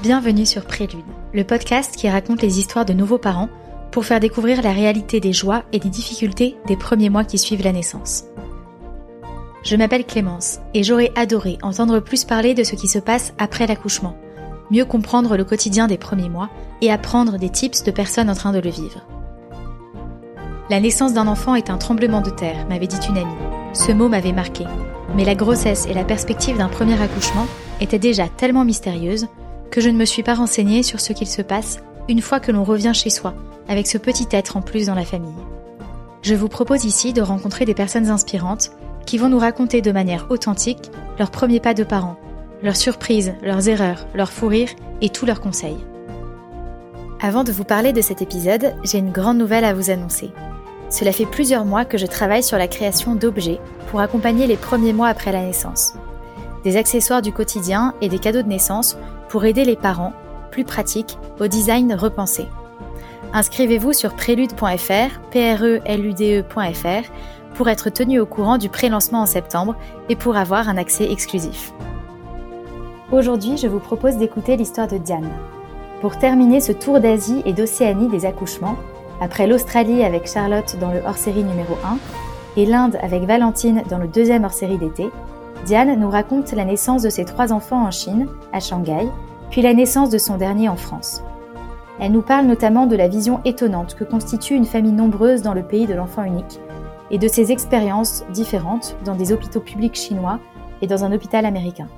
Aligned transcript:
Bienvenue 0.00 0.46
sur 0.46 0.64
Prélude, 0.64 1.02
le 1.34 1.42
podcast 1.42 1.96
qui 1.96 2.08
raconte 2.08 2.40
les 2.40 2.60
histoires 2.60 2.84
de 2.84 2.92
nouveaux 2.92 3.18
parents 3.18 3.48
pour 3.90 4.04
faire 4.04 4.20
découvrir 4.20 4.62
la 4.62 4.70
réalité 4.70 5.18
des 5.18 5.32
joies 5.32 5.64
et 5.72 5.80
des 5.80 5.88
difficultés 5.88 6.56
des 6.68 6.76
premiers 6.76 7.10
mois 7.10 7.24
qui 7.24 7.36
suivent 7.36 7.64
la 7.64 7.72
naissance. 7.72 8.22
Je 9.64 9.74
m'appelle 9.74 10.06
Clémence 10.06 10.60
et 10.72 10.84
j'aurais 10.84 11.10
adoré 11.16 11.58
entendre 11.62 11.98
plus 11.98 12.22
parler 12.22 12.54
de 12.54 12.62
ce 12.62 12.76
qui 12.76 12.86
se 12.86 13.00
passe 13.00 13.32
après 13.38 13.66
l'accouchement, 13.66 14.16
mieux 14.70 14.84
comprendre 14.84 15.36
le 15.36 15.44
quotidien 15.44 15.88
des 15.88 15.98
premiers 15.98 16.28
mois 16.28 16.48
et 16.80 16.92
apprendre 16.92 17.36
des 17.36 17.50
tips 17.50 17.82
de 17.82 17.90
personnes 17.90 18.30
en 18.30 18.36
train 18.36 18.52
de 18.52 18.60
le 18.60 18.70
vivre. 18.70 19.04
La 20.70 20.78
naissance 20.78 21.12
d'un 21.12 21.26
enfant 21.26 21.56
est 21.56 21.70
un 21.70 21.78
tremblement 21.78 22.20
de 22.20 22.30
terre, 22.30 22.68
m'avait 22.68 22.86
dit 22.86 23.04
une 23.08 23.18
amie. 23.18 23.34
Ce 23.72 23.90
mot 23.90 24.08
m'avait 24.08 24.30
marqué, 24.30 24.64
mais 25.16 25.24
la 25.24 25.34
grossesse 25.34 25.86
et 25.86 25.94
la 25.94 26.04
perspective 26.04 26.56
d'un 26.56 26.68
premier 26.68 27.02
accouchement 27.02 27.48
étaient 27.80 27.98
déjà 27.98 28.28
tellement 28.28 28.64
mystérieuses 28.64 29.26
que 29.70 29.80
je 29.80 29.88
ne 29.88 29.96
me 29.96 30.04
suis 30.04 30.22
pas 30.22 30.34
renseignée 30.34 30.82
sur 30.82 31.00
ce 31.00 31.12
qu'il 31.12 31.28
se 31.28 31.42
passe 31.42 31.78
une 32.08 32.22
fois 32.22 32.40
que 32.40 32.52
l'on 32.52 32.64
revient 32.64 32.92
chez 32.94 33.10
soi, 33.10 33.34
avec 33.68 33.86
ce 33.86 33.98
petit 33.98 34.28
être 34.32 34.56
en 34.56 34.62
plus 34.62 34.86
dans 34.86 34.94
la 34.94 35.04
famille. 35.04 35.34
Je 36.22 36.34
vous 36.34 36.48
propose 36.48 36.84
ici 36.84 37.12
de 37.12 37.22
rencontrer 37.22 37.64
des 37.64 37.74
personnes 37.74 38.10
inspirantes 38.10 38.70
qui 39.06 39.18
vont 39.18 39.28
nous 39.28 39.38
raconter 39.38 39.80
de 39.80 39.92
manière 39.92 40.26
authentique 40.30 40.90
leurs 41.18 41.30
premiers 41.30 41.60
pas 41.60 41.74
de 41.74 41.84
parents, 41.84 42.16
leurs 42.62 42.76
surprises, 42.76 43.34
leurs 43.42 43.68
erreurs, 43.68 44.06
leurs 44.14 44.32
fous 44.32 44.48
rires 44.48 44.74
et 45.00 45.08
tous 45.10 45.26
leurs 45.26 45.40
conseils. 45.40 45.78
Avant 47.20 47.44
de 47.44 47.52
vous 47.52 47.64
parler 47.64 47.92
de 47.92 48.00
cet 48.00 48.22
épisode, 48.22 48.74
j'ai 48.84 48.98
une 48.98 49.12
grande 49.12 49.38
nouvelle 49.38 49.64
à 49.64 49.74
vous 49.74 49.90
annoncer. 49.90 50.30
Cela 50.90 51.12
fait 51.12 51.26
plusieurs 51.26 51.64
mois 51.64 51.84
que 51.84 51.98
je 51.98 52.06
travaille 52.06 52.42
sur 52.42 52.58
la 52.58 52.68
création 52.68 53.14
d'objets 53.14 53.60
pour 53.90 54.00
accompagner 54.00 54.46
les 54.46 54.56
premiers 54.56 54.92
mois 54.92 55.08
après 55.08 55.32
la 55.32 55.42
naissance. 55.42 55.94
Des 56.64 56.76
accessoires 56.76 57.22
du 57.22 57.32
quotidien 57.32 57.94
et 58.00 58.08
des 58.08 58.18
cadeaux 58.18 58.42
de 58.42 58.48
naissance 58.48 58.96
pour 59.28 59.44
aider 59.44 59.64
les 59.64 59.76
parents, 59.76 60.12
plus 60.50 60.64
pratiques, 60.64 61.18
au 61.40 61.46
design 61.46 61.94
repensé. 61.94 62.46
Inscrivez-vous 63.32 63.92
sur 63.92 64.14
prélude.fr, 64.14 65.20
p-r-e-l-u-d-e.fr, 65.30 67.12
pour 67.54 67.68
être 67.68 67.90
tenu 67.90 68.20
au 68.20 68.26
courant 68.26 68.56
du 68.56 68.68
pré-lancement 68.68 69.22
en 69.22 69.26
septembre 69.26 69.74
et 70.08 70.16
pour 70.16 70.36
avoir 70.36 70.68
un 70.68 70.76
accès 70.76 71.10
exclusif. 71.10 71.72
Aujourd'hui, 73.10 73.56
je 73.56 73.66
vous 73.66 73.80
propose 73.80 74.16
d'écouter 74.16 74.56
l'histoire 74.56 74.88
de 74.88 74.98
Diane. 74.98 75.28
Pour 76.00 76.18
terminer 76.18 76.60
ce 76.60 76.72
tour 76.72 77.00
d'Asie 77.00 77.42
et 77.44 77.52
d'Océanie 77.52 78.08
des 78.08 78.24
accouchements, 78.26 78.76
après 79.20 79.46
l'Australie 79.46 80.04
avec 80.04 80.28
Charlotte 80.28 80.76
dans 80.80 80.92
le 80.92 81.00
hors-série 81.04 81.42
numéro 81.42 81.76
1 81.84 81.98
et 82.56 82.66
l'Inde 82.66 82.96
avec 83.02 83.24
Valentine 83.24 83.82
dans 83.90 83.98
le 83.98 84.06
deuxième 84.06 84.44
hors-série 84.44 84.78
d'été, 84.78 85.10
Diane 85.68 86.00
nous 86.00 86.08
raconte 86.08 86.52
la 86.52 86.64
naissance 86.64 87.02
de 87.02 87.10
ses 87.10 87.26
trois 87.26 87.52
enfants 87.52 87.84
en 87.86 87.90
Chine, 87.90 88.26
à 88.54 88.58
Shanghai, 88.58 89.06
puis 89.50 89.60
la 89.60 89.74
naissance 89.74 90.08
de 90.08 90.16
son 90.16 90.38
dernier 90.38 90.66
en 90.66 90.76
France. 90.76 91.22
Elle 92.00 92.12
nous 92.12 92.22
parle 92.22 92.46
notamment 92.46 92.86
de 92.86 92.96
la 92.96 93.06
vision 93.06 93.42
étonnante 93.44 93.94
que 93.94 94.04
constitue 94.04 94.54
une 94.54 94.64
famille 94.64 94.92
nombreuse 94.92 95.42
dans 95.42 95.52
le 95.52 95.62
pays 95.62 95.86
de 95.86 95.92
l'enfant 95.92 96.24
unique 96.24 96.58
et 97.10 97.18
de 97.18 97.28
ses 97.28 97.52
expériences 97.52 98.24
différentes 98.32 98.96
dans 99.04 99.14
des 99.14 99.30
hôpitaux 99.30 99.60
publics 99.60 99.96
chinois 99.96 100.40
et 100.80 100.86
dans 100.86 101.04
un 101.04 101.12
hôpital 101.12 101.44
américain. 101.44 101.88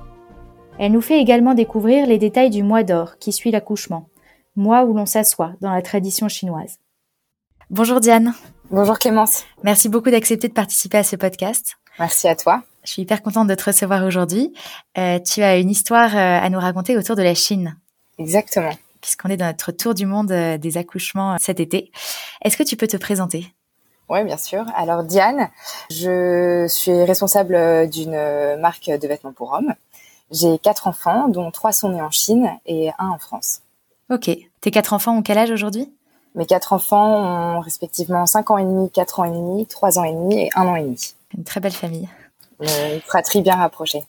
Elle 0.77 0.91
nous 0.91 0.99
fait 0.99 1.21
également 1.21 1.53
découvrir 1.53 2.07
les 2.07 2.17
détails 2.17 2.49
du 2.49 2.63
mois 2.63 2.83
d'or 2.83 3.19
qui 3.19 3.31
suit 3.31 3.51
l'accouchement, 3.51 4.09
mois 4.57 4.83
où 4.83 4.93
l'on 4.93 5.05
s'assoit 5.05 5.53
dans 5.61 5.71
la 5.71 5.81
tradition 5.81 6.27
chinoise. 6.27 6.79
Bonjour 7.69 8.01
Diane. 8.01 8.33
Bonjour 8.69 8.99
Clémence. 8.99 9.45
Merci 9.63 9.87
beaucoup 9.87 10.11
d'accepter 10.11 10.49
de 10.49 10.53
participer 10.53 10.97
à 10.97 11.03
ce 11.03 11.15
podcast. 11.15 11.77
Merci 11.99 12.27
à 12.27 12.35
toi. 12.35 12.63
Je 12.83 12.91
suis 12.91 13.01
hyper 13.03 13.21
contente 13.21 13.47
de 13.47 13.55
te 13.55 13.65
recevoir 13.65 14.03
aujourd'hui. 14.03 14.53
Euh, 14.97 15.19
tu 15.19 15.43
as 15.43 15.57
une 15.57 15.69
histoire 15.69 16.15
euh, 16.15 16.39
à 16.41 16.49
nous 16.49 16.59
raconter 16.59 16.97
autour 16.97 17.15
de 17.15 17.21
la 17.21 17.35
Chine. 17.35 17.77
Exactement. 18.17 18.71
Puisqu'on 19.01 19.29
est 19.29 19.37
dans 19.37 19.45
notre 19.45 19.71
tour 19.71 19.93
du 19.93 20.05
monde 20.05 20.31
euh, 20.31 20.57
des 20.57 20.77
accouchements 20.77 21.37
cet 21.39 21.59
été. 21.59 21.91
Est-ce 22.43 22.57
que 22.57 22.63
tu 22.63 22.75
peux 22.75 22.87
te 22.87 22.97
présenter? 22.97 23.45
Oui, 24.09 24.23
bien 24.23 24.37
sûr. 24.37 24.65
Alors 24.75 25.03
Diane, 25.03 25.49
je 25.89 26.65
suis 26.67 27.03
responsable 27.03 27.89
d'une 27.89 28.57
marque 28.59 28.89
de 28.89 29.07
vêtements 29.07 29.31
pour 29.31 29.53
hommes. 29.53 29.73
J'ai 30.31 30.57
quatre 30.59 30.87
enfants, 30.87 31.27
dont 31.29 31.49
trois 31.51 31.71
sont 31.71 31.89
nés 31.89 32.01
en 32.01 32.11
Chine 32.11 32.49
et 32.65 32.89
un 32.99 33.09
en 33.09 33.17
France. 33.19 33.61
Ok. 34.09 34.29
Tes 34.59 34.71
quatre 34.71 34.93
enfants 34.93 35.17
ont 35.17 35.21
quel 35.21 35.37
âge 35.37 35.51
aujourd'hui? 35.51 35.93
Mes 36.35 36.45
quatre 36.45 36.73
enfants 36.73 37.57
ont 37.57 37.59
respectivement 37.61 38.25
5 38.25 38.51
ans 38.51 38.57
et 38.57 38.63
demi, 38.63 38.89
4 38.89 39.19
ans 39.19 39.23
et 39.25 39.31
demi, 39.31 39.65
3 39.65 39.99
ans 39.99 40.03
et 40.03 40.13
demi 40.13 40.41
et 40.41 40.49
1 40.55 40.65
an 40.65 40.75
et 40.75 40.83
demi. 40.83 41.13
Une 41.37 41.43
très 41.43 41.59
belle 41.61 41.71
famille 41.71 42.09
une 42.61 43.01
fratrie 43.01 43.41
bien 43.41 43.55
rapprochée. 43.55 44.03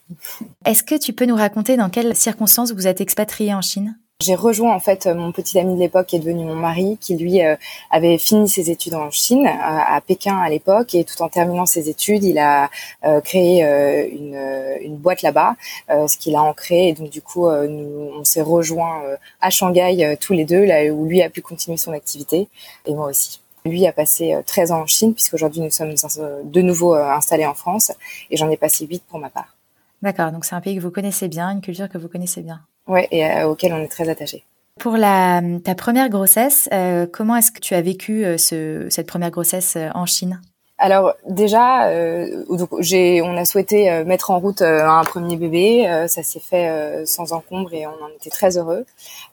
Est-ce 0.64 0.82
que 0.82 0.98
tu 0.98 1.12
peux 1.12 1.24
nous 1.24 1.36
raconter 1.36 1.76
dans 1.76 1.88
quelles 1.88 2.14
circonstances 2.14 2.72
vous 2.72 2.86
êtes 2.86 3.00
expatrié 3.00 3.54
en 3.54 3.62
Chine? 3.62 3.96
J'ai 4.22 4.36
rejoint 4.36 4.72
en 4.72 4.78
fait 4.78 5.06
mon 5.06 5.32
petit 5.32 5.58
ami 5.58 5.74
de 5.74 5.80
l'époque 5.80 6.06
qui 6.06 6.16
est 6.16 6.20
devenu 6.20 6.44
mon 6.44 6.54
mari, 6.54 6.96
qui 7.00 7.16
lui 7.16 7.42
euh, 7.42 7.56
avait 7.90 8.18
fini 8.18 8.48
ses 8.48 8.70
études 8.70 8.94
en 8.94 9.10
Chine, 9.10 9.48
à, 9.48 10.00
Pékin 10.00 10.36
à 10.36 10.48
l'époque, 10.48 10.94
et 10.94 11.02
tout 11.02 11.20
en 11.22 11.28
terminant 11.28 11.66
ses 11.66 11.88
études, 11.88 12.22
il 12.22 12.38
a 12.38 12.70
euh, 13.04 13.20
créé 13.20 13.64
euh, 13.64 14.06
une, 14.08 14.38
une, 14.80 14.96
boîte 14.96 15.22
là-bas, 15.22 15.56
ce 15.88 16.16
qu'il 16.16 16.36
a 16.36 16.42
ancré. 16.42 16.88
Et 16.88 16.92
donc 16.92 17.10
du 17.10 17.20
coup, 17.20 17.50
nous, 17.50 18.10
on 18.16 18.22
s'est 18.22 18.42
rejoints 18.42 19.02
à 19.40 19.50
Shanghai 19.50 20.16
tous 20.20 20.34
les 20.34 20.44
deux, 20.44 20.64
là 20.64 20.84
où 20.92 21.06
lui 21.06 21.20
a 21.20 21.28
pu 21.28 21.42
continuer 21.42 21.76
son 21.76 21.92
activité, 21.92 22.48
et 22.86 22.94
moi 22.94 23.08
aussi. 23.08 23.40
Lui 23.64 23.86
a 23.86 23.92
passé 23.92 24.36
13 24.46 24.70
euh, 24.70 24.74
ans 24.74 24.80
en 24.80 24.86
Chine, 24.86 25.14
puisqu'aujourd'hui 25.14 25.60
nous 25.60 25.70
sommes 25.70 25.94
de 26.44 26.60
nouveau 26.60 26.94
euh, 26.94 27.10
installés 27.10 27.46
en 27.46 27.54
France, 27.54 27.92
et 28.30 28.36
j'en 28.36 28.50
ai 28.50 28.56
passé 28.56 28.86
8 28.86 29.04
pour 29.08 29.18
ma 29.18 29.30
part. 29.30 29.56
D'accord, 30.02 30.32
donc 30.32 30.44
c'est 30.44 30.54
un 30.54 30.60
pays 30.60 30.76
que 30.76 30.80
vous 30.80 30.90
connaissez 30.90 31.28
bien, 31.28 31.50
une 31.50 31.60
culture 31.60 31.88
que 31.88 31.98
vous 31.98 32.08
connaissez 32.08 32.42
bien. 32.42 32.60
Oui, 32.88 33.02
et 33.12 33.24
euh, 33.24 33.48
auquel 33.48 33.72
on 33.72 33.78
est 33.78 33.88
très 33.88 34.08
attaché. 34.08 34.44
Pour 34.80 34.96
la, 34.96 35.40
ta 35.62 35.74
première 35.74 36.08
grossesse, 36.08 36.68
comment 37.12 37.36
est-ce 37.36 37.52
que 37.52 37.60
tu 37.60 37.74
as 37.74 37.82
vécu 37.82 38.24
ce, 38.38 38.86
cette 38.88 39.06
première 39.06 39.30
grossesse 39.30 39.76
en 39.94 40.06
Chine? 40.06 40.40
Alors 40.82 41.14
déjà, 41.28 41.86
euh, 41.90 42.44
j'ai, 42.80 43.22
on 43.22 43.36
a 43.36 43.44
souhaité 43.44 43.88
euh, 43.88 44.04
mettre 44.04 44.32
en 44.32 44.40
route 44.40 44.62
euh, 44.62 44.84
un 44.84 45.04
premier 45.04 45.36
bébé. 45.36 45.86
ça 46.08 46.24
s'est 46.24 46.40
fait 46.40 47.06
sans 47.06 47.32
encombre 47.32 47.72
et 47.72 47.86
on 47.86 47.90
en 47.90 48.08
était 48.16 48.30
très 48.30 48.58
heureux. 48.58 48.84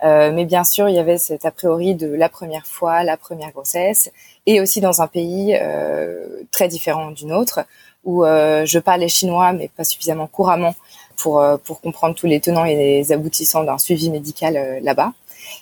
mais 0.04 0.46
bien 0.46 0.64
sûr, 0.64 0.90
il 0.90 0.96
y 0.96 1.00
avait 1.00 1.18
cet 1.18 1.46
a 1.46 1.52
priori 1.52 1.96
de 1.96 2.08
la 2.08 2.30
première 2.30 2.68
fois, 2.68 3.04
la 3.04 3.18
première 3.18 3.52
grossesse, 3.52 4.12
et 4.46 4.62
aussi 4.62 4.80
dans 4.80 5.02
un 5.02 5.08
pays 5.08 5.58
très 6.52 6.68
différent 6.68 7.10
du 7.12 7.26
nôtre, 7.26 7.62
où 8.06 8.24
je 8.24 8.80
parlais 8.80 9.08
chinois, 9.08 9.52
mais 9.54 9.70
pas 9.76 9.84
suffisamment 9.84 10.28
couramment 10.28 10.76
pour 11.18 11.44
pour 11.64 11.82
comprendre 11.82 12.16
tous 12.16 12.28
les 12.28 12.40
tenants 12.40 12.66
et 12.66 12.76
les 12.76 13.12
aboutissants 13.12 13.64
d'un 13.64 13.80
suivi 13.80 14.12
médical 14.12 14.80
là-bas. 14.84 15.14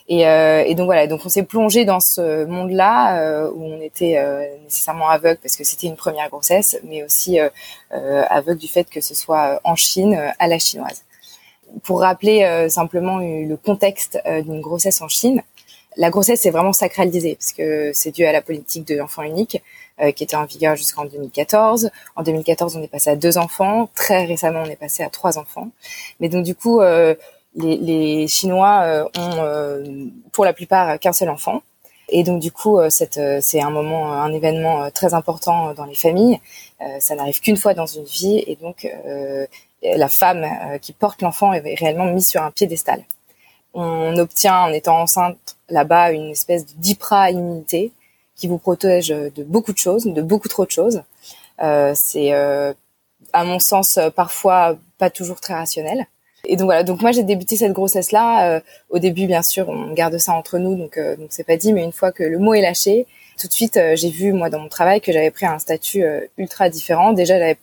Et, 0.08 0.28
euh, 0.28 0.64
et, 0.66 0.76
donc 0.76 0.86
voilà, 0.86 1.08
donc 1.08 1.22
on 1.26 1.30
s'est 1.30 1.44
plongé 1.44 1.86
dans 1.86 2.00
ce 2.00 2.46
monde-là 2.46 3.20
euh, 3.20 3.52
où 3.54 3.64
on 3.64 3.82
était 3.82 4.18
euh, 4.18 4.44
nécessairement 4.64 5.10
aveugle 5.10 5.40
parce 5.42 5.56
que 5.56 5.64
c'était 5.64 5.88
une 5.88 5.96
première 5.96 6.30
grossesse, 6.30 6.80
mais 6.84 7.04
aussi 7.04 7.40
aveugle 7.92 8.60
du 8.60 8.68
fait 8.68 8.90
que 8.90 9.02
ce 9.02 9.16
soit 9.16 9.60
en 9.64 9.76
Chine 9.76 10.18
à 10.40 10.48
la 10.48 10.60
chinoise. 10.60 11.04
Pour 11.84 12.02
rappeler 12.02 12.68
simplement 12.70 13.18
le 13.20 13.56
contexte 13.56 14.20
d'une 14.26 14.62
grossesse 14.62 15.02
en 15.02 15.08
Chine, 15.08 15.42
la 15.98 16.10
grossesse 16.10 16.46
est 16.46 16.52
vraiment 16.52 16.74
sacralisée 16.74 17.36
parce 17.36 17.54
que 17.54 17.92
c'est 17.94 18.12
dû 18.12 18.24
à 18.26 18.32
la 18.32 18.42
politique 18.42 18.88
de 18.88 18.96
l'enfant 18.96 19.24
unique 19.24 19.62
qui 20.16 20.24
était 20.24 20.36
en 20.36 20.46
vigueur 20.46 20.76
jusqu'en 20.76 21.06
2014. 21.06 21.90
En 22.16 22.24
2014, 22.24 22.78
on 22.78 22.84
est 22.84 22.88
passé 22.88 23.10
à 23.10 23.16
deux 23.16 23.38
enfants. 23.38 23.90
Très 23.96 24.26
récemment, 24.26 24.64
on 24.66 24.70
est 24.70 24.78
passé 24.78 25.04
à 25.04 25.10
trois 25.10 25.38
enfants. 25.38 25.70
Mais 26.20 26.30
donc 26.30 26.44
du 26.46 26.56
coup, 26.56 26.80
les, 27.58 28.28
Chinois 28.28 28.82
euh, 28.84 29.04
ont 29.18 29.38
euh, 29.40 29.84
pour 30.32 30.46
la 30.46 30.54
plupart 30.54 31.00
qu'un 31.00 31.14
seul 31.14 31.30
enfant. 31.30 31.62
Et 32.10 32.24
donc 32.24 32.40
du 32.40 32.52
coup, 32.52 32.80
euh, 32.80 32.90
c'est 32.90 33.62
un 33.62 33.70
moment, 33.70 34.14
un 34.14 34.32
événement 34.32 34.90
très 34.92 35.14
important 35.14 35.74
dans 35.74 35.86
les 35.86 35.96
familles. 35.96 36.40
ça 37.00 37.16
n'arrive 37.16 37.40
qu'une 37.42 37.58
fois 37.58 37.74
dans 37.74 37.88
une 37.88 38.06
vie, 38.06 38.44
et 38.48 38.56
donc 38.56 38.88
la 39.82 40.10
femme 40.10 40.46
qui 40.82 40.94
porte 40.94 41.22
l'enfant 41.22 41.54
est 41.54 41.76
réellement 41.76 42.06
mise 42.06 42.28
sur 42.28 42.42
un 42.42 42.52
piédestal. 42.52 43.04
On 43.74 44.16
obtient 44.18 44.60
en 44.62 44.72
étant 44.72 45.02
enceinte 45.02 45.58
là-bas 45.70 46.12
une 46.12 46.30
espèce 46.32 46.66
de 46.66 46.74
dipra 46.78 47.32
immunité 47.32 47.92
qui 48.36 48.48
vous 48.48 48.58
protège 48.60 49.10
de 49.10 49.44
beaucoup 49.44 49.74
de 49.74 49.78
choses, 49.78 50.06
de 50.06 50.22
beaucoup 50.22 50.48
trop 50.48 50.66
de 50.66 50.72
choses. 50.72 51.02
c'est 51.96 52.32
à 53.34 53.44
mon 53.44 53.60
sens 53.60 54.00
parfois 54.16 54.78
pas 54.98 55.10
toujours 55.10 55.42
très 55.42 55.56
rationnel. 55.56 56.08
Et 56.46 56.56
donc 56.56 56.66
voilà, 56.66 56.84
donc 56.84 57.02
moi 57.02 57.12
j'ai 57.12 57.24
débuté 57.24 57.58
cette 57.58 57.74
grossesse 57.74 58.12
là. 58.12 58.50
Euh, 58.50 58.60
au 58.90 59.00
début, 59.00 59.28
bien 59.28 59.42
sûr, 59.42 59.70
on 59.70 59.94
garde 59.94 60.18
ça 60.18 60.34
entre 60.34 60.60
nous, 60.60 60.76
donc 60.76 60.98
euh, 60.98 61.16
donc 61.16 61.28
c'est 61.32 61.44
pas 61.44 61.58
dit. 61.58 61.74
Mais 61.74 61.84
une 61.84 61.92
fois 61.92 62.12
que 62.12 62.24
le 62.24 62.40
mot 62.40 62.54
est 62.54 62.62
lâché, 62.62 63.06
tout 63.40 63.48
de 63.48 63.54
suite, 63.54 63.78
euh, 63.78 63.96
j'ai 63.96 64.10
vu 64.10 64.34
moi 64.34 64.50
dans 64.50 64.60
mon 64.60 64.70
travail 64.70 65.02
que 65.02 65.12
j'avais 65.12 65.32
pris 65.32 65.46
un 65.46 65.60
statut 65.60 66.04
ultra 66.38 66.70
différent. 66.70 67.14
Déjà, 67.14 67.38
j'avais 67.38 67.58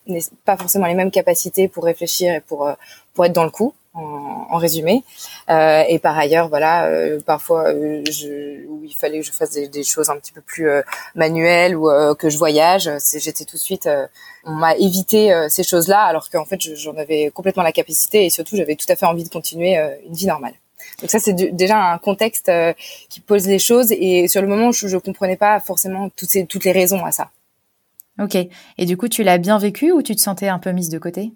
pas 0.45 0.57
forcément 0.57 0.87
les 0.87 0.95
mêmes 0.95 1.11
capacités 1.11 1.69
pour 1.69 1.85
réfléchir 1.85 2.35
et 2.35 2.41
pour 2.41 2.69
pour 3.15 3.25
être 3.25 3.33
dans 3.33 3.45
le 3.45 3.51
coup 3.51 3.75
en, 3.95 4.57
résumé. 4.57 5.03
Euh, 5.51 5.83
et 5.89 5.99
par 5.99 6.17
ailleurs, 6.19 6.49
voilà, 6.49 6.87
euh, 6.87 7.21
parfois 7.21 7.69
euh, 7.69 8.03
je, 8.11 8.67
où 8.67 8.83
il 8.85 8.95
fallait 8.95 9.21
que 9.21 9.27
je 9.27 9.33
fasse 9.33 9.53
des, 9.53 9.85
choses 9.85 10.11
un 10.11 10.17
petit 10.17 10.33
peu 10.33 10.41
plus 10.41 10.69
euh, 10.69 10.83
manuelles 11.15 11.77
ou 11.77 11.89
que 12.19 12.31
je 12.31 12.39
voyage, 12.39 12.91
j'étais 13.19 13.45
tout 13.45 13.57
de 13.57 13.63
suite, 13.63 13.89
on 14.45 14.53
m'a 14.53 14.75
évité 14.77 15.47
ces 15.49 15.63
choses-là, 15.63 16.03
alors 16.03 16.31
qu'en 16.31 16.45
fait 16.45 16.61
j'en 16.77 16.97
avais 16.97 17.31
complètement 17.33 17.63
la 17.63 17.73
capacité 17.73 18.25
et 18.25 18.31
surtout 18.31 18.57
j'avais 18.57 18.77
tout 18.77 18.87
à 18.89 18.97
fait 18.97 19.07
envie 19.07 19.25
de 19.25 19.29
continuer 19.29 19.77
une 20.07 20.15
vie 20.15 20.27
normale. 20.27 20.55
Donc 21.01 21.11
ça, 21.11 21.19
c'est 21.19 21.33
déjà 21.33 21.93
un 21.93 21.99
contexte 21.99 22.51
qui 23.09 23.21
pose 23.21 23.47
les 23.47 23.59
choses. 23.59 23.93
Et 23.93 24.29
sur 24.29 24.43
le 24.43 24.49
moment, 24.49 24.71
je, 24.71 24.87
je 24.87 24.97
comprenais 24.97 25.37
pas 25.37 25.61
forcément 25.61 26.09
toutes 26.11 26.31
ces 26.31 26.47
toutes 26.47 26.65
les 26.65 26.73
raisons 26.73 27.05
à 27.05 27.13
ça. 27.13 27.31
Ok. 28.21 28.37
Et 28.79 28.87
du 28.87 28.97
coup, 28.97 29.09
tu 29.09 29.23
l'as 29.23 29.39
bien 29.39 29.59
vécu 29.59 29.93
ou 29.93 30.03
tu 30.03 30.15
te 30.15 30.21
sentais 30.21 30.49
un 30.49 30.59
peu 30.59 30.71
mise 30.71 30.89
de 30.89 30.99
côté? 30.99 31.33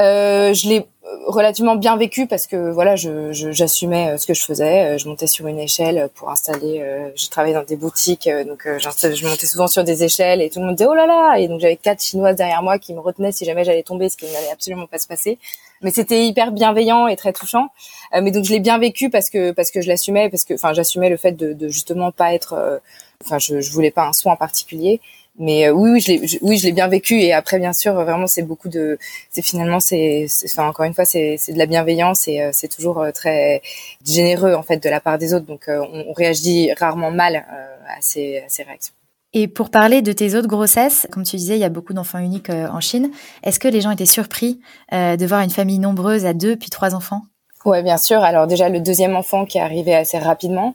Euh, 0.00 0.54
je 0.54 0.68
l'ai 0.68 0.86
relativement 1.26 1.76
bien 1.76 1.96
vécu 1.96 2.26
parce 2.26 2.46
que 2.46 2.70
voilà, 2.70 2.96
je, 2.96 3.32
j'assumais 3.32 4.10
euh, 4.10 4.18
ce 4.18 4.26
que 4.26 4.34
je 4.34 4.42
faisais. 4.42 4.94
Euh, 4.94 4.98
je 4.98 5.08
montais 5.08 5.26
sur 5.26 5.46
une 5.46 5.58
échelle 5.58 6.08
pour 6.14 6.30
installer. 6.30 6.80
Euh, 6.80 7.10
j'ai 7.14 7.28
travaillé 7.28 7.54
dans 7.54 7.62
des 7.62 7.76
boutiques, 7.76 8.28
donc 8.46 8.66
je 8.66 9.26
montais 9.26 9.46
souvent 9.46 9.66
sur 9.66 9.84
des 9.84 10.04
échelles 10.04 10.40
et 10.40 10.50
tout 10.50 10.60
le 10.60 10.66
monde 10.66 10.76
disait 10.76 10.88
oh 10.90 10.94
là 10.94 11.06
là. 11.06 11.36
Et 11.38 11.48
donc 11.48 11.60
j'avais 11.60 11.76
quatre 11.76 12.02
chinoises 12.02 12.36
derrière 12.36 12.62
moi 12.62 12.78
qui 12.78 12.94
me 12.94 13.00
retenaient 13.00 13.32
si 13.32 13.44
jamais 13.44 13.64
j'allais 13.64 13.82
tomber, 13.82 14.08
ce 14.08 14.16
qui 14.16 14.26
n'allait 14.26 14.50
absolument 14.52 14.86
pas 14.86 14.98
se 14.98 15.06
passer. 15.06 15.38
Mais 15.82 15.90
c'était 15.90 16.26
hyper 16.26 16.52
bienveillant 16.52 17.06
et 17.06 17.16
très 17.16 17.32
touchant. 17.32 17.68
mais 18.12 18.30
donc 18.30 18.44
je 18.44 18.52
l'ai 18.52 18.60
bien 18.60 18.78
vécu 18.78 19.08
parce 19.08 19.30
que 19.30 19.52
parce 19.52 19.70
que 19.70 19.80
je 19.80 19.88
l'assumais, 19.88 20.28
parce 20.28 20.44
que 20.44 20.54
enfin 20.54 20.72
j'assumais 20.74 21.08
le 21.08 21.16
fait 21.16 21.32
de, 21.32 21.52
de 21.52 21.68
justement 21.68 22.12
pas 22.12 22.34
être. 22.34 22.80
Enfin 23.24 23.38
je, 23.38 23.60
je 23.60 23.72
voulais 23.72 23.90
pas 23.90 24.06
un 24.06 24.12
soin 24.12 24.32
en 24.32 24.36
particulier 24.36 25.00
mais 25.40 25.66
euh, 25.66 25.72
oui, 25.72 25.90
oui, 25.90 26.00
je 26.00 26.12
l'ai, 26.12 26.38
oui, 26.42 26.58
je 26.58 26.66
l'ai 26.66 26.72
bien 26.72 26.86
vécu. 26.86 27.18
Et 27.18 27.32
après, 27.32 27.58
bien 27.58 27.72
sûr, 27.72 27.94
vraiment, 27.94 28.26
c'est 28.26 28.42
beaucoup 28.42 28.68
de, 28.68 28.98
c'est 29.30 29.40
finalement, 29.42 29.80
c'est, 29.80 30.26
enfin, 30.44 30.68
encore 30.68 30.84
une 30.84 30.92
fois, 30.92 31.06
c'est, 31.06 31.36
c'est 31.38 31.54
de 31.54 31.58
la 31.58 31.64
bienveillance 31.66 32.28
et 32.28 32.42
euh, 32.42 32.50
c'est 32.52 32.68
toujours 32.68 33.00
euh, 33.00 33.10
très 33.10 33.62
généreux 34.06 34.52
en 34.54 34.62
fait 34.62 34.76
de 34.76 34.88
la 34.90 35.00
part 35.00 35.16
des 35.16 35.32
autres. 35.32 35.46
Donc, 35.46 35.64
on, 35.68 36.12
réagit 36.12 36.72
rarement 36.74 37.10
mal 37.10 37.36
à 37.36 37.96
ces, 38.00 38.38
à 38.38 38.48
ces 38.48 38.62
réactions. 38.64 38.92
Et 39.32 39.48
pour 39.48 39.70
parler 39.70 40.02
de 40.02 40.12
tes 40.12 40.34
autres 40.34 40.48
grossesses, 40.48 41.06
comme 41.10 41.22
tu 41.22 41.36
disais, 41.36 41.56
il 41.56 41.60
y 41.60 41.64
a 41.64 41.70
beaucoup 41.70 41.94
d'enfants 41.94 42.18
uniques 42.18 42.50
en 42.50 42.80
Chine. 42.80 43.10
Est-ce 43.42 43.60
que 43.60 43.68
les 43.68 43.80
gens 43.80 43.92
étaient 43.92 44.06
surpris 44.06 44.60
de 44.92 45.24
voir 45.24 45.40
une 45.40 45.50
famille 45.50 45.78
nombreuse 45.78 46.26
à 46.26 46.34
deux 46.34 46.56
puis 46.56 46.68
trois 46.68 46.94
enfants? 46.94 47.22
Ouais, 47.66 47.82
bien 47.82 47.98
sûr. 47.98 48.22
Alors 48.22 48.46
déjà 48.46 48.70
le 48.70 48.80
deuxième 48.80 49.16
enfant 49.16 49.44
qui 49.44 49.58
est 49.58 49.60
arrivé 49.60 49.94
assez 49.94 50.18
rapidement 50.18 50.74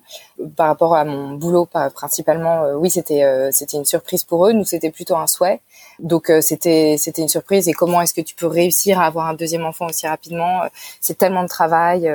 par 0.56 0.68
rapport 0.68 0.96
à 0.96 1.04
mon 1.04 1.32
boulot 1.32 1.68
principalement, 1.96 2.64
euh, 2.64 2.76
oui, 2.76 2.92
c'était 2.92 3.24
euh, 3.24 3.50
c'était 3.52 3.78
une 3.78 3.86
surprise 3.86 4.24
pour 4.24 4.48
eux. 4.48 4.52
Nous, 4.54 4.66
c'était 4.66 4.92
plutôt 4.92 5.16
un 5.16 5.26
souhait. 5.26 5.62
Donc 6.00 6.30
euh, 6.30 6.42
c'était 6.42 6.96
c'était 6.98 7.22
une 7.22 7.30
surprise. 7.30 7.68
Et 7.68 7.74
comment 7.74 8.02
est-ce 8.02 8.14
que 8.14 8.22
tu 8.22 8.36
peux 8.36 8.48
réussir 8.48 9.00
à 9.00 9.06
avoir 9.06 9.28
un 9.28 9.34
deuxième 9.34 9.66
enfant 9.66 9.88
aussi 9.88 10.08
rapidement? 10.08 10.62
C'est 11.02 11.18
tellement 11.18 11.44
de 11.44 11.48
travail. 11.48 12.12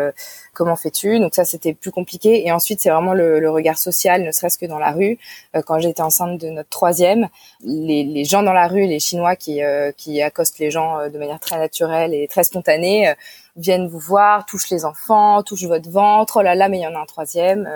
comment 0.52 0.76
fais-tu? 0.76 1.18
Donc 1.20 1.34
ça, 1.34 1.44
c'était 1.44 1.72
plus 1.74 1.90
compliqué. 1.90 2.46
Et 2.46 2.52
ensuite, 2.52 2.80
c'est 2.80 2.90
vraiment 2.90 3.14
le, 3.14 3.40
le, 3.40 3.50
regard 3.50 3.78
social, 3.78 4.22
ne 4.22 4.32
serait-ce 4.32 4.58
que 4.58 4.66
dans 4.66 4.78
la 4.78 4.92
rue. 4.92 5.18
quand 5.66 5.78
j'étais 5.80 6.02
enceinte 6.02 6.40
de 6.40 6.48
notre 6.48 6.68
troisième, 6.68 7.28
les, 7.62 8.04
les 8.04 8.24
gens 8.24 8.42
dans 8.42 8.52
la 8.52 8.68
rue, 8.68 8.86
les 8.86 9.00
Chinois 9.00 9.36
qui 9.36 9.60
qui 9.96 10.22
accostent 10.22 10.58
les 10.58 10.70
gens 10.70 11.08
de 11.08 11.18
manière 11.18 11.40
très 11.40 11.58
naturelle 11.58 12.14
et 12.14 12.28
très 12.28 12.44
spontanée 12.44 13.14
viennent 13.56 13.88
vous 13.88 13.98
voir, 13.98 14.46
touchent 14.46 14.70
les 14.70 14.84
enfants, 14.84 15.42
touchent 15.42 15.64
votre 15.64 15.90
ventre. 15.90 16.38
Oh 16.38 16.42
là 16.42 16.54
là, 16.54 16.68
mais 16.68 16.78
il 16.78 16.82
y 16.82 16.86
en 16.86 16.94
a 16.94 16.98
un 16.98 17.06
troisième. 17.06 17.66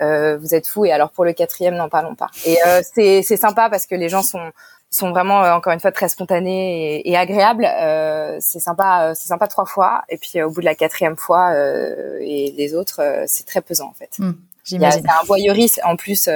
Euh, 0.00 0.04
euh 0.04 0.36
vous 0.36 0.54
êtes 0.54 0.66
fou. 0.66 0.84
Et 0.84 0.92
alors 0.92 1.10
pour 1.10 1.24
le 1.24 1.32
quatrième, 1.32 1.74
n'en 1.74 1.88
parlons 1.88 2.14
pas. 2.14 2.28
Et 2.44 2.56
euh, 2.66 2.82
c'est 2.92 3.22
sympa 3.22 3.68
parce 3.70 3.86
que 3.86 3.94
les 3.94 4.08
gens 4.08 4.22
sont 4.22 4.50
sont 4.90 5.10
vraiment 5.10 5.44
euh, 5.44 5.52
encore 5.52 5.72
une 5.72 5.80
fois 5.80 5.92
très 5.92 6.08
spontanés 6.08 6.96
et, 6.96 7.10
et 7.10 7.16
agréables. 7.16 7.64
Euh, 7.64 8.36
c'est 8.40 8.60
sympa, 8.60 9.14
c'est 9.14 9.28
sympa 9.28 9.46
trois 9.48 9.66
fois. 9.66 10.04
Et 10.08 10.16
puis 10.16 10.42
au 10.42 10.50
bout 10.50 10.60
de 10.60 10.66
la 10.66 10.74
quatrième 10.74 11.16
fois 11.16 11.54
et 12.20 12.54
les 12.56 12.74
autres, 12.74 13.24
c'est 13.26 13.46
très 13.46 13.60
pesant 13.60 13.88
en 13.88 13.94
fait. 13.94 14.18
Mmh. 14.18 14.32
Il 14.72 14.80
y 14.80 14.84
a, 14.84 14.88
un 14.88 15.24
voyeurisme 15.24 15.80
en 15.84 15.94
plus 15.94 16.28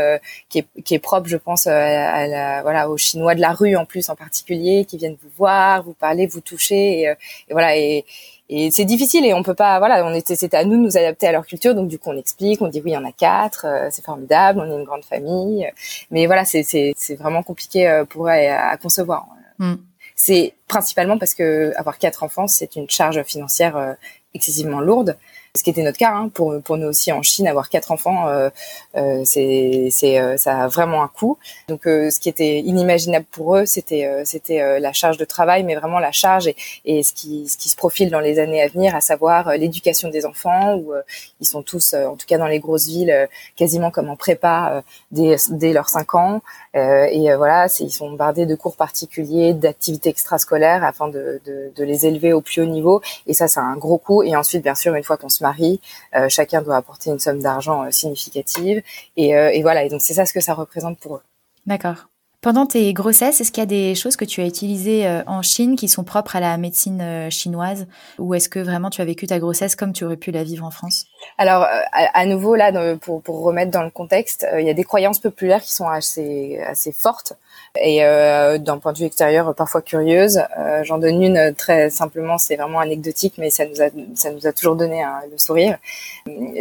qui, 0.49 0.61
est, 0.61 0.83
qui 0.85 0.95
est 0.95 1.01
propre, 1.01 1.29
je 1.29 1.37
pense, 1.37 1.67
à, 1.67 2.29
la, 2.29 2.63
voilà, 2.63 2.89
aux 2.89 2.97
Chinois 2.97 3.35
de 3.35 3.41
la 3.41 3.53
rue 3.53 3.75
en 3.75 3.85
plus 3.85 4.09
en 4.09 4.15
particulier, 4.15 4.85
qui 4.85 4.99
viennent 4.99 5.17
vous 5.21 5.31
voir, 5.37 5.83
vous 5.83 5.95
parler, 5.95 6.29
vous 6.29 6.41
toucher, 6.41 7.01
et, 7.01 7.05
et 7.49 7.53
voilà. 7.53 7.77
Et, 7.77 8.05
et 8.53 8.73
c'est 8.73 8.85
difficile 8.85 9.25
et 9.25 9.33
on 9.33 9.45
peut 9.45 9.55
pas 9.55 9.79
voilà 9.79 10.05
on 10.05 10.13
était 10.13 10.35
c'était 10.35 10.57
à 10.57 10.65
nous 10.65 10.73
de 10.73 10.83
nous 10.83 10.97
adapter 10.97 11.29
à 11.29 11.33
leur 11.33 11.47
culture. 11.47 11.73
Donc 11.75 11.87
du 11.87 12.01
coup 12.01 12.11
on 12.11 12.19
explique 12.19 12.61
on 12.61 12.67
dit 12.67 12.83
oui 12.85 12.91
il 12.91 12.95
y 12.95 12.97
en 12.97 13.05
a 13.05 13.13
quatre 13.13 13.65
euh, 13.65 13.89
c'est 13.93 14.05
formidable 14.05 14.61
on 14.61 14.71
est 14.71 14.77
une 14.77 14.85
grande 14.85 15.05
famille. 15.05 15.71
Mais 16.11 16.27
voilà 16.27 16.45
c'est 16.45 16.65
c'est 16.65 16.93
c'est 16.97 17.15
vraiment 17.15 17.45
compliqué 17.45 17.89
euh, 17.89 18.05
pour 18.05 18.27
eux 18.27 18.31
à, 18.31 18.77
concevoir. 18.77 19.27
Mm. 19.59 19.75
c'est 20.17 20.55
principalement 20.67 21.17
parce 21.17 21.35
que 21.35 21.73
avoir 21.77 21.99
quatre 21.99 22.25
enfants 22.25 22.49
c'est 22.49 22.75
une 22.75 22.91
charge 22.91 23.23
financière 23.23 23.77
euh, 23.77 23.93
excessivement 24.35 24.81
lourde 24.81 25.17
ce 25.57 25.65
qui 25.65 25.71
était 25.71 25.83
notre 25.83 25.99
cas 25.99 26.13
hein, 26.13 26.29
pour 26.33 26.61
pour 26.63 26.77
nous 26.77 26.87
aussi 26.87 27.11
en 27.11 27.23
Chine 27.23 27.49
avoir 27.49 27.69
quatre 27.69 27.91
enfants 27.91 28.29
euh, 28.29 28.51
euh, 28.97 29.23
c'est 29.25 29.89
c'est 29.91 30.21
euh, 30.21 30.37
ça 30.37 30.65
a 30.65 30.69
vraiment 30.69 31.03
un 31.03 31.09
coût. 31.09 31.39
Donc 31.69 31.83
ce 31.85 32.19
qui 32.21 32.29
était 32.29 32.61
inimaginable 32.61 33.27
pour 33.31 33.57
eux 33.57 33.67
c'était 33.67 34.09
c'était 34.25 34.79
la 34.79 34.93
charge 34.93 35.17
de 35.17 35.25
travail 35.25 35.65
mais 35.65 35.75
vraiment 35.75 35.99
la 35.99 36.13
charge 36.13 36.47
et, 36.47 36.57
et 36.85 37.03
ce 37.03 37.13
qui 37.13 37.49
ce 37.49 37.57
qui 37.57 37.69
se 37.69 37.77
profile 37.77 38.11
dans 38.11 38.21
les 38.21 38.39
années 38.39 38.63
à 38.63 38.69
venir 38.69 38.95
à 38.95 39.01
savoir 39.01 39.57
l'éducation 39.57 40.09
des 40.09 40.25
enfants 40.25 40.77
où 40.77 40.93
ils 41.41 41.47
sont 41.47 41.63
tous 41.63 41.95
en 41.95 42.17
tout 42.17 42.27
cas 42.27 42.39
dans 42.39 42.47
les 42.47 42.61
grosses 42.61 42.87
villes 42.87 43.29
quasiment 43.57 43.91
comme 43.91 44.09
en 44.09 44.17
prépa 44.17 44.83
dès 45.11 45.37
dès 45.51 45.73
leurs 45.73 45.89
cinq 45.89 46.15
ans 46.15 46.43
et 46.75 47.35
voilà 47.35 47.67
ils 47.81 47.91
sont 47.91 48.13
bardés 48.13 48.47
de 48.47 48.55
cours 48.55 48.77
particuliers 48.77 49.55
d'activités 49.55 50.11
extrascolaires 50.11 50.85
afin 50.85 51.09
de, 51.09 51.41
les 51.77 52.07
élever 52.07 52.33
au 52.33 52.41
plus 52.41 52.63
haut 52.63 52.67
niveau 52.67 53.01
et 53.27 53.35
ça 53.35 53.49
c'est 53.49 53.61
un 53.61 53.77
gros 53.77 53.99
coût 53.99 54.23
et 54.23 54.37
ensuite 54.37 54.63
bien 54.63 54.75
sûr 54.75 54.95
une 54.95 55.05
fois 55.05 55.17
qu'on 55.17 55.29
se 55.29 55.43
mari, 55.43 55.81
euh, 56.15 56.29
chacun 56.29 56.63
doit 56.63 56.77
apporter 56.77 57.11
une 57.11 57.19
somme 57.19 57.41
d'argent 57.41 57.85
euh, 57.85 57.91
significative. 57.91 58.83
Et, 59.17 59.37
euh, 59.37 59.51
et 59.51 59.63
voilà, 59.63 59.85
et 59.85 59.89
donc 59.89 60.01
c'est 60.01 60.15
ça 60.15 60.27
ce 60.27 60.33
que 60.33 60.41
ça 60.41 60.55
représente 60.55 60.99
pour 60.99 61.17
eux. 61.17 61.23
D'accord. 61.67 62.09
Pendant 62.41 62.65
tes 62.65 62.93
grossesses, 62.95 63.41
est-ce 63.43 63.53
qu'il 63.53 63.61
y 63.61 63.65
a 63.65 63.67
des 63.67 63.95
choses 63.95 64.17
que 64.17 64.25
tu 64.25 64.41
as 64.41 64.47
utilisées 64.47 65.23
en 65.27 65.43
Chine 65.43 65.77
qui 65.77 65.89
sont 65.89 66.05
propres 66.05 66.37
à 66.37 66.41
la 66.41 66.57
médecine 66.57 67.31
chinoise? 67.31 67.87
Ou 68.19 68.33
est-ce 68.33 68.49
que 68.49 68.59
vraiment 68.59 68.89
tu 68.89 69.03
as 69.03 69.05
vécu 69.05 69.27
ta 69.27 69.39
grossesse 69.39 69.77
comme 69.77 69.93
tu 69.93 70.07
aurais 70.07 70.17
pu 70.17 70.31
la 70.31 70.43
vivre 70.43 70.65
en 70.65 70.71
France? 70.71 71.05
Alors, 71.39 71.67
à, 71.93 72.27
nouveau, 72.27 72.55
là, 72.55 72.73
pour, 72.97 73.23
pour 73.23 73.43
remettre 73.43 73.71
dans 73.71 73.83
le 73.83 73.91
contexte, 73.91 74.47
il 74.59 74.67
y 74.67 74.71
a 74.71 74.75
des 74.75 74.85
croyances 74.85 75.19
populaires 75.19 75.63
qui 75.63 75.73
sont 75.73 75.89
assez, 75.89 76.59
assez 76.67 76.93
fortes 76.93 77.35
et 77.79 78.05
euh, 78.05 78.59
d'un 78.59 78.79
point 78.79 78.93
de 78.93 78.99
vue 78.99 79.05
extérieur 79.05 79.55
parfois 79.55 79.83
curieuse. 79.83 80.43
Euh, 80.59 80.83
J'en 80.85 80.99
donne 80.99 81.23
une 81.23 81.37
euh, 81.37 81.53
très 81.53 81.91
simplement, 81.91 82.39
c'est 82.39 82.57
vraiment 82.57 82.81
anecdotique, 82.81 83.35
mais 83.39 83.51
ça 83.51 83.65
nous 83.67 83.81
a 83.81 83.89
ça 84.15 84.31
nous 84.33 84.47
a 84.47 84.53
toujours 84.53 84.77
donné 84.77 85.03
hein, 85.03 85.21
le 85.31 85.39
sourire. 85.39 85.79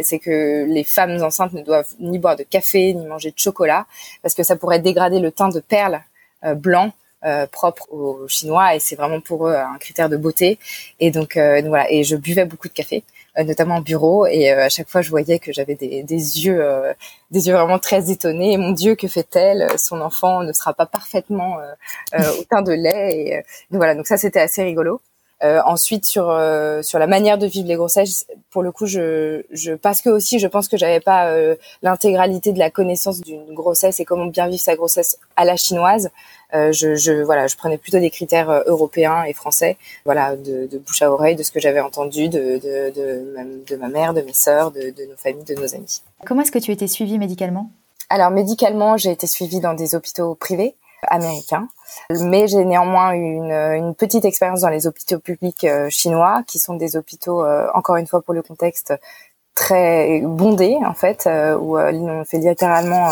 C'est 0.02 0.18
que 0.18 0.64
les 0.66 0.84
femmes 0.84 1.22
enceintes 1.22 1.52
ne 1.52 1.62
doivent 1.62 1.92
ni 1.98 2.18
boire 2.18 2.36
de 2.36 2.42
café 2.42 2.94
ni 2.94 3.06
manger 3.06 3.30
de 3.30 3.38
chocolat 3.38 3.86
parce 4.22 4.34
que 4.34 4.42
ça 4.42 4.56
pourrait 4.56 4.78
dégrader 4.78 5.18
le 5.18 5.32
teint 5.32 5.48
de 5.48 5.60
perles 5.60 6.00
euh, 6.44 6.54
blanc 6.54 6.92
euh, 7.22 7.46
propre 7.46 7.92
aux 7.92 8.26
Chinois 8.28 8.74
et 8.74 8.78
c'est 8.78 8.96
vraiment 8.96 9.20
pour 9.20 9.46
eux 9.46 9.54
un 9.54 9.76
critère 9.78 10.08
de 10.08 10.16
beauté. 10.16 10.58
Et 11.00 11.10
donc, 11.10 11.36
euh, 11.36 11.60
donc 11.60 11.68
voilà. 11.68 11.90
Et 11.90 12.02
je 12.02 12.16
buvais 12.16 12.46
beaucoup 12.46 12.68
de 12.68 12.72
café. 12.72 13.02
Euh, 13.40 13.44
notamment 13.44 13.76
en 13.76 13.80
bureau. 13.80 14.26
Et 14.26 14.52
euh, 14.52 14.64
à 14.64 14.68
chaque 14.68 14.88
fois, 14.88 15.02
je 15.02 15.10
voyais 15.10 15.38
que 15.38 15.52
j'avais 15.52 15.74
des, 15.74 16.02
des 16.02 16.44
yeux, 16.44 16.62
euh, 16.62 16.92
des 17.30 17.48
yeux 17.48 17.54
vraiment 17.54 17.78
très 17.78 18.10
étonnés. 18.10 18.56
mon 18.56 18.72
Dieu, 18.72 18.94
que 18.94 19.08
fait-elle? 19.08 19.66
Son 19.78 20.00
enfant 20.00 20.42
ne 20.42 20.52
sera 20.52 20.74
pas 20.74 20.86
parfaitement 20.86 21.58
au 22.14 22.44
teint 22.44 22.62
de 22.62 22.72
lait. 22.72 23.44
Et 23.70 23.76
voilà. 23.76 23.94
Donc 23.94 24.06
ça, 24.06 24.16
c'était 24.16 24.40
assez 24.40 24.62
rigolo. 24.62 25.00
Euh, 25.42 25.62
ensuite 25.64 26.04
sur 26.04 26.28
euh, 26.28 26.82
sur 26.82 26.98
la 26.98 27.06
manière 27.06 27.38
de 27.38 27.46
vivre 27.46 27.66
les 27.66 27.76
grossesses, 27.76 28.26
pour 28.50 28.62
le 28.62 28.72
coup, 28.72 28.84
je, 28.84 29.42
je 29.50 29.72
parce 29.72 30.02
que 30.02 30.10
aussi 30.10 30.38
je 30.38 30.46
pense 30.46 30.68
que 30.68 30.76
j'avais 30.76 31.00
pas 31.00 31.28
euh, 31.28 31.56
l'intégralité 31.80 32.52
de 32.52 32.58
la 32.58 32.68
connaissance 32.68 33.22
d'une 33.22 33.54
grossesse 33.54 34.00
et 34.00 34.04
comment 34.04 34.26
bien 34.26 34.48
vivre 34.48 34.60
sa 34.60 34.76
grossesse 34.76 35.18
à 35.36 35.46
la 35.46 35.56
chinoise. 35.56 36.10
je, 36.52 36.94
je 36.94 37.22
voilà, 37.22 37.46
je 37.46 37.56
prenais 37.56 37.78
plutôt 37.78 38.00
des 38.00 38.10
critères 38.10 38.50
européens 38.66 39.22
et 39.24 39.32
français, 39.32 39.78
voilà, 40.04 40.36
de, 40.36 40.66
de, 40.66 40.78
bouche 40.78 41.00
à 41.00 41.10
oreille, 41.10 41.36
de 41.36 41.42
ce 41.42 41.52
que 41.52 41.60
j'avais 41.60 41.80
entendu 41.80 42.28
de 42.28 42.58
de, 42.58 42.90
de, 42.90 43.32
ma, 43.34 43.44
de 43.44 43.76
ma 43.76 43.88
mère, 43.88 44.12
de 44.12 44.20
mes 44.20 44.34
sœurs, 44.34 44.70
de, 44.72 44.90
de 44.90 45.04
nos 45.06 45.16
familles, 45.16 45.44
de 45.44 45.54
nos 45.54 45.74
amis. 45.74 46.02
Comment 46.26 46.42
est-ce 46.42 46.52
que 46.52 46.58
tu 46.58 46.70
étais 46.70 46.88
suivie 46.88 47.18
médicalement? 47.18 47.70
Alors 48.10 48.30
médicalement, 48.30 48.98
j'ai 48.98 49.12
été 49.12 49.26
suivie 49.26 49.60
dans 49.60 49.72
des 49.72 49.94
hôpitaux 49.94 50.34
privés 50.34 50.74
américains. 51.02 51.68
Mais 52.10 52.48
j'ai 52.48 52.64
néanmoins 52.64 53.14
eu 53.14 53.34
une, 53.36 53.52
une, 53.52 53.94
petite 53.94 54.24
expérience 54.24 54.60
dans 54.60 54.68
les 54.68 54.86
hôpitaux 54.86 55.18
publics 55.18 55.64
euh, 55.64 55.88
chinois, 55.90 56.42
qui 56.46 56.58
sont 56.58 56.74
des 56.74 56.96
hôpitaux, 56.96 57.44
euh, 57.44 57.68
encore 57.74 57.96
une 57.96 58.06
fois 58.06 58.22
pour 58.22 58.34
le 58.34 58.42
contexte, 58.42 58.94
très 59.60 60.20
bondés 60.22 60.78
en 60.86 60.94
fait, 60.94 61.26
euh, 61.26 61.54
où 61.56 61.78
on 61.78 62.24
fait 62.24 62.38
littéralement, 62.38 63.10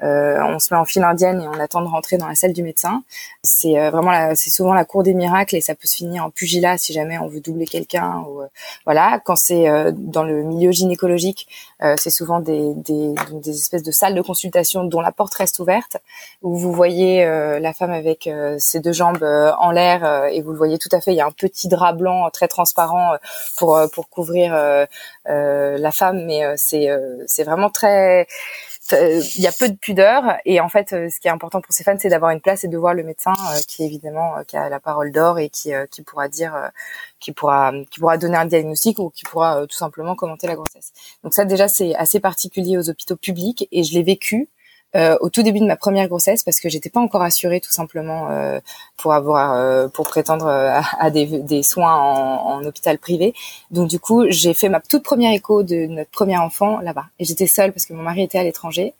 on 0.00 0.58
se 0.58 0.72
met 0.72 0.78
en 0.78 0.84
file 0.84 1.02
indienne 1.02 1.40
et 1.42 1.48
on 1.48 1.58
attend 1.58 1.80
de 1.80 1.88
rentrer 1.88 2.18
dans 2.18 2.28
la 2.28 2.36
salle 2.36 2.52
du 2.52 2.62
médecin. 2.62 3.02
C'est 3.42 3.90
vraiment, 3.90 4.34
c'est 4.36 4.50
souvent 4.50 4.74
la 4.74 4.84
cour 4.84 5.02
des 5.02 5.14
miracles 5.14 5.56
et 5.56 5.60
ça 5.60 5.74
peut 5.74 5.86
se 5.86 5.96
finir 5.96 6.24
en 6.24 6.30
pugilat 6.30 6.78
si 6.78 6.92
jamais 6.92 7.18
on 7.18 7.26
veut 7.26 7.40
doubler 7.40 7.66
quelqu'un. 7.66 8.24
Ou 8.28 8.42
voilà, 8.84 9.20
quand 9.24 9.36
c'est 9.36 9.66
dans 9.92 10.22
le 10.22 10.42
milieu 10.42 10.70
gynécologique, 10.70 11.48
euh, 11.82 11.94
c'est 11.96 12.10
souvent 12.10 12.38
des, 12.40 12.74
des, 12.74 13.14
des, 13.32 13.50
espèces 13.50 13.82
de 13.82 13.90
salles 13.90 14.14
de 14.14 14.22
consultation 14.22 14.84
dont 14.84 15.00
la 15.00 15.10
porte 15.10 15.34
reste 15.34 15.58
ouverte, 15.58 15.96
où 16.42 16.56
vous 16.56 16.72
voyez 16.72 17.24
euh, 17.24 17.58
la 17.58 17.72
femme 17.72 17.90
avec 17.90 18.28
euh, 18.28 18.56
ses 18.58 18.78
deux 18.78 18.92
jambes 18.92 19.24
en 19.58 19.70
l'air 19.72 20.26
et 20.30 20.40
vous 20.42 20.52
le 20.52 20.58
voyez 20.58 20.78
tout 20.78 20.88
à 20.92 21.00
fait. 21.00 21.12
Il 21.12 21.16
y 21.16 21.20
a 21.20 21.26
un 21.26 21.32
petit 21.32 21.68
drap 21.68 21.92
blanc 21.92 22.30
très 22.30 22.48
transparent 22.48 23.16
pour 23.56 23.78
pour 23.92 24.08
couvrir 24.08 24.54
la 25.26 25.92
femme, 25.92 26.24
mais 26.26 26.42
c'est 26.56 26.88
c'est 27.26 27.44
vraiment 27.44 27.70
très 27.70 28.26
il 28.90 29.40
y 29.40 29.46
a 29.46 29.52
peu 29.52 29.68
de 29.68 29.76
pudeur 29.76 30.36
et 30.44 30.60
en 30.60 30.68
fait 30.68 30.90
ce 30.90 31.20
qui 31.20 31.28
est 31.28 31.30
important 31.30 31.60
pour 31.60 31.72
ces 31.72 31.84
femmes 31.84 31.98
c'est 32.00 32.08
d'avoir 32.08 32.32
une 32.32 32.40
place 32.40 32.64
et 32.64 32.68
de 32.68 32.76
voir 32.76 32.94
le 32.94 33.04
médecin 33.04 33.32
qui 33.68 33.84
évidemment 33.84 34.34
qui 34.46 34.56
a 34.56 34.68
la 34.68 34.80
parole 34.80 35.12
d'or 35.12 35.38
et 35.38 35.48
qui 35.48 35.72
qui 35.90 36.02
pourra 36.02 36.28
dire 36.28 36.70
qui 37.20 37.32
pourra 37.32 37.72
qui 37.90 38.00
pourra 38.00 38.18
donner 38.18 38.36
un 38.36 38.44
diagnostic 38.44 38.98
ou 38.98 39.10
qui 39.10 39.24
pourra 39.24 39.66
tout 39.68 39.76
simplement 39.76 40.16
commenter 40.16 40.48
la 40.48 40.56
grossesse. 40.56 40.92
Donc 41.22 41.32
ça 41.32 41.44
déjà 41.44 41.68
c'est 41.68 41.94
assez 41.94 42.20
particulier 42.20 42.76
aux 42.76 42.90
hôpitaux 42.90 43.16
publics 43.16 43.68
et 43.70 43.84
je 43.84 43.94
l'ai 43.94 44.02
vécu 44.02 44.48
euh, 44.94 45.16
au 45.20 45.30
tout 45.30 45.42
début 45.42 45.60
de 45.60 45.64
ma 45.64 45.76
première 45.76 46.06
grossesse 46.06 46.42
parce 46.42 46.60
que 46.60 46.68
j'étais 46.68 46.90
pas 46.90 47.00
encore 47.00 47.22
assurée 47.22 47.60
tout 47.60 47.70
simplement 47.70 48.28
euh, 48.30 48.60
pour 48.98 49.14
avoir 49.14 49.54
euh, 49.54 49.88
pour 49.88 50.06
prétendre 50.06 50.46
à, 50.46 51.10
des, 51.10 51.24
des, 51.24 51.62
soins 51.62 51.94
en, 51.94 52.58
en, 52.58 52.64
hôpital 52.64 52.98
privé. 52.98 53.32
Donc 53.70 53.88
du 53.88 53.98
coup, 53.98 54.24
j'ai 54.28 54.52
fait 54.52 54.68
ma 54.68 54.80
toute 54.80 55.02
première 55.02 55.32
écho 55.32 55.62
de 55.62 55.86
notre 55.86 56.10
premier 56.10 56.36
enfant 56.36 56.80
là-bas 56.80 57.06
et 57.18 57.24
j'étais 57.24 57.46
seule 57.46 57.72
parce 57.72 57.86
que 57.86 57.94
mon 57.94 58.02
mari 58.02 58.22
était 58.22 58.38
à 58.38 58.44
l'étranger 58.44 58.92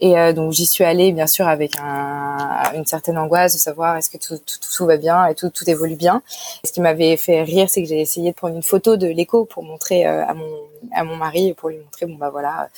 et 0.00 0.32
donc 0.34 0.52
j'y 0.52 0.66
suis 0.66 0.84
allée 0.84 1.12
bien 1.12 1.26
sûr 1.26 1.48
avec 1.48 1.72
un, 1.82 2.72
une 2.74 2.84
certaine 2.84 3.16
angoisse 3.16 3.54
de 3.54 3.58
savoir 3.58 3.96
est-ce 3.96 4.10
que 4.10 4.18
tout, 4.18 4.36
tout, 4.36 4.58
tout, 4.76 4.86
va 4.86 4.98
bien 4.98 5.26
et 5.26 5.34
tout, 5.34 5.48
tout 5.48 5.68
évolue 5.68 5.96
bien. 5.96 6.22
ce 6.64 6.72
qui 6.72 6.80
m'avait 6.80 7.16
fait 7.16 7.42
rire, 7.42 7.68
c'est 7.70 7.82
que 7.82 7.88
j'ai 7.88 8.00
essayé 8.00 8.32
de 8.32 8.36
prendre 8.36 8.54
une 8.54 8.62
photo 8.62 8.96
de 8.96 9.06
l'écho 9.06 9.46
pour 9.46 9.62
montrer 9.62 10.04
à 10.04 10.34
mon 10.34 10.46
à 10.94 11.04
mon 11.04 11.16
mari 11.16 11.54
pour 11.54 11.70
lui 11.70 11.78
montrer 11.78 12.06
bon 12.06 12.16
bah 12.16 12.30
voilà 12.30 12.68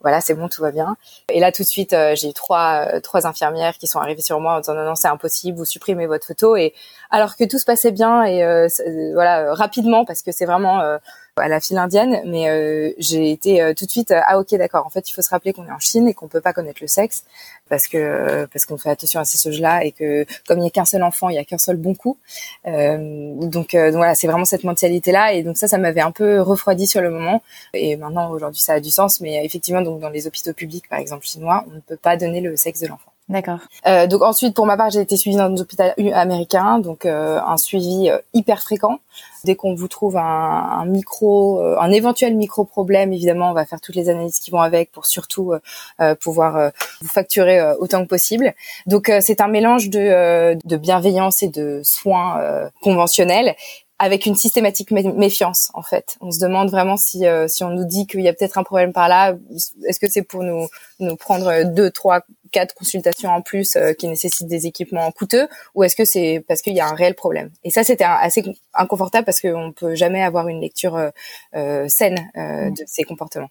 voilà, 0.00 0.20
c'est 0.20 0.34
bon, 0.34 0.48
tout 0.48 0.62
va 0.62 0.70
bien. 0.70 0.96
Et 1.28 1.40
là, 1.40 1.52
tout 1.52 1.62
de 1.62 1.68
suite, 1.68 1.92
euh, 1.92 2.14
j'ai 2.14 2.30
eu 2.30 2.32
trois, 2.32 2.86
euh, 2.94 3.00
trois 3.00 3.26
infirmières 3.26 3.76
qui 3.76 3.86
sont 3.86 3.98
arrivées 3.98 4.22
sur 4.22 4.40
moi 4.40 4.54
en 4.54 4.60
disant 4.60 4.74
non, 4.74 4.84
non, 4.84 4.94
c'est 4.94 5.08
impossible, 5.08 5.58
vous 5.58 5.64
supprimez 5.64 6.06
votre 6.06 6.26
photo. 6.26 6.56
Et 6.56 6.74
alors 7.10 7.36
que 7.36 7.44
tout 7.44 7.58
se 7.58 7.64
passait 7.64 7.92
bien 7.92 8.24
et 8.24 8.42
euh, 8.42 8.68
voilà 9.14 9.54
rapidement 9.54 10.04
parce 10.04 10.22
que 10.22 10.32
c'est 10.32 10.46
vraiment 10.46 10.80
à 11.40 11.48
la 11.48 11.60
file 11.60 11.78
indienne, 11.78 12.22
mais 12.26 12.48
euh, 12.48 12.92
j'ai 12.98 13.30
été 13.30 13.60
euh, 13.62 13.74
tout 13.74 13.86
de 13.86 13.90
suite 13.90 14.12
ah 14.26 14.38
ok 14.38 14.54
d'accord. 14.54 14.86
En 14.86 14.90
fait, 14.90 15.08
il 15.08 15.12
faut 15.12 15.22
se 15.22 15.30
rappeler 15.30 15.52
qu'on 15.52 15.66
est 15.66 15.72
en 15.72 15.78
Chine 15.78 16.08
et 16.08 16.14
qu'on 16.14 16.28
peut 16.28 16.40
pas 16.40 16.52
connaître 16.52 16.80
le 16.80 16.88
sexe 16.88 17.24
parce 17.68 17.86
que 17.88 18.46
parce 18.52 18.66
qu'on 18.66 18.78
fait 18.78 18.90
attention 18.90 19.20
à 19.20 19.24
ces 19.24 19.38
choses-là 19.38 19.84
et 19.84 19.92
que 19.92 20.24
comme 20.46 20.58
il 20.58 20.62
n'y 20.62 20.68
a 20.68 20.70
qu'un 20.70 20.84
seul 20.84 21.02
enfant, 21.02 21.28
il 21.28 21.36
y 21.36 21.38
a 21.38 21.44
qu'un 21.44 21.58
seul 21.58 21.76
bon 21.76 21.94
coup. 21.94 22.18
Euh, 22.66 23.34
donc, 23.36 23.72
donc 23.72 23.94
voilà, 23.94 24.14
c'est 24.14 24.26
vraiment 24.26 24.44
cette 24.44 24.64
mentalité-là 24.64 25.32
et 25.32 25.42
donc 25.42 25.56
ça, 25.56 25.68
ça 25.68 25.78
m'avait 25.78 26.00
un 26.00 26.12
peu 26.12 26.40
refroidi 26.40 26.86
sur 26.86 27.00
le 27.00 27.10
moment 27.10 27.42
et 27.74 27.96
maintenant 27.96 28.30
aujourd'hui 28.30 28.60
ça 28.60 28.74
a 28.74 28.80
du 28.80 28.90
sens. 28.90 29.20
Mais 29.20 29.44
effectivement, 29.44 29.82
donc 29.82 30.00
dans 30.00 30.10
les 30.10 30.26
hôpitaux 30.26 30.52
publics, 30.52 30.88
par 30.88 30.98
exemple 30.98 31.26
chinois, 31.26 31.64
on 31.70 31.74
ne 31.74 31.80
peut 31.80 31.96
pas 31.96 32.16
donner 32.16 32.40
le 32.40 32.56
sexe 32.56 32.80
de 32.80 32.86
l'enfant. 32.86 33.09
D'accord. 33.30 33.60
Euh, 33.86 34.08
donc 34.08 34.22
ensuite, 34.22 34.54
pour 34.56 34.66
ma 34.66 34.76
part, 34.76 34.90
j'ai 34.90 35.00
été 35.00 35.16
suivie 35.16 35.36
dans 35.36 35.44
un 35.44 35.56
hôpital 35.56 35.94
américain, 36.14 36.80
donc 36.80 37.06
euh, 37.06 37.38
un 37.40 37.56
suivi 37.56 38.10
euh, 38.10 38.18
hyper 38.34 38.60
fréquent. 38.60 38.98
Dès 39.44 39.54
qu'on 39.54 39.72
vous 39.76 39.86
trouve 39.86 40.16
un, 40.16 40.22
un 40.22 40.84
micro, 40.84 41.60
euh, 41.60 41.78
un 41.78 41.92
éventuel 41.92 42.34
micro 42.34 42.64
problème, 42.64 43.12
évidemment, 43.12 43.50
on 43.50 43.54
va 43.54 43.66
faire 43.66 43.80
toutes 43.80 43.94
les 43.94 44.08
analyses 44.08 44.40
qui 44.40 44.50
vont 44.50 44.60
avec 44.60 44.90
pour 44.90 45.06
surtout 45.06 45.52
pouvoir 46.20 46.72
vous 47.00 47.08
facturer 47.08 47.72
autant 47.78 48.02
que 48.02 48.08
possible. 48.08 48.52
Donc 48.86 49.10
c'est 49.20 49.40
un 49.40 49.48
mélange 49.48 49.90
de, 49.90 50.58
de 50.62 50.76
bienveillance 50.76 51.42
et 51.42 51.48
de 51.48 51.80
soins 51.84 52.40
conventionnels 52.82 53.54
avec 54.00 54.24
une 54.24 54.34
systématique 54.34 54.90
méfiance 54.90 55.70
en 55.74 55.82
fait. 55.82 56.16
On 56.22 56.32
se 56.32 56.40
demande 56.40 56.70
vraiment 56.70 56.96
si 56.96 57.26
euh, 57.26 57.48
si 57.48 57.62
on 57.64 57.68
nous 57.68 57.84
dit 57.84 58.06
qu'il 58.06 58.22
y 58.22 58.28
a 58.28 58.32
peut-être 58.32 58.56
un 58.56 58.62
problème 58.62 58.94
par 58.94 59.08
là, 59.08 59.34
est-ce 59.86 60.00
que 60.00 60.08
c'est 60.08 60.22
pour 60.22 60.42
nous 60.42 60.66
nous 61.00 61.16
prendre 61.16 61.64
deux, 61.64 61.90
trois, 61.90 62.22
quatre 62.50 62.74
consultations 62.74 63.30
en 63.30 63.42
plus 63.42 63.76
euh, 63.76 63.92
qui 63.92 64.08
nécessitent 64.08 64.48
des 64.48 64.66
équipements 64.66 65.10
coûteux, 65.12 65.48
ou 65.74 65.84
est-ce 65.84 65.96
que 65.96 66.04
c'est 66.04 66.44
parce 66.48 66.62
qu'il 66.62 66.74
y 66.74 66.80
a 66.80 66.86
un 66.86 66.94
réel 66.94 67.14
problème? 67.14 67.50
Et 67.64 67.70
ça 67.70 67.84
c'était 67.84 68.04
assez 68.04 68.42
inconfortable 68.74 69.24
parce 69.24 69.40
qu'on 69.40 69.72
peut 69.72 69.94
jamais 69.94 70.22
avoir 70.22 70.48
une 70.48 70.60
lecture 70.60 70.96
euh, 71.54 71.88
saine 71.88 72.30
mmh. 72.34 72.70
de 72.70 72.84
ces 72.86 73.04
comportements. 73.04 73.50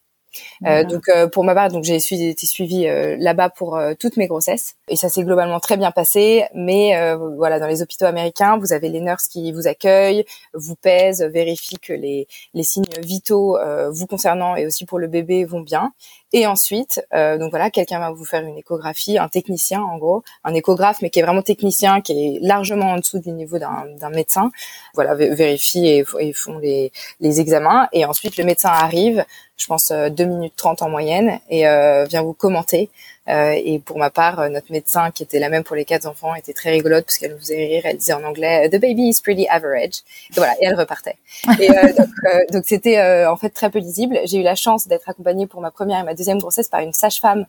Euh, 0.66 0.84
donc 0.84 1.10
euh, 1.10 1.28
pour 1.28 1.44
ma 1.44 1.54
part, 1.54 1.70
donc 1.70 1.84
j'ai 1.84 1.96
été 1.96 2.46
suivie 2.46 2.88
euh, 2.88 3.16
là-bas 3.20 3.50
pour 3.50 3.80
toutes 4.00 4.18
mes 4.18 4.28
grossesses 4.28 4.76
et 4.88 4.96
ça 4.96 5.10
s'est 5.10 5.24
globalement 5.24 5.60
très 5.60 5.78
bien 5.78 5.92
passé. 5.92 6.46
Mais 6.54 6.94
voilà, 7.38 7.60
dans 7.60 7.68
les 7.68 7.82
hôpitaux 7.82 8.06
américains, 8.06 8.58
vous 8.58 8.74
avez 8.74 8.90
les 8.90 9.02
nurses 9.02 9.28
qui 9.28 9.52
vous 9.52 9.68
accueillent, 9.68 10.26
vous 10.54 10.76
pèsent, 10.76 11.24
vérifient 11.24 11.80
que 11.80 11.94
les, 11.94 12.28
les 12.54 12.64
signes 12.64 12.86
vitaux 13.00 13.58
vous 13.92 14.08
concernant 14.08 14.56
et 14.56 14.66
aussi 14.66 14.86
pour 14.86 15.00
le 15.00 15.08
bébé 15.08 15.46
vont 15.46 15.62
bien. 15.62 15.92
Et 16.32 16.46
ensuite, 16.46 17.02
euh, 17.16 17.40
donc 17.40 17.50
voilà, 17.50 17.72
quelqu'un 17.72 18.00
va 18.00 18.12
vous 18.12 18.26
faire 18.26 18.44
une 18.44 18.58
échographie, 18.58 19.18
un 19.18 19.30
technicien 19.30 19.82
en 19.82 19.98
gros, 19.98 20.24
un 20.44 20.54
échographe, 20.54 21.02
mais 21.02 21.10
qui 21.10 21.20
est 21.20 21.24
vraiment 21.24 21.42
technicien, 21.42 22.02
qui 22.02 22.12
est 22.12 22.40
largement 22.42 22.92
en 22.92 22.98
dessous 22.98 23.20
du 23.20 23.32
niveau 23.32 23.58
d'un 23.58 24.10
médecin. 24.12 24.52
Voilà, 24.94 25.16
vérifie 25.16 25.88
et, 25.88 26.06
et 26.20 26.34
font 26.34 26.60
les, 26.60 26.92
les, 27.20 27.42
examens. 27.42 27.88
Et 27.94 28.06
ensuite, 28.06 28.38
le 28.38 28.44
médecin 28.44 28.70
arrive, 28.70 29.26
je 29.60 29.68
pense 29.68 29.92
2 29.92 29.96
euh, 29.96 30.26
minutes 30.26 30.54
30 30.56 30.82
en 30.82 30.90
moyenne, 30.90 31.40
et 31.50 31.68
euh, 31.68 32.06
vient 32.06 32.24
vous 32.24 32.34
commenter 32.34 32.90
euh, 33.30 33.54
et 33.56 33.80
pour 33.80 34.00
ma 34.00 34.10
part, 34.10 34.40
euh, 34.40 34.50
notre 34.50 34.72
médecin, 34.72 35.12
qui 35.12 35.22
était 35.22 35.40
la 35.40 35.50
même 35.50 35.64
pour 35.64 35.76
les 35.76 35.86
quatre 35.86 36.08
enfants, 36.08 36.34
était 36.34 36.54
très 36.54 36.72
rigolote 36.72 37.06
parce 37.06 37.18
qu'elle 37.20 37.34
nous 37.34 37.40
faisait 37.40 37.58
rire. 37.58 37.82
Elle 37.86 37.98
disait 37.98 38.14
en 38.14 38.24
anglais 38.24 38.68
"The 38.70 38.82
baby 38.82 39.10
is 39.10 39.22
pretty 39.22 39.48
average". 39.48 40.02
Et 40.32 40.36
voilà, 40.36 40.54
et 40.60 40.66
elle 40.66 40.76
repartait. 40.76 41.18
Et 41.60 41.70
euh, 41.70 42.46
donc 42.52 42.64
c'était 42.66 43.26
en 43.26 43.38
fait 43.38 43.50
très 43.52 43.70
peu 43.70 43.80
lisible. 43.80 44.20
J'ai 44.26 44.40
eu 44.40 44.44
la 44.44 44.56
chance 44.56 44.88
d'être 44.88 45.08
accompagnée 45.08 45.46
pour 45.46 45.62
ma 45.62 45.70
première 45.70 46.00
et 46.00 46.04
ma 46.04 46.16
deuxième 46.16 46.40
grossesse 46.40 46.70
par 46.70 46.80
une 46.80 46.94
sage-femme 46.94 47.46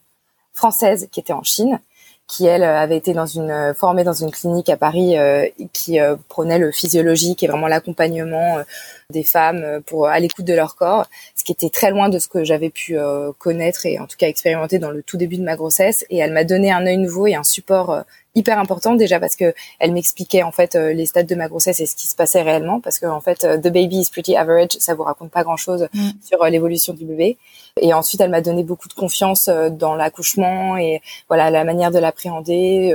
française 0.53 1.09
qui 1.11 1.21
était 1.21 1.33
en 1.33 1.43
Chine 1.43 1.81
qui 2.27 2.47
elle 2.47 2.63
avait 2.63 2.97
été 2.97 3.13
dans 3.13 3.27
une 3.27 3.75
formée 3.77 4.05
dans 4.05 4.13
une 4.13 4.31
clinique 4.31 4.69
à 4.69 4.77
Paris 4.77 5.17
qui 5.73 5.99
prenait 6.29 6.59
le 6.59 6.71
physiologique 6.71 7.43
et 7.43 7.49
vraiment 7.49 7.67
l'accompagnement 7.67 8.63
des 9.11 9.25
femmes 9.25 9.63
euh, 9.65 9.81
pour 9.81 10.09
à 10.09 10.19
l'écoute 10.19 10.45
de 10.45 10.55
leur 10.55 10.77
corps, 10.77 11.07
ce 11.41 11.45
qui 11.45 11.53
était 11.53 11.71
très 11.71 11.91
loin 11.91 12.11
de 12.11 12.19
ce 12.19 12.29
que 12.29 12.45
j'avais 12.45 12.69
pu 12.69 12.99
euh, 12.99 13.33
connaître 13.39 13.87
et 13.87 13.99
en 13.99 14.07
tout 14.07 14.19
cas 14.19 14.29
expérimenter 14.29 14.79
dans 14.79 14.91
le 14.91 15.03
tout 15.03 15.17
début 15.17 15.39
de 15.39 15.43
ma 15.43 15.57
grossesse. 15.57 16.05
Et 16.11 16.19
elle 16.19 16.33
m'a 16.33 16.45
donné 16.45 16.71
un 16.71 16.87
œil 16.87 16.99
nouveau 16.99 17.27
et 17.27 17.35
un 17.35 17.45
support 17.45 17.91
euh, 17.91 18.03
hyper 18.35 18.59
important 18.59 18.95
déjà 18.95 19.19
parce 19.19 19.37
que 19.37 19.55
elle 19.79 19.93
m'expliquait 19.93 20.43
en 20.43 20.53
fait 20.53 20.75
les 20.77 21.07
stades 21.07 21.27
de 21.27 21.35
ma 21.35 21.49
grossesse 21.49 21.81
et 21.81 21.87
ce 21.87 21.97
qui 21.97 22.07
se 22.07 22.15
passait 22.15 22.43
réellement 22.43 22.81
parce 22.81 23.01
que 23.01 23.07
en 23.07 23.21
fait 23.21 23.39
the 23.41 23.69
baby 23.69 24.03
is 24.03 24.11
pretty 24.13 24.37
average 24.37 24.77
ça 24.79 24.95
vous 24.95 25.03
raconte 25.03 25.33
pas 25.33 25.43
grand 25.43 25.57
chose 25.57 25.89
mm. 25.93 26.11
sur 26.23 26.45
l'évolution 26.45 26.93
du 26.93 27.05
bébé 27.05 27.39
et 27.81 27.93
ensuite 27.95 28.21
elle 28.21 28.31
m'a 28.31 28.41
donné 28.41 28.65
beaucoup 28.65 28.89
de 28.89 28.95
confiance 28.95 29.49
dans 29.49 29.95
l'accouchement 29.95 30.77
et 30.77 31.01
voilà 31.29 31.51
la 31.51 31.65
manière 31.65 31.91
de 31.91 31.99
l'appréhender 31.99 32.95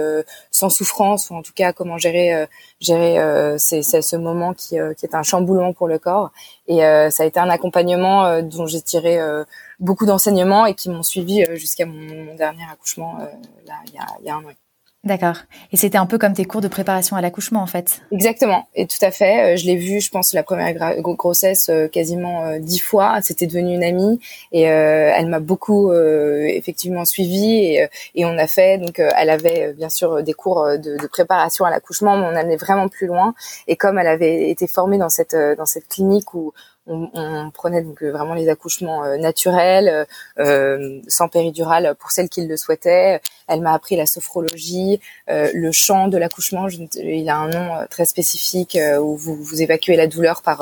sans 0.52 0.70
souffrance 0.70 1.30
ou 1.30 1.36
en 1.36 1.42
tout 1.42 1.54
cas 1.54 1.74
comment 1.74 1.98
gérer 1.98 2.48
gérer 2.80 3.58
c'est 3.58 3.82
ce 3.82 4.16
moment 4.16 4.54
qui, 4.54 4.78
qui 4.98 5.06
est 5.06 5.16
un 5.16 5.24
chamboulement 5.24 5.74
pour 5.74 5.88
le 5.88 6.00
corps. 6.00 6.32
Et 6.68 6.84
euh, 6.84 7.10
ça 7.10 7.24
a 7.24 7.26
été 7.26 7.40
un 7.40 7.50
accompagnement 7.50 8.26
euh, 8.26 8.42
dont 8.42 8.66
j'ai 8.66 8.82
tiré 8.82 9.20
euh, 9.20 9.44
beaucoup 9.80 10.06
d'enseignements 10.06 10.66
et 10.66 10.74
qui 10.74 10.90
m'ont 10.90 11.04
suivi 11.04 11.46
jusqu'à 11.56 11.86
mon, 11.86 12.36
dernier 12.36 12.64
accouchement 12.72 13.18
là 13.66 13.76
il 13.88 13.94
y 13.94 13.98
a, 13.98 14.06
il 14.20 14.26
y 14.26 14.30
a 14.30 14.36
un 14.36 14.44
an. 14.44 14.65
D'accord. 15.06 15.36
Et 15.72 15.78
c'était 15.78 16.00
un 16.00 16.08
peu 16.08 16.18
comme 16.18 16.34
tes 16.34 16.46
cours 16.46 16.62
de 16.62 16.68
préparation 16.68 17.16
à 17.16 17.22
l'accouchement, 17.22 17.62
en 17.62 17.68
fait. 17.68 18.02
Exactement. 18.12 18.68
Et 18.74 18.88
tout 18.88 18.98
à 19.04 19.12
fait. 19.12 19.54
Euh, 19.54 19.56
je 19.56 19.68
l'ai 19.68 19.76
vu, 19.76 20.02
je 20.02 20.10
pense, 20.10 20.34
la 20.34 20.42
première 20.42 20.74
grossesse 21.00 21.70
euh, 21.70 21.88
quasiment 21.88 22.44
euh, 22.46 22.58
dix 22.58 22.80
fois. 22.80 23.20
C'était 23.22 23.46
devenu 23.46 23.76
une 23.76 23.84
amie 23.84 24.20
et 24.52 24.64
elle 24.64 25.28
m'a 25.28 25.40
beaucoup 25.40 25.94
effectivement 25.94 27.06
suivie 27.06 27.76
et, 27.76 27.88
et, 28.16 28.26
on 28.26 28.38
a 28.38 28.48
fait. 28.48 28.80
Donc, 28.80 29.00
elle 29.00 29.30
avait 29.30 29.74
bien 29.74 29.90
sûr 29.90 30.24
des 30.24 30.34
cours 30.34 30.66
de, 30.66 30.98
de 30.98 31.08
préparation 31.08 31.66
à 31.66 31.70
l'accouchement, 31.70 32.18
mais 32.18 32.26
on 32.26 32.36
allait 32.36 32.56
vraiment 32.56 32.88
plus 32.88 33.08
loin. 33.08 33.36
Et 33.68 33.76
comme 33.76 34.00
elle 34.00 34.08
avait 34.08 34.50
été 34.50 34.68
formée 34.68 34.98
dans 34.98 35.10
cette 35.10 35.36
dans 35.36 35.66
cette 35.66 35.88
clinique 35.88 36.34
où 36.34 36.54
on, 36.88 37.10
on, 37.14 37.52
prenait 37.52 37.82
donc 37.82 38.04
euh, 38.04 38.12
vraiment 38.12 38.34
les 38.34 38.48
accouchements 38.50 39.04
euh, 39.04 39.18
naturels, 39.18 40.06
euh, 40.40 41.00
sans 41.08 41.28
péridurale 41.28 41.96
pour 42.00 42.12
celles 42.12 42.30
qui 42.30 42.46
le 42.46 42.58
souhaitaient. 42.58 43.22
Elle 43.48 43.62
m'a 43.62 43.74
appris 43.74 43.96
la 43.96 44.06
sophrologie, 44.06 45.00
le 45.28 45.72
chant 45.72 46.08
de 46.08 46.18
l'accouchement. 46.18 46.68
Il 46.96 47.30
a 47.30 47.38
un 47.38 47.50
nom 47.50 47.86
très 47.92 48.06
spécifique 48.06 48.78
où 49.00 49.16
vous, 49.16 49.36
vous 49.36 49.62
évacuez 49.62 49.96
la 49.96 50.08
douleur 50.08 50.42
par 50.42 50.58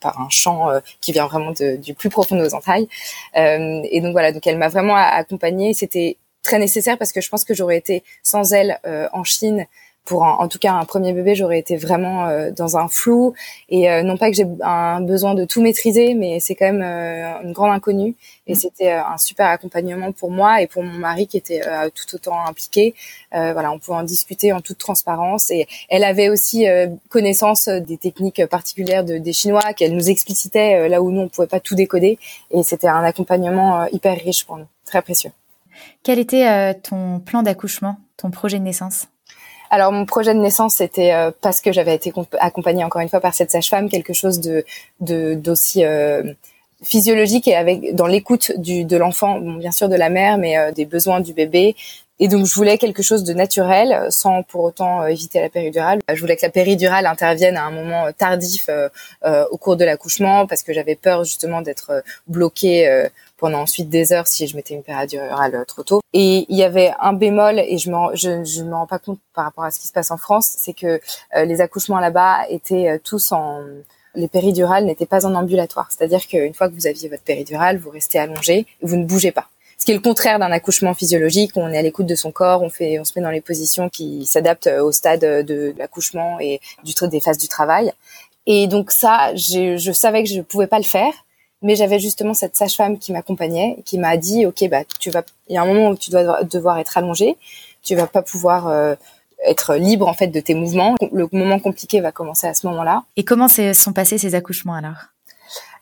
par 0.00 0.20
un 0.20 0.28
chant 0.30 0.68
qui 1.02 1.12
vient 1.12 1.26
vraiment 1.26 1.52
de, 1.52 1.76
du 1.76 1.92
plus 1.92 2.08
profond 2.08 2.36
de 2.36 2.40
nos 2.40 2.54
entrailles. 2.54 2.88
et 3.34 4.00
donc 4.00 4.12
voilà, 4.12 4.32
donc 4.32 4.46
elle 4.46 4.56
m'a 4.56 4.68
vraiment 4.68 4.96
accompagnée. 4.96 5.74
C'était 5.74 6.16
très 6.42 6.58
nécessaire 6.58 6.96
parce 6.96 7.12
que 7.12 7.20
je 7.20 7.28
pense 7.28 7.44
que 7.44 7.52
j'aurais 7.52 7.76
été 7.76 8.02
sans 8.22 8.54
elle 8.54 8.80
en 9.12 9.24
Chine 9.24 9.66
pour 10.06 10.22
en 10.22 10.46
tout 10.46 10.58
cas 10.58 10.72
un 10.72 10.84
premier 10.84 11.12
bébé, 11.12 11.34
j'aurais 11.34 11.58
été 11.58 11.76
vraiment 11.76 12.28
euh, 12.28 12.50
dans 12.52 12.78
un 12.78 12.88
flou 12.88 13.34
et 13.68 13.90
euh, 13.90 14.02
non 14.02 14.16
pas 14.16 14.30
que 14.30 14.36
j'ai 14.36 14.46
un 14.62 15.00
besoin 15.00 15.34
de 15.34 15.44
tout 15.44 15.60
maîtriser, 15.60 16.14
mais 16.14 16.38
c'est 16.38 16.54
quand 16.54 16.72
même 16.72 16.82
euh, 16.82 17.42
une 17.42 17.52
grande 17.52 17.72
inconnue 17.72 18.14
et 18.46 18.52
mm. 18.52 18.56
c'était 18.56 18.92
un 18.92 19.18
super 19.18 19.48
accompagnement 19.48 20.12
pour 20.12 20.30
moi 20.30 20.62
et 20.62 20.68
pour 20.68 20.84
mon 20.84 20.96
mari 20.98 21.26
qui 21.26 21.36
était 21.36 21.60
tout 21.94 22.14
autant 22.14 22.38
impliqué. 22.46 22.94
voilà, 23.32 23.72
on 23.72 23.78
pouvait 23.78 23.98
en 23.98 24.04
discuter 24.04 24.52
en 24.52 24.60
toute 24.60 24.78
transparence 24.78 25.50
et 25.50 25.66
elle 25.88 26.04
avait 26.04 26.28
aussi 26.28 26.66
connaissance 27.08 27.68
des 27.68 27.98
techniques 27.98 28.46
particulières 28.46 29.04
de, 29.04 29.18
des 29.18 29.32
Chinois 29.32 29.72
qu'elle 29.74 29.94
nous 29.94 30.08
explicitait 30.08 30.88
là 30.88 31.02
où 31.02 31.10
nous 31.10 31.22
on 31.22 31.28
pouvait 31.28 31.48
pas 31.48 31.60
tout 31.60 31.74
décoder 31.74 32.18
et 32.52 32.62
c'était 32.62 32.88
un 32.88 33.02
accompagnement 33.02 33.86
hyper 33.88 34.16
riche 34.16 34.46
pour 34.46 34.56
nous, 34.56 34.66
très 34.84 35.02
précieux. 35.02 35.32
Quel 36.04 36.20
était 36.20 36.74
ton 36.74 37.18
plan 37.18 37.42
d'accouchement, 37.42 37.96
ton 38.16 38.30
projet 38.30 38.58
de 38.58 38.64
naissance? 38.64 39.08
Alors 39.76 39.92
mon 39.92 40.06
projet 40.06 40.32
de 40.32 40.40
naissance 40.40 40.76
c'était 40.76 41.12
euh, 41.12 41.30
parce 41.42 41.60
que 41.60 41.70
j'avais 41.70 41.94
été 41.94 42.10
accompagnée 42.40 42.82
encore 42.82 43.02
une 43.02 43.10
fois 43.10 43.20
par 43.20 43.34
cette 43.34 43.50
sage-femme 43.50 43.90
quelque 43.90 44.14
chose 44.14 44.40
de 44.40 44.64
d'aussi 45.00 45.84
euh, 45.84 46.22
physiologique 46.82 47.46
et 47.46 47.54
avec 47.54 47.94
dans 47.94 48.06
l'écoute 48.06 48.52
du 48.56 48.84
de 48.84 48.96
l'enfant, 48.96 49.38
bon, 49.38 49.54
bien 49.54 49.72
sûr 49.72 49.90
de 49.90 49.94
la 49.94 50.08
mère, 50.08 50.38
mais 50.38 50.72
des 50.72 50.84
besoins 50.84 51.20
du 51.20 51.32
bébé. 51.32 51.74
Et 52.18 52.28
donc 52.28 52.46
je 52.46 52.54
voulais 52.54 52.78
quelque 52.78 53.02
chose 53.02 53.24
de 53.24 53.32
naturel, 53.32 54.06
sans 54.10 54.42
pour 54.42 54.64
autant 54.64 55.06
éviter 55.06 55.40
la 55.40 55.48
péridurale. 55.48 56.00
Je 56.12 56.20
voulais 56.20 56.36
que 56.36 56.44
la 56.44 56.50
péridurale 56.50 57.06
intervienne 57.06 57.56
à 57.56 57.64
un 57.64 57.70
moment 57.70 58.12
tardif 58.16 58.68
au 59.24 59.56
cours 59.56 59.76
de 59.76 59.86
l'accouchement, 59.86 60.46
parce 60.46 60.62
que 60.62 60.74
j'avais 60.74 60.96
peur 60.96 61.24
justement 61.24 61.62
d'être 61.62 62.02
bloquée 62.26 63.08
pendant 63.36 63.60
ensuite 63.60 63.88
des 63.88 64.12
heures 64.12 64.26
si 64.26 64.46
je 64.46 64.56
mettais 64.56 64.74
une 64.74 64.82
péridurale 64.82 65.54
euh, 65.54 65.64
trop 65.64 65.82
tôt. 65.82 66.00
Et 66.12 66.46
il 66.48 66.56
y 66.56 66.62
avait 66.62 66.92
un 67.00 67.12
bémol, 67.12 67.58
et 67.58 67.78
je 67.78 67.90
me, 67.90 68.14
je, 68.14 68.44
je 68.44 68.62
me 68.62 68.74
rends 68.74 68.86
pas 68.86 68.98
compte 68.98 69.18
par 69.34 69.44
rapport 69.44 69.64
à 69.64 69.70
ce 69.70 69.78
qui 69.78 69.88
se 69.88 69.92
passe 69.92 70.10
en 70.10 70.16
France, 70.16 70.54
c'est 70.58 70.72
que 70.72 71.00
euh, 71.36 71.44
les 71.44 71.60
accouchements 71.60 72.00
là-bas 72.00 72.48
étaient 72.48 72.88
euh, 72.88 72.98
tous 73.02 73.32
en 73.32 73.60
les 74.14 74.28
péridurales 74.28 74.86
n'étaient 74.86 75.04
pas 75.04 75.26
en 75.26 75.34
ambulatoire. 75.34 75.88
C'est-à-dire 75.90 76.26
qu'une 76.26 76.54
fois 76.54 76.70
que 76.70 76.74
vous 76.74 76.86
aviez 76.86 77.10
votre 77.10 77.22
péridurale, 77.22 77.76
vous 77.76 77.90
restez 77.90 78.18
allongé, 78.18 78.64
vous 78.80 78.96
ne 78.96 79.04
bougez 79.04 79.30
pas. 79.30 79.50
Ce 79.76 79.84
qui 79.84 79.90
est 79.90 79.94
le 79.94 80.00
contraire 80.00 80.38
d'un 80.38 80.50
accouchement 80.52 80.94
physiologique, 80.94 81.52
on 81.56 81.68
est 81.70 81.76
à 81.76 81.82
l'écoute 81.82 82.06
de 82.06 82.14
son 82.14 82.32
corps, 82.32 82.62
on 82.62 82.70
fait, 82.70 82.98
on 82.98 83.04
se 83.04 83.12
met 83.14 83.22
dans 83.22 83.30
les 83.30 83.42
positions 83.42 83.90
qui 83.90 84.24
s'adaptent 84.24 84.70
au 84.80 84.90
stade 84.90 85.20
de 85.20 85.74
l'accouchement 85.76 86.40
et 86.40 86.60
du 86.82 86.94
des 87.08 87.20
phases 87.20 87.36
du 87.36 87.46
travail. 87.46 87.92
Et 88.46 88.68
donc 88.68 88.90
ça, 88.90 89.34
je 89.34 89.92
savais 89.92 90.22
que 90.22 90.30
je 90.30 90.40
pouvais 90.40 90.66
pas 90.66 90.78
le 90.78 90.84
faire 90.84 91.12
mais 91.66 91.74
j'avais 91.74 91.98
justement 91.98 92.32
cette 92.32 92.54
sage-femme 92.54 92.96
qui 92.96 93.12
m'accompagnait, 93.12 93.78
qui 93.84 93.98
m'a 93.98 94.16
dit, 94.16 94.46
ok, 94.46 94.68
bah 94.70 94.84
tu 95.00 95.10
vas, 95.10 95.24
il 95.48 95.54
y 95.54 95.58
a 95.58 95.62
un 95.62 95.66
moment 95.66 95.88
où 95.88 95.96
tu 95.96 96.10
dois 96.10 96.44
devoir 96.44 96.78
être 96.78 96.96
allongé, 96.96 97.36
tu 97.82 97.96
vas 97.96 98.06
pas 98.06 98.22
pouvoir 98.22 98.68
euh, 98.68 98.94
être 99.44 99.74
libre 99.74 100.06
en 100.06 100.14
fait 100.14 100.28
de 100.28 100.38
tes 100.38 100.54
mouvements. 100.54 100.94
Le 101.12 101.28
moment 101.32 101.58
compliqué 101.58 102.00
va 102.00 102.12
commencer 102.12 102.46
à 102.46 102.54
ce 102.54 102.68
moment-là. 102.68 103.02
Et 103.16 103.24
comment 103.24 103.48
sont 103.48 103.92
passés 103.92 104.16
ces 104.16 104.36
accouchements 104.36 104.74
alors? 104.74 105.08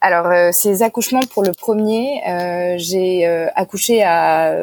Alors 0.00 0.26
euh, 0.26 0.52
ces 0.52 0.82
accouchements 0.82 1.26
pour 1.34 1.42
le 1.42 1.52
premier, 1.52 2.22
euh, 2.26 2.76
j'ai 2.78 3.26
accouché 3.54 4.02
à 4.02 4.56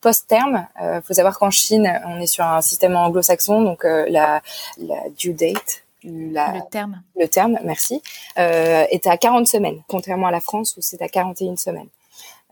post-terme. 0.00 0.66
Il 0.80 1.00
faut 1.04 1.14
savoir 1.14 1.40
qu'en 1.40 1.50
Chine, 1.50 1.92
on 2.06 2.20
est 2.20 2.26
sur 2.26 2.44
un 2.44 2.60
système 2.60 2.94
anglo-saxon, 2.94 3.62
donc 3.62 3.82
la, 3.84 4.42
la 4.78 5.08
due 5.16 5.32
date, 5.32 5.82
le 6.04 6.70
terme. 6.70 7.02
Le 7.16 7.26
terme, 7.28 7.58
merci, 7.64 8.02
euh, 8.38 8.84
était 8.90 9.10
à 9.10 9.16
40 9.16 9.46
semaines, 9.46 9.82
contrairement 9.88 10.26
à 10.26 10.30
la 10.30 10.40
France 10.40 10.76
où 10.76 10.80
c'est 10.80 11.02
à 11.02 11.08
41 11.08 11.56
semaines. 11.56 11.88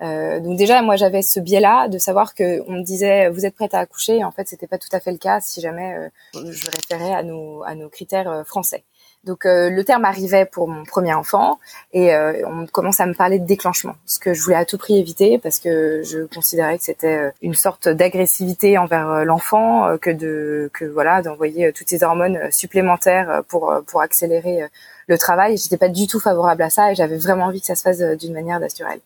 Euh, 0.02 0.40
donc 0.40 0.56
déjà, 0.56 0.80
moi, 0.82 0.96
j'avais 0.96 1.22
ce 1.22 1.40
biais-là 1.40 1.88
de 1.88 1.98
savoir 1.98 2.34
que 2.34 2.62
on 2.66 2.72
me 2.72 2.82
disait 2.82 3.28
vous 3.28 3.44
êtes 3.44 3.54
prête 3.54 3.74
à 3.74 3.80
accoucher. 3.80 4.18
Et 4.18 4.24
en 4.24 4.30
fait, 4.30 4.48
c'était 4.48 4.66
pas 4.66 4.78
tout 4.78 4.88
à 4.92 5.00
fait 5.00 5.12
le 5.12 5.18
cas 5.18 5.40
si 5.40 5.60
jamais 5.60 5.94
euh, 5.94 6.08
je 6.50 6.70
référais 6.70 7.12
à 7.12 7.22
nos 7.22 7.62
à 7.64 7.74
nos 7.74 7.88
critères 7.88 8.30
euh, 8.30 8.44
français. 8.44 8.84
Donc 9.24 9.44
euh, 9.44 9.68
le 9.68 9.84
terme 9.84 10.06
arrivait 10.06 10.46
pour 10.46 10.66
mon 10.66 10.84
premier 10.84 11.12
enfant 11.12 11.60
et 11.92 12.14
euh, 12.14 12.42
on 12.46 12.66
commence 12.66 13.00
à 13.00 13.06
me 13.06 13.12
parler 13.12 13.38
de 13.38 13.44
déclenchement, 13.44 13.94
ce 14.06 14.18
que 14.18 14.32
je 14.32 14.42
voulais 14.42 14.56
à 14.56 14.64
tout 14.64 14.78
prix 14.78 14.98
éviter 14.98 15.38
parce 15.38 15.58
que 15.58 16.02
je 16.02 16.20
considérais 16.20 16.78
que 16.78 16.84
c'était 16.84 17.18
euh, 17.18 17.30
une 17.42 17.52
sorte 17.52 17.86
d'agressivité 17.86 18.78
envers 18.78 19.26
l'enfant 19.26 19.98
que 19.98 20.08
de 20.08 20.70
que 20.72 20.86
voilà 20.86 21.20
d'envoyer 21.20 21.70
toutes 21.74 21.90
ces 21.90 22.02
hormones 22.02 22.50
supplémentaires 22.50 23.42
pour 23.48 23.74
pour 23.86 24.00
accélérer 24.00 24.66
le 25.06 25.18
travail. 25.18 25.58
J'étais 25.58 25.76
pas 25.76 25.90
du 25.90 26.06
tout 26.06 26.20
favorable 26.20 26.62
à 26.62 26.70
ça 26.70 26.90
et 26.90 26.94
j'avais 26.94 27.18
vraiment 27.18 27.44
envie 27.44 27.60
que 27.60 27.66
ça 27.66 27.74
se 27.74 27.82
fasse 27.82 28.00
d'une 28.00 28.32
manière 28.32 28.58
naturelle. 28.58 29.00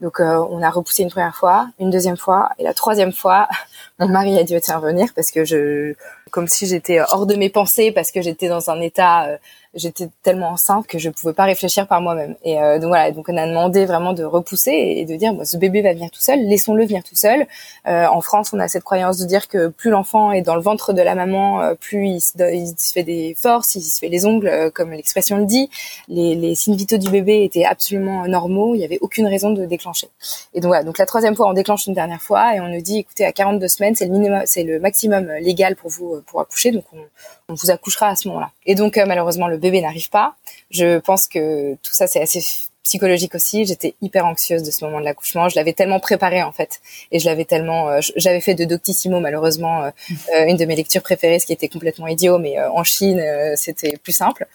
Donc 0.00 0.18
on 0.18 0.62
a 0.62 0.70
repoussé 0.70 1.04
une 1.04 1.10
première 1.10 1.36
fois, 1.36 1.68
une 1.78 1.90
deuxième 1.90 2.16
fois 2.16 2.50
et 2.58 2.64
la 2.64 2.74
troisième 2.74 3.12
fois, 3.12 3.48
mon 4.00 4.08
mari 4.08 4.36
a 4.36 4.42
dû 4.42 4.56
intervenir 4.56 5.12
parce 5.14 5.30
que 5.30 5.44
je 5.44 5.94
comme 6.30 6.48
si 6.48 6.66
j'étais 6.66 7.00
hors 7.00 7.26
de 7.26 7.34
mes 7.34 7.50
pensées 7.50 7.92
parce 7.92 8.10
que 8.10 8.22
j'étais 8.22 8.48
dans 8.48 8.70
un 8.70 8.80
état 8.80 9.38
j'étais 9.74 10.08
tellement 10.22 10.50
enceinte 10.50 10.86
que 10.86 10.98
je 10.98 11.10
pouvais 11.10 11.32
pas 11.32 11.44
réfléchir 11.44 11.86
par 11.86 12.00
moi-même. 12.00 12.34
Et 12.44 12.60
euh, 12.60 12.78
donc 12.78 12.88
voilà, 12.88 13.12
donc 13.12 13.28
on 13.28 13.36
a 13.36 13.46
demandé 13.46 13.86
vraiment 13.86 14.12
de 14.12 14.24
repousser 14.24 14.72
et 14.72 15.04
de 15.04 15.14
dire, 15.16 15.32
bon, 15.32 15.44
ce 15.44 15.56
bébé 15.56 15.82
va 15.82 15.92
venir 15.92 16.10
tout 16.10 16.20
seul, 16.20 16.40
laissons-le 16.40 16.84
venir 16.84 17.04
tout 17.04 17.14
seul. 17.14 17.46
Euh, 17.86 18.06
en 18.06 18.20
France, 18.20 18.52
on 18.52 18.58
a 18.58 18.66
cette 18.68 18.82
croyance 18.82 19.18
de 19.18 19.26
dire 19.26 19.48
que 19.48 19.68
plus 19.68 19.90
l'enfant 19.90 20.32
est 20.32 20.42
dans 20.42 20.56
le 20.56 20.60
ventre 20.60 20.92
de 20.92 21.02
la 21.02 21.14
maman, 21.14 21.62
euh, 21.62 21.74
plus 21.74 22.08
il 22.08 22.20
se, 22.20 22.32
il 22.52 22.74
se, 22.76 22.92
fait 22.92 23.04
des 23.04 23.36
forces, 23.40 23.76
il 23.76 23.82
se 23.82 24.00
fait 24.00 24.08
les 24.08 24.26
ongles, 24.26 24.48
euh, 24.48 24.70
comme 24.70 24.90
l'expression 24.90 25.38
le 25.38 25.44
dit. 25.44 25.70
Les, 26.08 26.34
les 26.34 26.54
signes 26.54 26.76
vitaux 26.76 26.98
du 26.98 27.10
bébé 27.10 27.44
étaient 27.44 27.64
absolument 27.64 28.26
normaux, 28.26 28.74
il 28.74 28.78
n'y 28.78 28.84
avait 28.84 28.98
aucune 29.00 29.26
raison 29.26 29.50
de 29.50 29.66
déclencher. 29.66 30.08
Et 30.54 30.60
donc 30.60 30.70
voilà, 30.70 30.82
donc 30.82 30.98
la 30.98 31.06
troisième 31.06 31.36
fois, 31.36 31.48
on 31.48 31.52
déclenche 31.52 31.86
une 31.86 31.94
dernière 31.94 32.22
fois 32.22 32.56
et 32.56 32.60
on 32.60 32.68
nous 32.68 32.80
dit, 32.80 32.98
écoutez, 32.98 33.24
à 33.24 33.32
42 33.32 33.68
semaines, 33.68 33.94
c'est 33.94 34.06
le 34.06 34.12
minimum, 34.12 34.42
c'est 34.46 34.64
le 34.64 34.80
maximum 34.80 35.30
légal 35.40 35.76
pour 35.76 35.90
vous 35.90 36.19
pour 36.20 36.40
accoucher, 36.40 36.70
donc 36.70 36.84
on, 36.92 37.02
on 37.48 37.54
vous 37.54 37.70
accouchera 37.70 38.08
à 38.08 38.16
ce 38.16 38.28
moment-là. 38.28 38.50
Et 38.66 38.74
donc 38.74 38.96
malheureusement, 38.96 39.48
le 39.48 39.58
bébé 39.58 39.80
n'arrive 39.80 40.10
pas. 40.10 40.36
Je 40.70 40.98
pense 40.98 41.26
que 41.26 41.74
tout 41.74 41.92
ça, 41.92 42.06
c'est 42.06 42.20
assez 42.20 42.40
psychologique 42.82 43.34
aussi. 43.34 43.66
J'étais 43.66 43.94
hyper 44.00 44.26
anxieuse 44.26 44.62
de 44.62 44.70
ce 44.70 44.84
moment 44.84 45.00
de 45.00 45.04
l'accouchement. 45.04 45.48
Je 45.48 45.56
l'avais 45.56 45.72
tellement 45.72 46.00
préparé 46.00 46.42
en 46.42 46.52
fait, 46.52 46.80
et 47.12 47.18
je 47.18 47.26
l'avais 47.26 47.44
tellement. 47.44 47.88
Euh, 47.88 48.00
j'avais 48.16 48.40
fait 48.40 48.54
de 48.54 48.64
Doctissimo 48.64 49.20
malheureusement 49.20 49.84
euh, 49.84 49.90
euh, 50.34 50.46
une 50.46 50.56
de 50.56 50.64
mes 50.64 50.76
lectures 50.76 51.02
préférées, 51.02 51.38
ce 51.38 51.46
qui 51.46 51.52
était 51.52 51.68
complètement 51.68 52.08
idiot, 52.08 52.38
mais 52.38 52.60
en 52.60 52.84
Chine 52.84 53.22
c'était 53.54 53.96
plus 53.96 54.12
simple. 54.12 54.46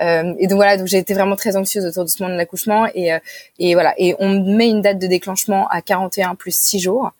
et 0.00 0.46
donc 0.48 0.56
voilà, 0.56 0.76
donc 0.76 0.86
j'ai 0.86 0.98
été 0.98 1.14
vraiment 1.14 1.36
très 1.36 1.56
anxieuse 1.56 1.84
autour 1.86 2.04
de 2.04 2.08
ce 2.08 2.22
moment 2.22 2.34
de 2.34 2.38
l'accouchement, 2.38 2.86
et 2.94 3.10
et 3.58 3.74
voilà, 3.74 3.94
et 3.98 4.14
on 4.18 4.40
met 4.40 4.68
une 4.68 4.82
date 4.82 4.98
de 4.98 5.06
déclenchement 5.06 5.68
à 5.68 5.82
41 5.82 6.34
plus 6.34 6.56
6 6.56 6.80
jours. 6.80 7.12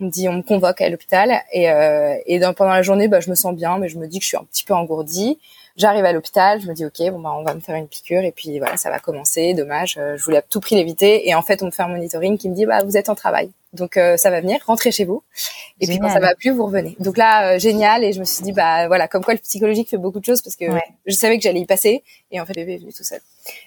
On 0.00 0.06
me 0.06 0.10
dit, 0.10 0.28
on 0.28 0.34
me 0.34 0.42
convoque 0.42 0.80
à 0.80 0.88
l'hôpital 0.88 1.42
et, 1.52 1.66
et 2.26 2.40
pendant 2.56 2.72
la 2.72 2.82
journée, 2.82 3.08
bah, 3.08 3.20
je 3.20 3.30
me 3.30 3.34
sens 3.34 3.54
bien, 3.54 3.78
mais 3.78 3.88
je 3.88 3.98
me 3.98 4.06
dis 4.06 4.18
que 4.18 4.24
je 4.24 4.28
suis 4.28 4.36
un 4.36 4.44
petit 4.44 4.64
peu 4.64 4.74
engourdie. 4.74 5.38
J'arrive 5.76 6.04
à 6.04 6.12
l'hôpital, 6.12 6.60
je 6.60 6.68
me 6.68 6.74
dis 6.74 6.84
ok, 6.84 7.10
bon 7.10 7.18
bah 7.18 7.34
on 7.36 7.42
va 7.42 7.52
me 7.52 7.58
faire 7.58 7.74
une 7.74 7.88
piqûre 7.88 8.22
et 8.22 8.30
puis 8.30 8.60
voilà, 8.60 8.76
ça 8.76 8.90
va 8.90 9.00
commencer. 9.00 9.54
Dommage, 9.54 9.96
euh, 9.98 10.16
je 10.16 10.22
voulais 10.22 10.36
à 10.36 10.42
tout 10.42 10.60
prix 10.60 10.76
l'éviter 10.76 11.28
et 11.28 11.34
en 11.34 11.42
fait 11.42 11.64
on 11.64 11.66
me 11.66 11.72
fait 11.72 11.82
un 11.82 11.88
monitoring 11.88 12.38
qui 12.38 12.48
me 12.48 12.54
dit 12.54 12.64
bah 12.64 12.84
vous 12.84 12.96
êtes 12.96 13.08
en 13.08 13.16
travail, 13.16 13.50
donc 13.72 13.96
euh, 13.96 14.16
ça 14.16 14.30
va 14.30 14.40
venir, 14.40 14.60
rentrez 14.66 14.92
chez 14.92 15.04
vous. 15.04 15.24
Et 15.80 15.86
puis 15.86 15.98
quand 15.98 16.08
ça 16.08 16.20
va 16.20 16.34
plus, 16.36 16.50
vous 16.50 16.64
revenez. 16.66 16.96
Donc 17.00 17.16
là, 17.16 17.54
euh, 17.54 17.58
génial. 17.58 18.04
Et 18.04 18.12
je 18.12 18.20
me 18.20 18.24
suis 18.24 18.44
dit, 18.44 18.52
bah 18.52 18.86
voilà, 18.86 19.08
comme 19.08 19.24
quoi 19.24 19.34
le 19.34 19.40
psychologique 19.40 19.90
fait 19.90 19.96
beaucoup 19.96 20.20
de 20.20 20.24
choses 20.24 20.40
parce 20.40 20.54
que 20.54 20.66
je 21.06 21.14
savais 21.14 21.36
que 21.36 21.42
j'allais 21.42 21.60
y 21.60 21.66
passer. 21.66 22.04
Et 22.30 22.40
en 22.40 22.46
fait, 22.46 22.54
le 22.54 22.62
bébé 22.62 22.74
est 22.74 22.78
venu 22.78 22.92
tout 22.92 23.02
seul. 23.02 23.18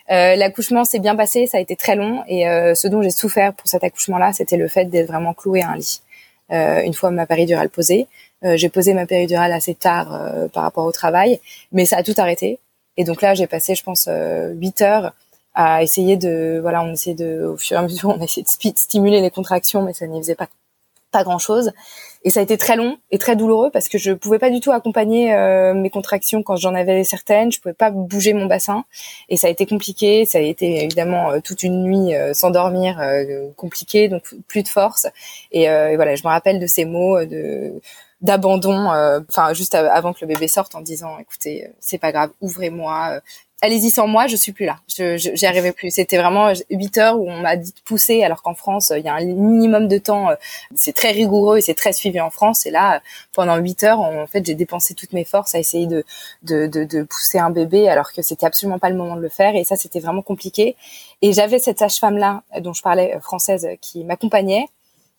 Euh, 0.09 0.35
l'accouchement 0.35 0.85
s'est 0.85 0.99
bien 0.99 1.15
passé, 1.15 1.45
ça 1.47 1.57
a 1.57 1.61
été 1.61 1.75
très 1.75 1.95
long. 1.95 2.23
Et 2.27 2.43
ce 2.75 2.87
dont 2.87 3.01
j'ai 3.01 3.11
souffert 3.11 3.53
pour 3.53 3.67
cet 3.67 3.83
accouchement-là, 3.83 4.31
c'était 4.33 4.57
le 4.57 4.69
fait 4.69 4.85
d'être 4.85 5.07
vraiment 5.07 5.33
cloué 5.33 5.61
à 5.61 5.69
un 5.71 5.75
lit. 5.75 6.01
Une 6.49 6.93
fois 6.93 7.12
ma 7.12 7.25
péridurale 7.25 7.69
posée, 7.69 8.07
euh, 8.43 8.55
j'ai 8.55 8.69
posé 8.69 8.93
ma 8.93 9.05
péridurale 9.05 9.51
assez 9.51 9.73
tard 9.73 10.13
euh, 10.13 10.47
par 10.47 10.63
rapport 10.63 10.86
au 10.86 10.91
travail, 10.91 11.39
mais 11.71 11.86
ça 11.86 11.97
a 11.97 12.03
tout 12.03 12.13
arrêté. 12.17 12.60
Et 12.97 13.03
donc 13.03 13.21
là, 13.21 13.33
j'ai 13.33 13.47
passé, 13.47 13.75
je 13.75 13.83
pense, 13.83 14.07
euh, 14.07 14.53
huit 14.53 14.81
heures 14.81 15.13
à 15.55 15.81
essayer 15.81 16.17
de, 16.17 16.60
voilà, 16.62 16.83
on 16.83 16.93
essayait 16.93 17.15
de, 17.15 17.45
au 17.45 17.57
fur 17.57 17.75
et 17.77 17.79
à 17.79 17.83
mesure, 17.83 18.10
on 18.17 18.21
a 18.21 18.23
essayé 18.23 18.43
de 18.43 18.77
stimuler 18.77 19.21
les 19.21 19.31
contractions, 19.31 19.81
mais 19.81 19.93
ça 19.93 20.05
n'y 20.07 20.19
faisait 20.19 20.36
pas, 20.36 20.47
pas 21.12 21.23
grand 21.23 21.39
chose. 21.39 21.71
Et 22.27 22.29
ça 22.29 22.41
a 22.41 22.43
été 22.43 22.57
très 22.57 22.75
long 22.75 22.97
et 23.09 23.19
très 23.19 23.37
douloureux 23.37 23.69
parce 23.71 23.87
que 23.87 23.97
je 23.97 24.11
pouvais 24.11 24.37
pas 24.37 24.49
du 24.49 24.59
tout 24.59 24.73
accompagner 24.73 25.33
mes 25.73 25.89
contractions 25.89 26.43
quand 26.43 26.57
j'en 26.57 26.75
avais 26.75 27.05
certaines. 27.05 27.53
Je 27.53 27.61
pouvais 27.61 27.73
pas 27.73 27.89
bouger 27.89 28.33
mon 28.33 28.47
bassin 28.47 28.83
et 29.29 29.37
ça 29.37 29.47
a 29.47 29.49
été 29.49 29.65
compliqué. 29.65 30.25
Ça 30.25 30.39
a 30.39 30.41
été 30.41 30.83
évidemment 30.83 31.39
toute 31.39 31.63
une 31.63 31.83
nuit 31.83 32.11
sans 32.33 32.51
dormir, 32.51 33.01
compliqué, 33.55 34.09
donc 34.09 34.23
plus 34.49 34.61
de 34.61 34.67
force. 34.67 35.07
Et, 35.53 35.63
et, 35.63 35.95
voilà, 35.95 36.15
je 36.15 36.23
me 36.23 36.27
rappelle 36.27 36.59
de 36.59 36.67
ces 36.67 36.83
mots 36.83 37.23
de 37.23 37.79
d'abandon, 38.21 38.91
euh, 38.91 39.19
enfin 39.30 39.53
juste 39.53 39.75
avant 39.75 40.13
que 40.13 40.19
le 40.21 40.27
bébé 40.27 40.47
sorte, 40.47 40.75
en 40.75 40.82
disant 40.82 41.17
écoutez, 41.19 41.65
euh, 41.65 41.71
c'est 41.80 41.99
pas 41.99 42.12
grave, 42.12 42.32
ouvrez-moi, 42.41 43.10
euh, 43.13 43.19
allez-y 43.62 43.91
sans 43.91 44.08
moi, 44.08 44.25
je 44.27 44.36
suis 44.36 44.53
plus 44.53 44.65
là, 44.65 44.77
je 44.88 45.17
j'y 45.17 45.45
arrivais 45.45 45.71
plus. 45.71 45.91
C'était 45.91 46.17
vraiment 46.17 46.51
huit 46.71 46.97
heures 46.97 47.19
où 47.19 47.30
on 47.30 47.41
m'a 47.41 47.56
dit 47.58 47.71
de 47.71 47.80
pousser, 47.86 48.23
alors 48.23 48.41
qu'en 48.41 48.56
France 48.56 48.91
il 48.95 49.03
y 49.06 49.08
a 49.08 49.13
un 49.13 49.23
minimum 49.23 49.88
de 49.88 49.99
temps, 49.99 50.30
c'est 50.75 50.93
très 50.93 51.12
rigoureux 51.12 51.58
et 51.60 51.62
c'est 51.62 51.75
très 51.75 51.93
suivi 51.93 52.19
en 52.19 52.32
France. 52.32 52.65
Et 52.65 52.71
là, 52.71 53.01
pendant 53.34 53.58
huit 53.58 53.84
heures, 53.84 53.99
en 53.99 54.25
fait, 54.27 54.43
j'ai 54.45 54.56
dépensé 54.56 54.95
toutes 54.95 55.13
mes 55.13 55.25
forces 55.25 55.53
à 55.53 55.60
essayer 55.60 55.86
de 55.88 56.03
de, 56.43 56.65
de, 56.67 56.86
de 56.86 57.03
pousser 57.03 57.38
un 57.39 57.51
bébé, 57.51 57.88
alors 57.88 58.13
que 58.13 58.21
c'était 58.23 58.47
absolument 58.47 58.80
pas 58.80 58.89
le 58.89 58.95
moment 58.95 59.15
de 59.15 59.21
le 59.21 59.30
faire. 59.30 59.56
Et 59.56 59.63
ça, 59.63 59.75
c'était 59.75 59.99
vraiment 59.99 60.23
compliqué. 60.23 60.75
Et 61.21 61.34
j'avais 61.34 61.60
cette 61.60 61.80
sage-femme 61.80 62.17
là 62.17 62.43
dont 62.62 62.73
je 62.73 62.82
parlais 62.82 63.17
française 63.21 63.67
qui 63.82 64.03
m'accompagnait 64.03 64.65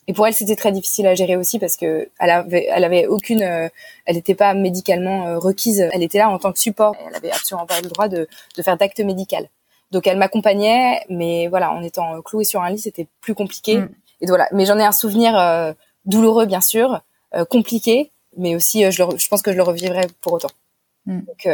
et 0.09 0.15
pour 0.15 0.27
elle, 0.27 0.33
c'était 0.33 0.57
très 0.57 0.73
difficile 0.73 1.07
à 1.07 1.15
gérer 1.15 1.37
aussi 1.37 1.59
parce 1.59 1.77
que 1.77 2.09
elle 2.19 2.31
avait, 2.31 2.67
elle 2.71 2.83
avait 2.83 3.07
aucune, 3.07 3.43
euh, 3.43 3.69
elle 4.07 4.17
n'était 4.17 4.35
pas 4.35 4.55
médicalement 4.55 5.27
euh, 5.27 5.39
requise. 5.39 5.87
Elle 5.93 6.03
était 6.03 6.17
là 6.17 6.31
en 6.31 6.39
tant 6.39 6.51
que 6.51 6.59
support. 6.59 6.97
Elle 7.07 7.15
avait 7.15 7.31
absolument 7.31 7.67
pas 7.67 7.79
le 7.83 7.89
droit 7.89 8.09
de, 8.09 8.27
de 8.57 8.63
faire 8.63 8.79
d'acte 8.79 9.01
médical. 9.01 9.51
Donc 9.91 10.07
elle 10.07 10.17
m'accompagnait, 10.17 11.05
mais 11.11 11.49
voilà, 11.49 11.73
en 11.73 11.83
étant 11.83 12.23
clouée 12.23 12.45
sur 12.45 12.63
un 12.63 12.71
lit, 12.71 12.79
c'était 12.79 13.07
plus 13.21 13.35
compliqué. 13.35 13.81
Mm. 13.81 13.89
Et 14.23 14.27
voilà. 14.27 14.49
Mais 14.53 14.65
j'en 14.65 14.79
ai 14.79 14.85
un 14.85 14.93
souvenir 14.93 15.39
euh, 15.39 15.75
douloureux, 16.07 16.47
bien 16.47 16.63
sûr, 16.63 17.03
compliqué, 17.51 18.11
mais 18.39 18.57
aussi, 18.57 18.91
je, 18.91 19.05
le, 19.05 19.19
je 19.19 19.29
pense 19.29 19.43
que 19.43 19.53
je 19.53 19.59
le 19.59 19.63
revivrai 19.63 20.07
pour 20.23 20.33
autant. 20.33 20.49
Mm. 21.05 21.21
Donc, 21.21 21.49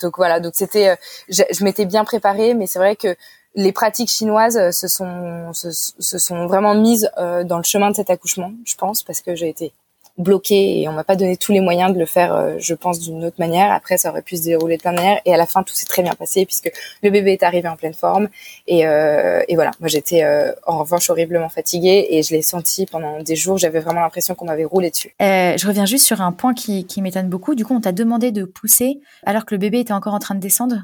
donc 0.00 0.16
voilà. 0.18 0.38
Donc 0.38 0.52
c'était, 0.54 0.96
je, 1.28 1.42
je 1.50 1.64
m'étais 1.64 1.84
bien 1.84 2.04
préparée, 2.04 2.54
mais 2.54 2.68
c'est 2.68 2.78
vrai 2.78 2.94
que 2.94 3.16
les 3.54 3.72
pratiques 3.72 4.10
chinoises 4.10 4.56
euh, 4.56 4.70
se 4.70 4.88
sont 4.88 5.52
se, 5.52 5.70
se 5.70 6.18
sont 6.18 6.46
vraiment 6.46 6.74
mises 6.74 7.10
euh, 7.18 7.44
dans 7.44 7.58
le 7.58 7.62
chemin 7.64 7.90
de 7.90 7.96
cet 7.96 8.10
accouchement, 8.10 8.52
je 8.64 8.74
pense, 8.76 9.02
parce 9.02 9.20
que 9.20 9.34
j'ai 9.34 9.48
été 9.48 9.72
bloqué 10.18 10.80
et 10.80 10.88
on 10.88 10.92
m'a 10.92 11.04
pas 11.04 11.16
donné 11.16 11.36
tous 11.36 11.52
les 11.52 11.60
moyens 11.60 11.92
de 11.92 11.98
le 11.98 12.06
faire, 12.06 12.34
euh, 12.34 12.54
je 12.58 12.74
pense, 12.74 13.00
d'une 13.00 13.24
autre 13.24 13.36
manière. 13.38 13.72
Après, 13.72 13.96
ça 13.96 14.10
aurait 14.10 14.22
pu 14.22 14.36
se 14.36 14.42
dérouler 14.42 14.76
de 14.76 14.82
plein 14.82 14.92
de 14.92 14.96
manières. 14.96 15.20
Et 15.24 15.32
à 15.32 15.36
la 15.36 15.46
fin, 15.46 15.62
tout 15.62 15.74
s'est 15.74 15.86
très 15.86 16.02
bien 16.02 16.14
passé 16.14 16.44
puisque 16.44 16.70
le 17.02 17.10
bébé 17.10 17.32
est 17.32 17.42
arrivé 17.42 17.68
en 17.68 17.76
pleine 17.76 17.94
forme. 17.94 18.28
Et, 18.66 18.86
euh, 18.86 19.42
et 19.48 19.54
voilà, 19.54 19.70
moi 19.80 19.88
j'étais 19.88 20.22
euh, 20.24 20.52
en 20.66 20.78
revanche 20.78 21.08
horriblement 21.08 21.48
fatiguée 21.48 22.06
et 22.10 22.22
je 22.22 22.34
l'ai 22.34 22.42
senti 22.42 22.86
pendant 22.86 23.22
des 23.22 23.36
jours. 23.36 23.58
J'avais 23.58 23.80
vraiment 23.80 24.00
l'impression 24.00 24.34
qu'on 24.34 24.46
m'avait 24.46 24.64
roulé 24.64 24.90
dessus. 24.90 25.14
je 25.20 25.66
reviens 25.66 25.86
juste 25.86 26.06
sur 26.06 26.20
un 26.20 26.32
point 26.32 26.54
qui, 26.54 26.86
qui 26.86 27.00
m'étonne 27.00 27.28
beaucoup. 27.28 27.54
Du 27.54 27.64
coup, 27.64 27.74
on 27.74 27.80
t'a 27.80 27.92
demandé 27.92 28.32
de 28.32 28.44
pousser 28.44 29.00
alors 29.24 29.46
que 29.46 29.54
le 29.54 29.58
bébé 29.58 29.80
était 29.80 29.92
encore 29.92 30.14
en 30.14 30.18
train 30.18 30.34
de 30.34 30.40
descendre? 30.40 30.82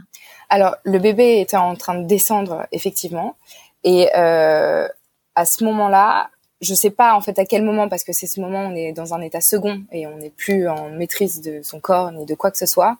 Alors, 0.51 0.77
le 0.85 0.99
bébé 0.99 1.41
était 1.41 1.59
en 1.59 1.75
train 1.77 1.95
de 1.95 2.07
descendre, 2.07 2.67
effectivement. 2.73 3.37
Et 3.85 4.11
à 4.14 5.45
ce 5.45 5.62
moment-là, 5.64 6.31
je 6.61 6.75
sais 6.75 6.90
pas 6.90 7.14
en 7.14 7.21
fait 7.21 7.38
à 7.38 7.44
quel 7.44 7.62
moment 7.62 7.88
parce 7.88 8.05
que 8.05 8.12
c'est 8.12 8.27
ce 8.27 8.40
moment 8.40 8.66
où 8.66 8.73
on 8.73 8.75
est 8.75 8.92
dans 8.92 9.14
un 9.14 9.21
état 9.21 9.40
second 9.40 9.83
et 9.92 10.07
on 10.07 10.16
n'est 10.16 10.31
plus 10.31 10.68
en 10.68 10.90
maîtrise 10.90 11.40
de 11.40 11.61
son 11.62 11.81
corps 11.81 12.11
ni 12.12 12.27
de 12.27 12.35
quoi 12.35 12.51
que 12.51 12.59
ce 12.59 12.66
soit. 12.66 12.97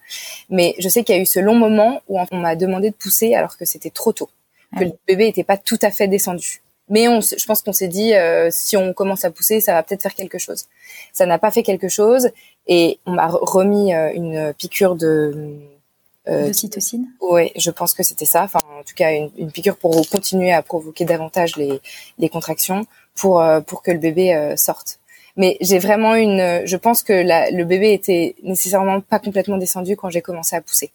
Mais 0.49 0.75
je 0.79 0.89
sais 0.89 1.03
qu'il 1.03 1.17
y 1.17 1.19
a 1.19 1.23
eu 1.23 1.27
ce 1.27 1.41
long 1.41 1.55
moment 1.55 2.01
où 2.09 2.21
on 2.31 2.37
m'a 2.37 2.57
demandé 2.57 2.91
de 2.91 2.95
pousser 2.95 3.35
alors 3.35 3.57
que 3.57 3.65
c'était 3.65 3.91
trop 3.91 4.13
tôt, 4.13 4.31
que 4.79 4.85
le 4.85 4.93
bébé 5.07 5.25
n'était 5.25 5.45
pas 5.45 5.57
tout 5.57 5.79
à 5.83 5.91
fait 5.91 6.09
descendu. 6.09 6.63
Mais 6.91 7.07
on, 7.09 7.21
je 7.21 7.45
pense 7.45 7.61
qu'on 7.61 7.73
s'est 7.73 7.89
dit 7.89 8.15
euh, 8.15 8.49
si 8.51 8.77
on 8.77 8.95
commence 8.95 9.25
à 9.25 9.31
pousser, 9.31 9.61
ça 9.61 9.75
va 9.75 9.83
peut-être 9.83 10.03
faire 10.03 10.15
quelque 10.15 10.39
chose. 10.39 10.67
Ça 11.13 11.27
n'a 11.27 11.39
pas 11.39 11.51
fait 11.51 11.63
quelque 11.63 11.89
chose 11.89 12.31
et 12.67 12.99
on 13.07 13.13
m'a 13.13 13.27
remis 13.27 13.93
euh, 13.93 14.11
une 14.15 14.55
piqûre 14.57 14.95
de 14.95 15.59
euh, 16.29 16.53
cytocine 16.53 17.07
Oui, 17.21 17.51
je 17.57 17.71
pense 17.71 17.93
que 17.93 18.03
c'était 18.03 18.25
ça. 18.25 18.45
Enfin, 18.45 18.61
en 18.79 18.83
tout 18.85 18.95
cas, 18.95 19.13
une, 19.13 19.31
une, 19.37 19.51
piqûre 19.51 19.77
pour 19.77 20.09
continuer 20.09 20.53
à 20.53 20.63
provoquer 20.63 21.05
davantage 21.05 21.57
les, 21.57 21.81
les 22.19 22.29
contractions 22.29 22.87
pour 23.19 23.41
euh, 23.41 23.61
pour 23.61 23.83
que 23.83 23.91
le 23.91 23.99
bébé 23.99 24.35
euh, 24.35 24.57
sorte. 24.57 24.99
Mais 25.37 25.57
j'ai 25.61 25.79
vraiment 25.79 26.15
une, 26.15 26.63
je 26.65 26.77
pense 26.77 27.03
que 27.03 27.13
la, 27.13 27.51
le 27.51 27.65
bébé 27.65 27.93
était 27.93 28.35
nécessairement 28.43 29.01
pas 29.01 29.21
complètement 29.21 29.57
descendu 29.57 29.95
quand 29.97 30.11
j'ai 30.11 30.23
commencé 30.23 30.57
à 30.57 30.61
pousser. 30.61 30.91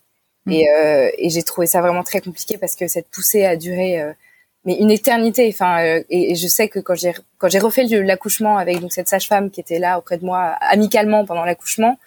Mm. 0.45 0.51
Et, 0.51 0.69
euh, 0.69 1.09
et 1.17 1.29
j'ai 1.29 1.43
trouvé 1.43 1.65
ça 1.65 1.79
vraiment 1.81 2.03
très 2.03 2.19
compliqué 2.19 2.57
parce 2.57 2.75
que 2.75 2.87
cette 2.87 3.07
poussée 3.07 3.45
a 3.45 3.55
duré 3.55 4.01
mais 4.65 4.75
une 4.77 4.91
éternité. 4.91 5.49
Enfin, 5.49 6.01
et, 6.09 6.35
je 6.35 6.47
sais 6.47 6.67
que 6.69 6.79
quand 6.79 6.95
j'ai 6.95 7.13
quand 7.37 7.49
j'ai 7.49 7.59
refait 7.59 7.83
l'accouchement 7.83 8.57
avec 8.57 8.79
donc 8.79 8.93
cette 8.93 9.09
sage-femme 9.09 9.49
qui 9.49 9.61
était 9.61 9.79
là 9.79 9.97
auprès 9.97 10.17
de 10.17 10.25
moi 10.25 10.55
amicalement 10.61 11.25
pendant 11.25 11.45
l'accouchement, 11.45 11.97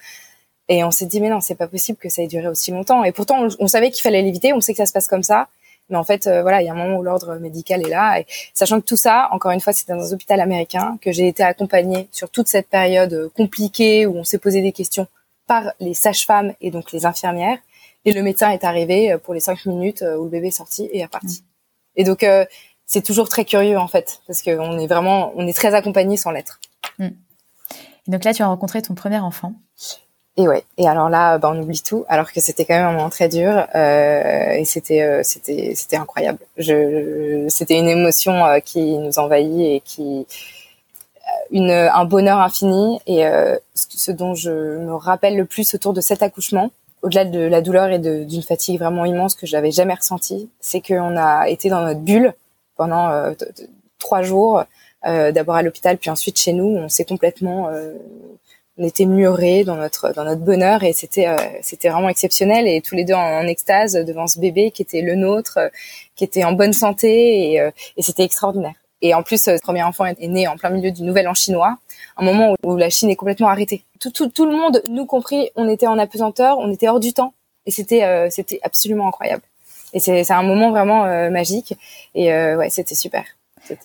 et 0.68 0.84
on 0.84 0.90
s'est 0.90 1.06
dit 1.06 1.20
mais 1.20 1.30
non, 1.30 1.40
c'est 1.40 1.54
pas 1.54 1.68
possible 1.68 1.98
que 1.98 2.08
ça 2.08 2.22
ait 2.22 2.26
duré 2.26 2.48
aussi 2.48 2.70
longtemps. 2.70 3.04
Et 3.04 3.12
pourtant, 3.12 3.44
on, 3.44 3.48
on 3.58 3.66
savait 3.66 3.90
qu'il 3.90 4.02
fallait 4.02 4.22
l'éviter. 4.22 4.52
On 4.52 4.60
sait 4.60 4.72
que 4.72 4.78
ça 4.78 4.86
se 4.86 4.92
passe 4.92 5.08
comme 5.08 5.22
ça. 5.22 5.48
Mais 5.88 5.96
en 5.96 6.04
fait, 6.04 6.26
euh, 6.26 6.42
voilà, 6.42 6.62
il 6.62 6.66
y 6.66 6.68
a 6.68 6.72
un 6.72 6.76
moment 6.76 6.98
où 6.98 7.02
l'ordre 7.02 7.36
médical 7.36 7.84
est 7.86 7.88
là. 7.88 8.18
Et 8.18 8.26
sachant 8.54 8.80
que 8.80 8.86
tout 8.86 8.96
ça, 8.96 9.28
encore 9.32 9.52
une 9.52 9.60
fois, 9.60 9.72
c'est 9.72 9.88
dans 9.88 10.00
un 10.00 10.12
hôpital 10.12 10.40
américain 10.40 10.98
que 11.00 11.12
j'ai 11.12 11.28
été 11.28 11.42
accompagnée 11.42 12.08
sur 12.12 12.30
toute 12.30 12.48
cette 12.48 12.68
période 12.68 13.12
euh, 13.12 13.28
compliquée 13.36 14.06
où 14.06 14.16
on 14.16 14.24
s'est 14.24 14.38
posé 14.38 14.62
des 14.62 14.72
questions 14.72 15.06
par 15.46 15.72
les 15.78 15.94
sages-femmes 15.94 16.54
et 16.60 16.70
donc 16.70 16.92
les 16.92 17.06
infirmières. 17.06 17.58
Et 18.04 18.12
le 18.12 18.22
médecin 18.22 18.50
est 18.50 18.64
arrivé 18.64 19.12
euh, 19.12 19.18
pour 19.18 19.34
les 19.34 19.40
cinq 19.40 19.66
minutes 19.66 20.02
où 20.02 20.24
le 20.24 20.30
bébé 20.30 20.48
est 20.48 20.52
sorti 20.52 20.84
et 20.92 21.00
est 21.00 21.08
parti. 21.08 21.42
Mmh. 21.42 22.00
Et 22.00 22.04
donc, 22.04 22.26
c'est 22.84 23.02
toujours 23.02 23.30
très 23.30 23.46
curieux 23.46 23.78
en 23.78 23.88
fait, 23.88 24.20
parce 24.26 24.42
qu'on 24.42 24.78
est 24.78 24.86
vraiment, 24.86 25.32
on 25.34 25.46
est 25.46 25.56
très 25.56 25.74
accompagné 25.74 26.18
sans 26.18 26.30
l'être. 26.30 26.60
Mmh. 26.98 27.06
Et 27.06 28.10
donc 28.10 28.24
là, 28.24 28.34
tu 28.34 28.42
as 28.42 28.46
rencontré 28.46 28.82
ton 28.82 28.94
premier 28.94 29.18
enfant. 29.18 29.54
Et 30.38 30.48
ouais. 30.48 30.64
Et 30.76 30.86
alors 30.86 31.08
là, 31.08 31.38
bah, 31.38 31.50
on 31.54 31.62
oublie 31.62 31.80
tout, 31.80 32.04
alors 32.08 32.30
que 32.30 32.40
c'était 32.40 32.66
quand 32.66 32.74
même 32.74 32.86
un 32.86 32.92
moment 32.92 33.08
très 33.08 33.28
dur 33.28 33.66
euh, 33.74 34.50
et 34.50 34.64
c'était 34.66 35.02
euh, 35.02 35.22
c'était 35.22 35.72
c'était 35.74 35.96
incroyable. 35.96 36.38
Je, 36.58 37.46
c'était 37.48 37.78
une 37.78 37.88
émotion 37.88 38.44
euh, 38.44 38.58
qui 38.60 38.98
nous 38.98 39.18
envahit 39.18 39.76
et 39.76 39.80
qui 39.82 40.26
une 41.50 41.70
un 41.70 42.04
bonheur 42.04 42.38
infini 42.40 43.00
et 43.06 43.24
ce 43.74 44.12
dont 44.12 44.34
je 44.34 44.50
me 44.50 44.94
rappelle 44.94 45.36
le 45.36 45.44
plus 45.44 45.74
autour 45.74 45.92
de 45.92 46.00
cet 46.00 46.22
accouchement, 46.22 46.70
au-delà 47.02 47.24
de 47.24 47.40
la 47.40 47.60
douleur 47.62 47.90
et 47.90 47.98
d'une 47.98 48.42
fatigue 48.42 48.78
vraiment 48.78 49.04
immense 49.04 49.34
que 49.34 49.46
j'avais 49.46 49.70
jamais 49.70 49.94
ressentie, 49.94 50.48
c'est 50.60 50.80
qu'on 50.80 51.16
a 51.16 51.48
été 51.48 51.68
dans 51.68 51.82
notre 51.82 52.00
bulle 52.00 52.32
pendant 52.76 53.10
trois 53.98 54.22
jours, 54.22 54.64
d'abord 55.04 55.56
à 55.56 55.62
l'hôpital 55.62 55.98
puis 55.98 56.10
ensuite 56.10 56.38
chez 56.38 56.52
nous. 56.52 56.66
On 56.66 56.88
s'est 56.88 57.04
complètement 57.04 57.70
on 58.78 58.84
était 58.84 59.06
murés 59.06 59.64
dans 59.64 59.76
notre 59.76 60.12
dans 60.12 60.24
notre 60.24 60.42
bonheur 60.42 60.82
et 60.82 60.92
c'était 60.92 61.28
euh, 61.28 61.36
c'était 61.62 61.88
vraiment 61.88 62.08
exceptionnel 62.08 62.68
et 62.68 62.80
tous 62.80 62.94
les 62.94 63.04
deux 63.04 63.14
en, 63.14 63.46
extase 63.46 63.94
devant 63.94 64.26
ce 64.26 64.38
bébé 64.38 64.70
qui 64.70 64.82
était 64.82 65.02
le 65.02 65.14
nôtre, 65.14 65.58
qui 66.14 66.24
était 66.24 66.44
en 66.44 66.52
bonne 66.52 66.72
santé 66.72 67.52
et, 67.52 67.60
euh, 67.60 67.70
et 67.96 68.02
c'était 68.02 68.24
extraordinaire. 68.24 68.74
Et 69.02 69.14
en 69.14 69.22
plus, 69.22 69.42
ce 69.42 69.60
premier 69.60 69.82
enfant 69.82 70.06
est 70.06 70.26
né 70.26 70.48
en 70.48 70.56
plein 70.56 70.70
milieu 70.70 70.90
du 70.90 71.02
Nouvel 71.02 71.28
An 71.28 71.34
chinois, 71.34 71.76
un 72.16 72.24
moment 72.24 72.54
où, 72.64 72.76
la 72.76 72.88
Chine 72.88 73.10
est 73.10 73.16
complètement 73.16 73.48
arrêtée. 73.48 73.84
Tout, 74.00 74.10
tout, 74.10 74.28
tout, 74.28 74.46
le 74.46 74.56
monde, 74.56 74.82
nous 74.88 75.04
compris, 75.04 75.50
on 75.54 75.68
était 75.68 75.86
en 75.86 75.98
apesanteur, 75.98 76.58
on 76.58 76.72
était 76.72 76.88
hors 76.88 76.98
du 76.98 77.12
temps 77.12 77.34
et 77.66 77.70
c'était 77.70 78.04
euh, 78.04 78.28
c'était 78.30 78.58
absolument 78.62 79.06
incroyable. 79.08 79.42
Et 79.92 80.00
c'est 80.00 80.24
c'est 80.24 80.32
un 80.32 80.42
moment 80.42 80.70
vraiment 80.70 81.04
magique 81.30 81.74
et 82.14 82.30
ouais, 82.30 82.70
c'était 82.70 82.94
super. 82.94 83.24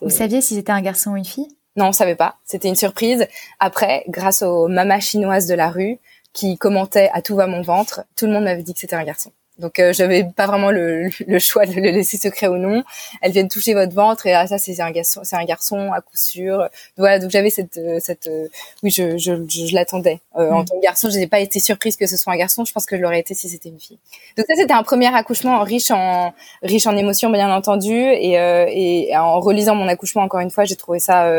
Vous 0.01 0.09
saviez 0.09 0.41
si 0.41 0.55
c'était 0.55 0.71
un 0.71 0.81
garçon 0.81 1.11
ou 1.11 1.17
une 1.17 1.25
fille? 1.25 1.47
Non, 1.77 1.87
on 1.87 1.91
savait 1.91 2.15
pas. 2.15 2.35
C'était 2.45 2.67
une 2.67 2.75
surprise. 2.75 3.27
Après, 3.59 4.03
grâce 4.09 4.41
aux 4.41 4.67
mamas 4.67 4.99
chinoises 4.99 5.47
de 5.47 5.55
la 5.55 5.69
rue 5.69 5.99
qui 6.33 6.57
commentaient 6.57 7.09
à 7.13 7.21
tout 7.21 7.35
va 7.35 7.47
mon 7.47 7.61
ventre, 7.61 8.03
tout 8.15 8.25
le 8.25 8.33
monde 8.33 8.43
m'avait 8.43 8.63
dit 8.63 8.73
que 8.73 8.79
c'était 8.79 8.95
un 8.95 9.03
garçon. 9.03 9.31
Donc 9.61 9.79
euh, 9.79 9.93
j'avais 9.93 10.23
pas 10.23 10.47
vraiment 10.47 10.71
le, 10.71 11.09
le, 11.27 11.39
choix 11.39 11.65
de 11.65 11.73
le 11.73 11.91
laisser 11.91 12.17
secret 12.17 12.47
ou 12.47 12.57
non. 12.57 12.83
Elles 13.21 13.31
viennent 13.31 13.47
toucher 13.47 13.73
votre 13.73 13.93
ventre 13.93 14.25
et 14.25 14.33
ah 14.33 14.47
ça 14.47 14.57
c'est 14.57 14.79
un 14.81 14.91
garçon, 14.91 15.21
c'est 15.23 15.35
un 15.35 15.45
garçon 15.45 15.91
à 15.93 16.01
coup 16.01 16.15
sûr. 16.15 16.67
Voilà 16.97 17.19
donc 17.19 17.29
j'avais 17.29 17.49
cette 17.51 17.77
euh, 17.77 17.99
cette 17.99 18.27
euh, 18.27 18.47
oui 18.81 18.89
je 18.89 19.17
je, 19.17 19.33
je, 19.47 19.75
l'attendais 19.75 20.19
euh, 20.37 20.51
en 20.51 20.63
mm. 20.63 20.65
tant 20.65 20.75
que 20.75 20.81
garçon. 20.81 21.09
Je 21.09 21.19
n'ai 21.19 21.27
pas 21.27 21.39
été 21.39 21.59
surprise 21.59 21.95
que 21.95 22.07
ce 22.07 22.17
soit 22.17 22.33
un 22.33 22.37
garçon. 22.37 22.65
Je 22.65 22.71
pense 22.71 22.85
que 22.85 22.97
je 22.97 23.01
l'aurais 23.01 23.19
été 23.19 23.33
si 23.33 23.49
c'était 23.49 23.69
une 23.69 23.79
fille. 23.79 23.99
Donc 24.35 24.47
ça 24.49 24.55
c'était 24.57 24.73
un 24.73 24.83
premier 24.83 25.13
accouchement 25.13 25.61
riche 25.63 25.91
en 25.91 26.33
riche 26.63 26.87
en 26.87 26.97
émotions 26.97 27.29
bien 27.29 27.53
entendu 27.53 27.93
et 27.93 28.31
et 28.33 29.17
en 29.17 29.39
relisant 29.39 29.75
mon 29.75 29.87
accouchement 29.87 30.23
encore 30.23 30.39
une 30.39 30.51
fois 30.51 30.63
j'ai 30.65 30.75
trouvé 30.75 30.99
ça 30.99 31.29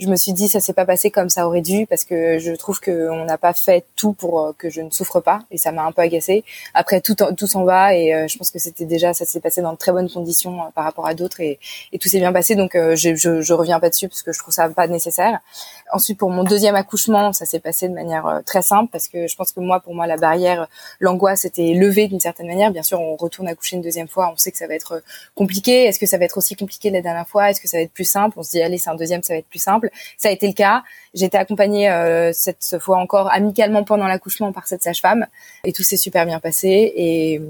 je 0.00 0.06
me 0.06 0.16
suis 0.16 0.32
dit 0.32 0.48
ça 0.48 0.60
s'est 0.60 0.72
pas 0.72 0.84
passé 0.84 1.10
comme 1.10 1.28
ça 1.28 1.46
aurait 1.46 1.60
dû 1.60 1.86
parce 1.86 2.04
que 2.04 2.38
je 2.38 2.52
trouve 2.52 2.78
que 2.80 3.10
on 3.10 3.24
n'a 3.24 3.38
pas 3.38 3.52
fait 3.52 3.84
tout 3.96 4.12
pour 4.12 4.40
euh, 4.40 4.52
que 4.56 4.70
je 4.70 4.80
ne 4.80 4.90
souffre 4.90 5.20
pas 5.20 5.40
et 5.50 5.58
ça 5.58 5.72
m'a 5.72 5.84
un 5.84 5.92
peu 5.92 6.02
agacé. 6.02 6.44
Après 6.74 7.00
tout 7.00 7.16
tout 7.36 7.46
s'en 7.46 7.64
va 7.64 7.94
et 7.94 8.14
euh, 8.14 8.28
je 8.28 8.38
pense 8.38 8.50
que 8.50 8.58
c'était 8.58 8.84
déjà 8.84 9.12
ça 9.12 9.24
s'est 9.24 9.40
passé 9.40 9.60
dans 9.60 9.72
de 9.72 9.78
très 9.78 9.92
bonnes 9.92 10.08
conditions 10.08 10.62
euh, 10.62 10.66
par 10.74 10.84
rapport 10.84 11.06
à 11.06 11.14
d'autres 11.14 11.40
et, 11.40 11.58
tout 12.00 12.08
s'est 12.08 12.20
bien 12.20 12.32
passé 12.32 12.54
donc 12.54 12.74
je, 12.74 13.16
je, 13.16 13.40
je 13.40 13.52
reviens 13.52 13.80
pas 13.80 13.88
dessus 13.88 14.08
parce 14.08 14.22
que 14.22 14.32
je 14.32 14.38
trouve 14.38 14.54
ça 14.54 14.68
pas 14.68 14.86
nécessaire. 14.86 15.40
Ensuite 15.92 16.18
pour 16.18 16.30
mon 16.30 16.44
deuxième 16.44 16.76
accouchement 16.76 17.32
ça 17.32 17.44
s'est 17.44 17.58
passé 17.58 17.88
de 17.88 17.94
manière 17.94 18.42
très 18.46 18.62
simple 18.62 18.88
parce 18.92 19.08
que 19.08 19.26
je 19.26 19.34
pense 19.34 19.50
que 19.50 19.58
moi 19.58 19.80
pour 19.80 19.94
moi 19.94 20.06
la 20.06 20.16
barrière 20.16 20.68
l'angoisse 21.00 21.44
était 21.44 21.74
levée 21.74 22.06
d'une 22.06 22.20
certaine 22.20 22.46
manière. 22.46 22.70
Bien 22.70 22.84
sûr 22.84 23.00
on 23.00 23.16
retourne 23.16 23.48
accoucher 23.48 23.76
une 23.76 23.82
deuxième 23.82 24.06
fois 24.06 24.30
on 24.32 24.36
sait 24.36 24.52
que 24.52 24.58
ça 24.58 24.68
va 24.68 24.74
être 24.74 25.02
compliqué. 25.34 25.84
Est-ce 25.84 25.98
que 25.98 26.06
ça 26.06 26.18
va 26.18 26.24
être 26.24 26.38
aussi 26.38 26.54
compliqué 26.54 26.90
la 26.90 27.00
dernière 27.00 27.26
fois? 27.26 27.50
Est-ce 27.50 27.60
que 27.60 27.66
ça 27.66 27.78
va 27.78 27.82
être 27.82 27.92
plus 27.92 28.08
simple? 28.08 28.38
On 28.38 28.44
se 28.44 28.50
dit 28.52 28.62
allez 28.62 28.78
c'est 28.78 28.90
un 28.90 28.94
deuxième 28.94 29.22
ça 29.24 29.32
va 29.32 29.38
être 29.38 29.48
plus 29.48 29.58
simple. 29.58 29.87
Ça 30.16 30.28
a 30.28 30.32
été 30.32 30.46
le 30.46 30.52
cas. 30.52 30.82
J'ai 31.14 31.26
été 31.26 31.38
accompagnée 31.38 31.90
euh, 31.90 32.32
cette 32.32 32.78
fois 32.78 32.98
encore 32.98 33.30
amicalement 33.32 33.84
pendant 33.84 34.06
l'accouchement 34.06 34.52
par 34.52 34.66
cette 34.66 34.82
sage-femme 34.82 35.26
et 35.64 35.72
tout 35.72 35.82
s'est 35.82 35.96
super 35.96 36.26
bien 36.26 36.40
passé 36.40 36.92
et 36.96 37.40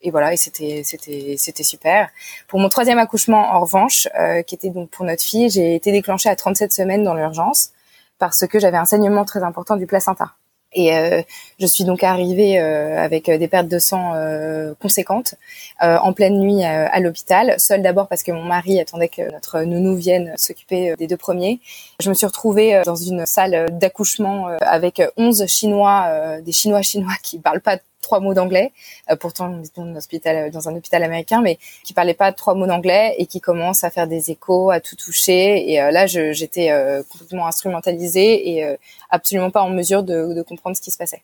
et 0.00 0.10
voilà, 0.10 0.32
et 0.32 0.36
c'était 0.36 0.82
c'était 0.84 1.34
c'était 1.38 1.64
super. 1.64 2.08
Pour 2.46 2.60
mon 2.60 2.68
troisième 2.68 2.98
accouchement, 2.98 3.50
en 3.52 3.60
revanche, 3.60 4.08
euh, 4.18 4.42
qui 4.42 4.54
était 4.54 4.70
donc 4.70 4.90
pour 4.90 5.04
notre 5.04 5.22
fille, 5.22 5.50
j'ai 5.50 5.74
été 5.74 5.90
déclenchée 5.90 6.28
à 6.28 6.36
37 6.36 6.72
semaines 6.72 7.02
dans 7.02 7.14
l'urgence 7.14 7.70
parce 8.18 8.46
que 8.46 8.58
j'avais 8.58 8.76
un 8.76 8.84
saignement 8.84 9.24
très 9.24 9.42
important 9.42 9.76
du 9.76 9.86
placenta. 9.86 10.37
Et 10.74 10.94
euh, 10.94 11.22
je 11.58 11.66
suis 11.66 11.84
donc 11.84 12.04
arrivée 12.04 12.60
euh, 12.60 13.02
avec 13.02 13.30
des 13.30 13.48
pertes 13.48 13.68
de 13.68 13.78
sang 13.78 14.12
euh, 14.14 14.74
conséquentes 14.80 15.34
en 15.80 16.12
pleine 16.12 16.38
nuit 16.40 16.64
à 16.64 16.98
l'hôpital, 16.98 17.54
seule 17.58 17.82
d'abord 17.82 18.08
parce 18.08 18.24
que 18.24 18.32
mon 18.32 18.42
mari 18.42 18.80
attendait 18.80 19.08
que 19.08 19.30
notre 19.30 19.60
nounou 19.60 19.94
vienne 19.94 20.34
s'occuper 20.36 20.94
des 20.98 21.06
deux 21.06 21.16
premiers. 21.16 21.60
Je 22.00 22.08
me 22.08 22.14
suis 22.14 22.26
retrouvée 22.26 22.82
dans 22.84 22.96
une 22.96 23.24
salle 23.26 23.68
d'accouchement 23.78 24.48
avec 24.60 25.00
11 25.16 25.46
Chinois, 25.46 26.40
des 26.44 26.50
Chinois 26.50 26.82
chinois 26.82 27.12
qui 27.22 27.38
parlent 27.38 27.60
pas 27.60 27.78
trois 28.08 28.20
mots 28.20 28.32
d'anglais. 28.32 28.72
Euh, 29.10 29.16
pourtant, 29.16 29.52
on 29.52 29.62
est 29.62 29.76
dans 29.76 29.82
un 29.84 29.96
hôpital, 29.96 30.50
dans 30.50 30.66
un 30.70 30.74
hôpital 30.74 31.02
américain, 31.02 31.42
mais 31.42 31.58
qui 31.84 31.92
parlait 31.92 32.14
pas 32.14 32.32
trois 32.32 32.54
mots 32.54 32.66
d'anglais 32.66 33.14
et 33.18 33.26
qui 33.26 33.40
commence 33.40 33.84
à 33.84 33.90
faire 33.90 34.06
des 34.06 34.30
échos, 34.30 34.70
à 34.70 34.80
tout 34.80 34.96
toucher. 34.96 35.70
Et 35.70 35.82
euh, 35.82 35.90
là, 35.90 36.06
j'étais 36.06 36.70
euh, 36.70 37.02
complètement 37.10 37.46
instrumentalisée 37.46 38.32
et 38.50 38.76
absolument 39.10 39.50
pas 39.50 39.62
en 39.62 39.68
mesure 39.68 40.02
de, 40.02 40.32
de, 40.32 40.42
comprendre 40.42 40.74
ce 40.74 40.80
qui 40.80 40.90
se 40.90 40.96
passait. 40.96 41.22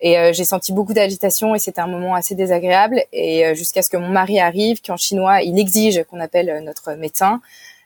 Et 0.00 0.16
j'ai 0.32 0.44
senti 0.44 0.72
beaucoup 0.72 0.92
d'agitation 0.92 1.54
et 1.54 1.58
c'était 1.58 1.80
un 1.80 1.86
moment 1.86 2.14
assez 2.14 2.34
désagréable. 2.34 3.02
Et 3.12 3.54
jusqu'à 3.54 3.82
ce 3.82 3.90
que 3.90 3.96
mon 3.96 4.08
mari 4.08 4.40
arrive, 4.40 4.80
qui 4.80 4.90
en 4.92 4.96
chinois, 4.96 5.42
il 5.42 5.58
exige 5.58 6.02
qu'on 6.04 6.20
appelle 6.20 6.62
notre 6.64 6.94
médecin 6.94 7.40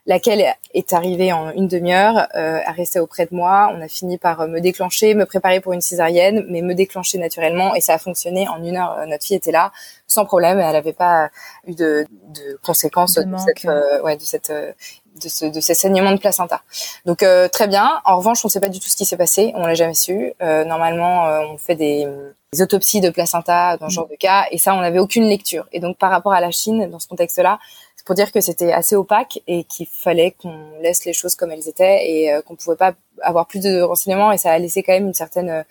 laquelle 0.09 0.43
est 0.73 0.91
arrivée 0.91 1.31
en 1.31 1.51
une 1.51 1.67
demi-heure, 1.67 2.27
euh, 2.35 2.59
a 2.65 2.71
resté 2.71 2.99
auprès 2.99 3.27
de 3.27 3.35
moi. 3.35 3.71
On 3.71 3.79
a 3.79 3.87
fini 3.87 4.17
par 4.17 4.41
euh, 4.41 4.47
me 4.47 4.59
déclencher, 4.59 5.13
me 5.13 5.25
préparer 5.25 5.61
pour 5.61 5.71
une 5.71 5.81
césarienne, 5.81 6.45
mais 6.49 6.63
me 6.63 6.73
déclencher 6.73 7.19
naturellement 7.19 7.75
et 7.75 7.81
ça 7.81 7.93
a 7.93 7.99
fonctionné. 7.99 8.47
En 8.47 8.63
une 8.63 8.75
heure, 8.75 8.97
euh, 8.97 9.05
notre 9.05 9.23
fille 9.23 9.37
était 9.37 9.51
là 9.51 9.71
sans 10.07 10.25
problème. 10.25 10.59
Elle 10.59 10.73
n'avait 10.73 10.93
pas 10.93 11.29
eu 11.67 11.75
de, 11.75 12.07
de 12.33 12.59
conséquences 12.65 13.13
de, 13.13 13.37
cette, 13.37 13.71
ouais, 14.03 14.17
de 14.17 14.23
cette 14.23 14.51
de, 14.51 15.29
ce, 15.29 15.45
de 15.45 15.59
ces 15.59 15.75
saignements 15.75 16.11
de 16.11 16.19
placenta. 16.19 16.63
Donc 17.05 17.23
très 17.51 17.67
bien. 17.67 18.01
En 18.05 18.17
revanche, 18.17 18.43
on 18.43 18.47
ne 18.47 18.51
sait 18.51 18.59
pas 18.59 18.69
du 18.69 18.79
tout 18.79 18.89
ce 18.89 18.97
qui 18.97 19.05
s'est 19.05 19.17
passé. 19.17 19.51
On 19.53 19.67
l'a 19.67 19.75
jamais 19.75 19.93
su. 19.93 20.33
normalement, 20.41 21.25
on 21.51 21.59
fait 21.59 21.75
des, 21.75 22.07
des, 22.53 22.61
autopsies 22.63 23.01
de 23.01 23.11
placenta 23.11 23.77
dans 23.77 23.89
ce 23.89 23.93
genre 23.93 24.07
de 24.07 24.15
cas, 24.15 24.45
et 24.49 24.57
ça, 24.57 24.73
on 24.73 24.81
n'avait 24.81 24.97
aucune 24.97 25.25
lecture. 25.25 25.67
Et 25.71 25.79
donc, 25.79 25.97
par 25.99 26.09
rapport 26.09 26.33
à 26.33 26.41
la 26.41 26.49
Chine, 26.49 26.89
dans 26.89 26.97
ce 26.97 27.07
contexte-là, 27.07 27.59
pour 28.09 28.15
dire 28.15 28.31
que 28.31 28.41
c'était 28.41 28.71
assez 28.71 28.95
opaque 28.95 29.39
et 29.45 29.65
qu'il 29.65 29.85
fallait 29.85 30.31
qu'on 30.31 30.79
laisse 30.81 31.05
les 31.05 31.13
choses 31.13 31.35
comme 31.35 31.51
elles 31.51 31.69
étaient 31.69 32.09
et 32.09 32.41
qu'on 32.47 32.55
pouvait 32.55 32.75
pas 32.75 32.93
avoir 33.21 33.45
plus 33.45 33.59
de 33.59 33.81
renseignements. 33.81 34.31
Et 34.31 34.39
ça 34.39 34.49
a 34.49 34.57
laissé 34.57 34.81
quand 34.81 34.93
même 34.93 35.05
une 35.05 35.13
certaine, 35.13 35.63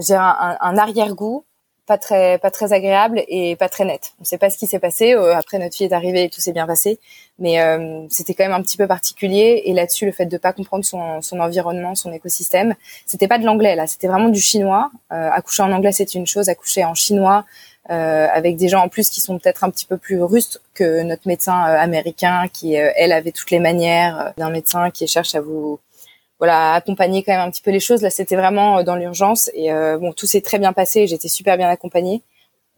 j'ai 0.00 0.16
un, 0.16 0.56
un 0.60 0.76
arrière-goût 0.76 1.44
pas 1.88 1.98
très 1.98 2.38
pas 2.38 2.50
très 2.50 2.72
agréable 2.72 3.24
et 3.28 3.56
pas 3.56 3.68
très 3.68 3.84
net. 3.84 4.12
On 4.18 4.22
ne 4.22 4.26
sait 4.26 4.38
pas 4.38 4.50
ce 4.50 4.58
qui 4.58 4.66
s'est 4.66 4.78
passé. 4.78 5.14
Euh, 5.14 5.34
après 5.34 5.58
notre 5.58 5.74
fille 5.74 5.86
est 5.86 5.92
arrivée 5.92 6.24
et 6.24 6.28
tout 6.28 6.40
s'est 6.40 6.52
bien 6.52 6.66
passé, 6.66 7.00
mais 7.38 7.60
euh, 7.60 8.06
c'était 8.10 8.34
quand 8.34 8.44
même 8.44 8.52
un 8.52 8.62
petit 8.62 8.76
peu 8.76 8.86
particulier. 8.86 9.62
Et 9.64 9.72
là-dessus, 9.72 10.04
le 10.04 10.12
fait 10.12 10.26
de 10.26 10.36
pas 10.36 10.52
comprendre 10.52 10.84
son, 10.84 11.22
son 11.22 11.40
environnement, 11.40 11.94
son 11.94 12.12
écosystème, 12.12 12.74
c'était 13.06 13.26
pas 13.26 13.38
de 13.38 13.46
l'anglais 13.46 13.74
là, 13.74 13.86
c'était 13.86 14.06
vraiment 14.06 14.28
du 14.28 14.40
chinois. 14.40 14.90
Euh, 15.12 15.30
accoucher 15.32 15.62
en 15.62 15.72
anglais 15.72 15.92
c'est 15.92 16.14
une 16.14 16.26
chose, 16.26 16.48
accoucher 16.50 16.84
en 16.84 16.94
chinois 16.94 17.44
avec 17.88 18.56
des 18.56 18.68
gens 18.68 18.82
en 18.82 18.88
plus 18.88 19.08
qui 19.08 19.20
sont 19.20 19.38
peut-être 19.38 19.64
un 19.64 19.70
petit 19.70 19.86
peu 19.86 19.96
plus 19.96 20.22
rustes 20.22 20.60
que 20.74 21.02
notre 21.02 21.26
médecin 21.26 21.54
américain 21.54 22.46
qui 22.52 22.74
elle 22.74 23.12
avait 23.12 23.32
toutes 23.32 23.50
les 23.50 23.60
manières 23.60 24.34
d'un 24.36 24.50
médecin 24.50 24.90
qui 24.90 25.06
cherche 25.06 25.34
à 25.34 25.40
vous 25.40 25.80
voilà 26.38 26.74
accompagner 26.74 27.22
quand 27.22 27.32
même 27.32 27.46
un 27.46 27.50
petit 27.50 27.62
peu 27.62 27.70
les 27.70 27.80
choses. 27.80 28.02
Là, 28.02 28.10
c'était 28.10 28.36
vraiment 28.36 28.78
euh, 28.78 28.82
dans 28.82 28.96
l'urgence 28.96 29.50
et 29.54 29.72
euh, 29.72 29.98
bon, 29.98 30.12
tout 30.12 30.26
s'est 30.26 30.40
très 30.40 30.58
bien 30.58 30.72
passé. 30.72 31.06
J'étais 31.06 31.28
super 31.28 31.56
bien 31.56 31.68
accompagnée, 31.68 32.22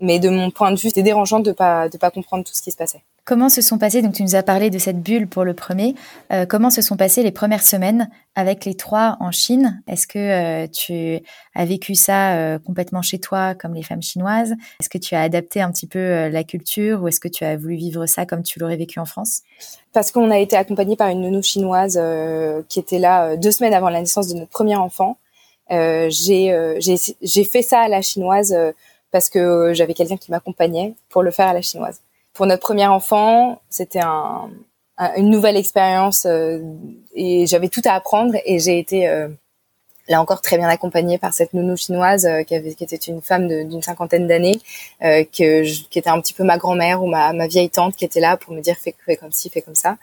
mais 0.00 0.18
de 0.18 0.28
mon 0.28 0.50
point 0.50 0.72
de 0.72 0.78
vue, 0.78 0.88
c'était 0.88 1.02
dérangeant 1.02 1.40
de 1.40 1.52
pas 1.52 1.88
de 1.88 1.98
pas 1.98 2.10
comprendre 2.10 2.44
tout 2.44 2.54
ce 2.54 2.62
qui 2.62 2.70
se 2.70 2.76
passait. 2.76 3.02
Comment 3.30 3.48
se 3.48 3.62
sont 3.62 3.78
passées, 3.78 4.02
donc 4.02 4.14
tu 4.14 4.24
nous 4.24 4.34
as 4.34 4.42
parlé 4.42 4.70
de 4.70 4.78
cette 4.80 5.00
bulle 5.00 5.28
pour 5.28 5.44
le 5.44 5.54
premier, 5.54 5.94
euh, 6.32 6.46
comment 6.46 6.68
se 6.68 6.82
sont 6.82 6.96
passées 6.96 7.22
les 7.22 7.30
premières 7.30 7.62
semaines 7.62 8.10
avec 8.34 8.64
les 8.64 8.74
trois 8.74 9.18
en 9.20 9.30
Chine? 9.30 9.84
Est-ce 9.86 10.08
que 10.08 10.18
euh, 10.18 10.66
tu 10.66 11.20
as 11.54 11.64
vécu 11.64 11.94
ça 11.94 12.34
euh, 12.34 12.58
complètement 12.58 13.02
chez 13.02 13.20
toi 13.20 13.54
comme 13.54 13.72
les 13.72 13.84
femmes 13.84 14.02
chinoises? 14.02 14.56
Est-ce 14.80 14.88
que 14.88 14.98
tu 14.98 15.14
as 15.14 15.22
adapté 15.22 15.60
un 15.60 15.70
petit 15.70 15.86
peu 15.86 16.28
la 16.28 16.42
culture 16.42 17.04
ou 17.04 17.06
est-ce 17.06 17.20
que 17.20 17.28
tu 17.28 17.44
as 17.44 17.56
voulu 17.56 17.76
vivre 17.76 18.04
ça 18.06 18.26
comme 18.26 18.42
tu 18.42 18.58
l'aurais 18.58 18.76
vécu 18.76 18.98
en 18.98 19.04
France? 19.04 19.42
Parce 19.92 20.10
qu'on 20.10 20.32
a 20.32 20.38
été 20.40 20.56
accompagné 20.56 20.96
par 20.96 21.06
une 21.06 21.20
nounou 21.20 21.40
chinoise 21.40 22.00
qui 22.68 22.80
était 22.80 22.98
là 22.98 23.36
deux 23.36 23.52
semaines 23.52 23.74
avant 23.74 23.90
la 23.90 24.00
naissance 24.00 24.26
de 24.26 24.34
notre 24.34 24.50
premier 24.50 24.74
enfant. 24.74 25.18
j'ai 25.70 26.08
fait 27.48 27.62
ça 27.62 27.78
à 27.78 27.86
la 27.86 28.02
chinoise 28.02 28.56
parce 29.12 29.30
que 29.30 29.72
j'avais 29.72 29.94
quelqu'un 29.94 30.16
qui 30.16 30.32
m'accompagnait 30.32 30.94
pour 31.10 31.22
le 31.22 31.30
faire 31.30 31.46
à 31.46 31.52
la 31.52 31.62
chinoise 31.62 32.00
pour 32.32 32.46
notre 32.46 32.62
premier 32.62 32.86
enfant, 32.86 33.60
c'était 33.68 34.00
un, 34.00 34.50
une 35.16 35.30
nouvelle 35.30 35.56
expérience 35.56 36.26
euh, 36.26 36.60
et 37.14 37.46
j'avais 37.46 37.68
tout 37.68 37.82
à 37.84 37.92
apprendre 37.92 38.34
et 38.44 38.58
j'ai 38.58 38.78
été 38.78 39.08
euh, 39.08 39.28
là 40.10 40.20
encore 40.20 40.42
très 40.42 40.58
bien 40.58 40.68
accompagnée 40.68 41.18
par 41.18 41.32
cette 41.32 41.54
nounou 41.54 41.76
chinoise 41.76 42.26
euh, 42.26 42.42
qui, 42.42 42.54
avait, 42.54 42.74
qui 42.74 42.84
était 42.84 42.96
une 42.96 43.22
femme 43.22 43.48
d'une 43.48 43.82
cinquantaine 43.82 44.26
d'années, 44.26 44.60
euh, 45.02 45.24
que 45.24 45.62
qui 45.62 45.98
était 45.98 46.10
un 46.10 46.20
petit 46.20 46.34
peu 46.34 46.44
ma 46.44 46.58
grand-mère 46.58 47.02
ou 47.02 47.06
ma, 47.06 47.32
ma 47.32 47.46
vieille 47.46 47.70
tante 47.70 47.96
qui 47.96 48.04
était 48.04 48.20
là 48.20 48.36
pour 48.36 48.52
me 48.52 48.60
dire 48.60 48.76
fais, 48.76 48.94
fais 49.06 49.16
comme 49.16 49.32
ci, 49.32 49.48
fais 49.48 49.62
comme 49.62 49.74
ça. 49.74 49.96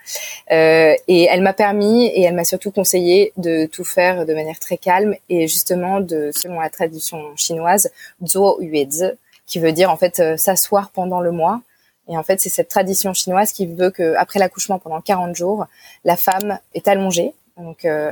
Euh, 0.51 0.93
et 1.07 1.27
elle 1.29 1.41
m'a 1.41 1.53
permis 1.53 2.07
et 2.07 2.23
elle 2.23 2.35
m'a 2.35 2.45
surtout 2.45 2.71
conseillé 2.71 3.33
de 3.37 3.65
tout 3.65 3.83
faire 3.83 4.25
de 4.25 4.33
manière 4.33 4.59
très 4.59 4.77
calme 4.77 5.15
et 5.29 5.47
justement 5.47 5.99
de 5.99 6.31
selon 6.33 6.59
la 6.59 6.69
tradition 6.69 7.35
chinoise, 7.35 7.91
zuo 8.25 8.61
yuezi, 8.61 9.11
qui 9.45 9.59
veut 9.59 9.73
dire 9.73 9.91
en 9.91 9.97
fait 9.97 10.21
s'asseoir 10.37 10.89
pendant 10.91 11.19
le 11.19 11.31
mois 11.31 11.61
et 12.07 12.17
en 12.17 12.23
fait, 12.23 12.39
c'est 12.39 12.49
cette 12.49 12.69
tradition 12.69 13.13
chinoise 13.13 13.51
qui 13.51 13.65
veut 13.65 13.91
que 13.91 14.15
après 14.15 14.39
l'accouchement, 14.39 14.79
pendant 14.79 15.01
40 15.01 15.35
jours, 15.35 15.65
la 16.05 16.15
femme 16.15 16.59
est 16.73 16.87
allongée, 16.87 17.33
donc 17.57 17.85
euh. 17.85 18.11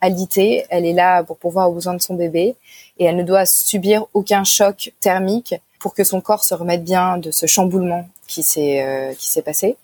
Elle 0.00 0.86
est 0.86 0.92
là 0.92 1.24
pour 1.24 1.36
pouvoir 1.36 1.68
aux 1.68 1.74
besoins 1.74 1.94
de 1.94 2.00
son 2.00 2.14
bébé 2.14 2.54
et 2.98 3.04
elle 3.04 3.16
ne 3.16 3.24
doit 3.24 3.44
subir 3.44 4.06
aucun 4.14 4.44
choc 4.44 4.92
thermique 5.00 5.54
pour 5.80 5.94
que 5.94 6.04
son 6.04 6.20
corps 6.20 6.44
se 6.44 6.54
remette 6.54 6.84
bien 6.84 7.18
de 7.18 7.30
ce 7.32 7.46
chamboulement 7.46 8.08
qui 8.28 8.42
s'est 8.42 8.82
euh, 8.82 9.12
qui 9.14 9.28
s'est 9.28 9.42
passé. 9.42 9.76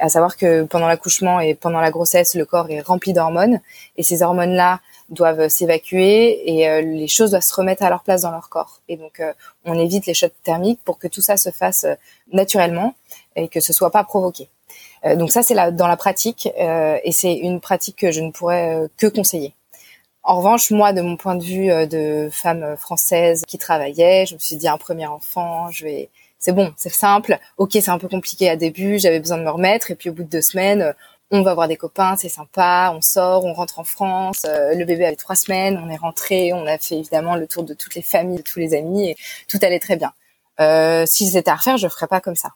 À 0.00 0.08
savoir 0.08 0.36
que 0.36 0.64
pendant 0.64 0.88
l'accouchement 0.88 1.38
et 1.40 1.54
pendant 1.54 1.80
la 1.80 1.90
grossesse, 1.90 2.34
le 2.34 2.44
corps 2.44 2.68
est 2.70 2.80
rempli 2.80 3.12
d'hormones 3.12 3.60
et 3.96 4.02
ces 4.02 4.22
hormones-là 4.22 4.80
doivent 5.10 5.48
s'évacuer 5.48 6.42
et 6.50 6.68
euh, 6.68 6.80
les 6.80 7.08
choses 7.08 7.30
doivent 7.30 7.42
se 7.42 7.54
remettre 7.54 7.82
à 7.82 7.90
leur 7.90 8.02
place 8.02 8.22
dans 8.22 8.30
leur 8.30 8.48
corps. 8.48 8.80
Et 8.88 8.96
donc, 8.96 9.20
euh, 9.20 9.32
on 9.64 9.78
évite 9.78 10.06
les 10.06 10.14
chocs 10.14 10.32
thermiques 10.42 10.80
pour 10.84 10.98
que 10.98 11.08
tout 11.08 11.20
ça 11.20 11.36
se 11.36 11.50
fasse 11.50 11.84
naturellement 12.32 12.94
et 13.36 13.48
que 13.48 13.60
ce 13.60 13.72
soit 13.72 13.90
pas 13.90 14.04
provoqué. 14.04 14.48
Euh, 15.04 15.16
donc 15.16 15.30
ça, 15.30 15.42
c'est 15.42 15.54
dans 15.72 15.86
la 15.86 15.96
pratique 15.96 16.48
euh, 16.58 16.98
et 17.04 17.12
c'est 17.12 17.34
une 17.34 17.60
pratique 17.60 17.96
que 17.96 18.12
je 18.12 18.20
ne 18.20 18.30
pourrais 18.30 18.74
euh, 18.74 18.88
que 18.96 19.06
conseiller. 19.06 19.54
En 20.22 20.36
revanche, 20.36 20.70
moi, 20.70 20.92
de 20.92 21.00
mon 21.00 21.16
point 21.16 21.34
de 21.34 21.42
vue 21.42 21.68
de 21.88 22.28
femme 22.30 22.76
française 22.76 23.42
qui 23.48 23.56
travaillait, 23.56 24.26
je 24.26 24.34
me 24.34 24.38
suis 24.38 24.56
dit 24.56 24.68
un 24.68 24.76
premier 24.76 25.06
enfant, 25.06 25.70
je 25.70 25.84
vais, 25.84 26.10
c'est 26.38 26.52
bon, 26.52 26.74
c'est 26.76 26.92
simple. 26.92 27.38
Ok, 27.56 27.70
c'est 27.72 27.88
un 27.88 27.98
peu 27.98 28.06
compliqué 28.06 28.50
à 28.50 28.56
début, 28.56 28.98
j'avais 28.98 29.18
besoin 29.18 29.38
de 29.38 29.44
me 29.44 29.50
remettre 29.50 29.90
et 29.90 29.94
puis 29.94 30.10
au 30.10 30.12
bout 30.12 30.24
de 30.24 30.28
deux 30.28 30.42
semaines, 30.42 30.94
on 31.30 31.42
va 31.42 31.54
voir 31.54 31.68
des 31.68 31.76
copains, 31.76 32.16
c'est 32.16 32.28
sympa, 32.28 32.92
on 32.94 33.00
sort, 33.00 33.44
on 33.44 33.52
rentre 33.52 33.78
en 33.78 33.84
France. 33.84 34.44
le 34.44 34.84
bébé 34.84 35.06
avait 35.06 35.16
trois 35.16 35.36
semaines, 35.36 35.80
on 35.84 35.88
est 35.88 35.96
rentré, 35.96 36.52
on 36.52 36.66
a 36.66 36.76
fait 36.78 36.96
évidemment 36.96 37.36
le 37.36 37.46
tour 37.46 37.62
de 37.62 37.74
toutes 37.74 37.94
les 37.94 38.02
familles, 38.02 38.38
de 38.38 38.42
tous 38.42 38.58
les 38.58 38.74
amis 38.74 39.10
et 39.10 39.16
tout 39.48 39.58
allait 39.62 39.78
très 39.78 39.96
bien. 39.96 40.12
Euh, 40.60 41.06
si 41.06 41.28
c'était 41.28 41.50
à 41.50 41.56
refaire, 41.56 41.76
je 41.76 41.88
ferais 41.88 42.08
pas 42.08 42.20
comme 42.20 42.36
ça. 42.36 42.50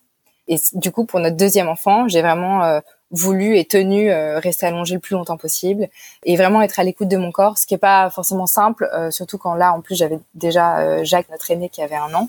Et 0.46 0.56
du 0.74 0.90
coup, 0.90 1.04
pour 1.04 1.20
notre 1.20 1.37
deuxième 1.37 1.68
enfant, 1.68 2.06
j'ai 2.08 2.20
vraiment 2.20 2.64
euh, 2.64 2.80
voulu 3.10 3.56
et 3.56 3.64
tenu 3.64 4.10
euh, 4.10 4.38
rester 4.38 4.66
allongée 4.66 4.94
le 4.94 5.00
plus 5.00 5.14
longtemps 5.14 5.38
possible 5.38 5.88
et 6.24 6.37
vraiment 6.37 6.60
être 6.60 6.78
à 6.78 6.84
l'écoute 6.84 7.08
de 7.08 7.16
mon 7.16 7.32
corps, 7.32 7.56
ce 7.56 7.66
qui 7.66 7.74
est 7.74 7.78
pas 7.78 8.10
forcément 8.10 8.46
simple, 8.46 8.88
euh, 8.92 9.10
surtout 9.10 9.38
quand 9.38 9.54
là, 9.54 9.72
en 9.72 9.80
plus, 9.80 9.94
j'avais 9.94 10.18
déjà 10.34 11.02
Jacques, 11.04 11.30
notre 11.30 11.50
aîné, 11.50 11.70
qui 11.70 11.82
avait 11.82 11.96
un 11.96 12.12
an. 12.14 12.28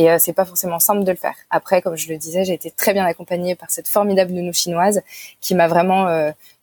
Et 0.00 0.08
c'est 0.20 0.32
pas 0.32 0.44
forcément 0.44 0.78
simple 0.78 1.02
de 1.02 1.10
le 1.10 1.16
faire. 1.16 1.34
Après, 1.50 1.82
comme 1.82 1.96
je 1.96 2.08
le 2.08 2.16
disais, 2.16 2.44
j'ai 2.44 2.54
été 2.54 2.70
très 2.70 2.94
bien 2.94 3.04
accompagnée 3.04 3.56
par 3.56 3.68
cette 3.72 3.88
formidable 3.88 4.32
nounou 4.32 4.52
chinoise 4.52 5.02
qui 5.40 5.56
m'a 5.56 5.66
vraiment 5.66 6.06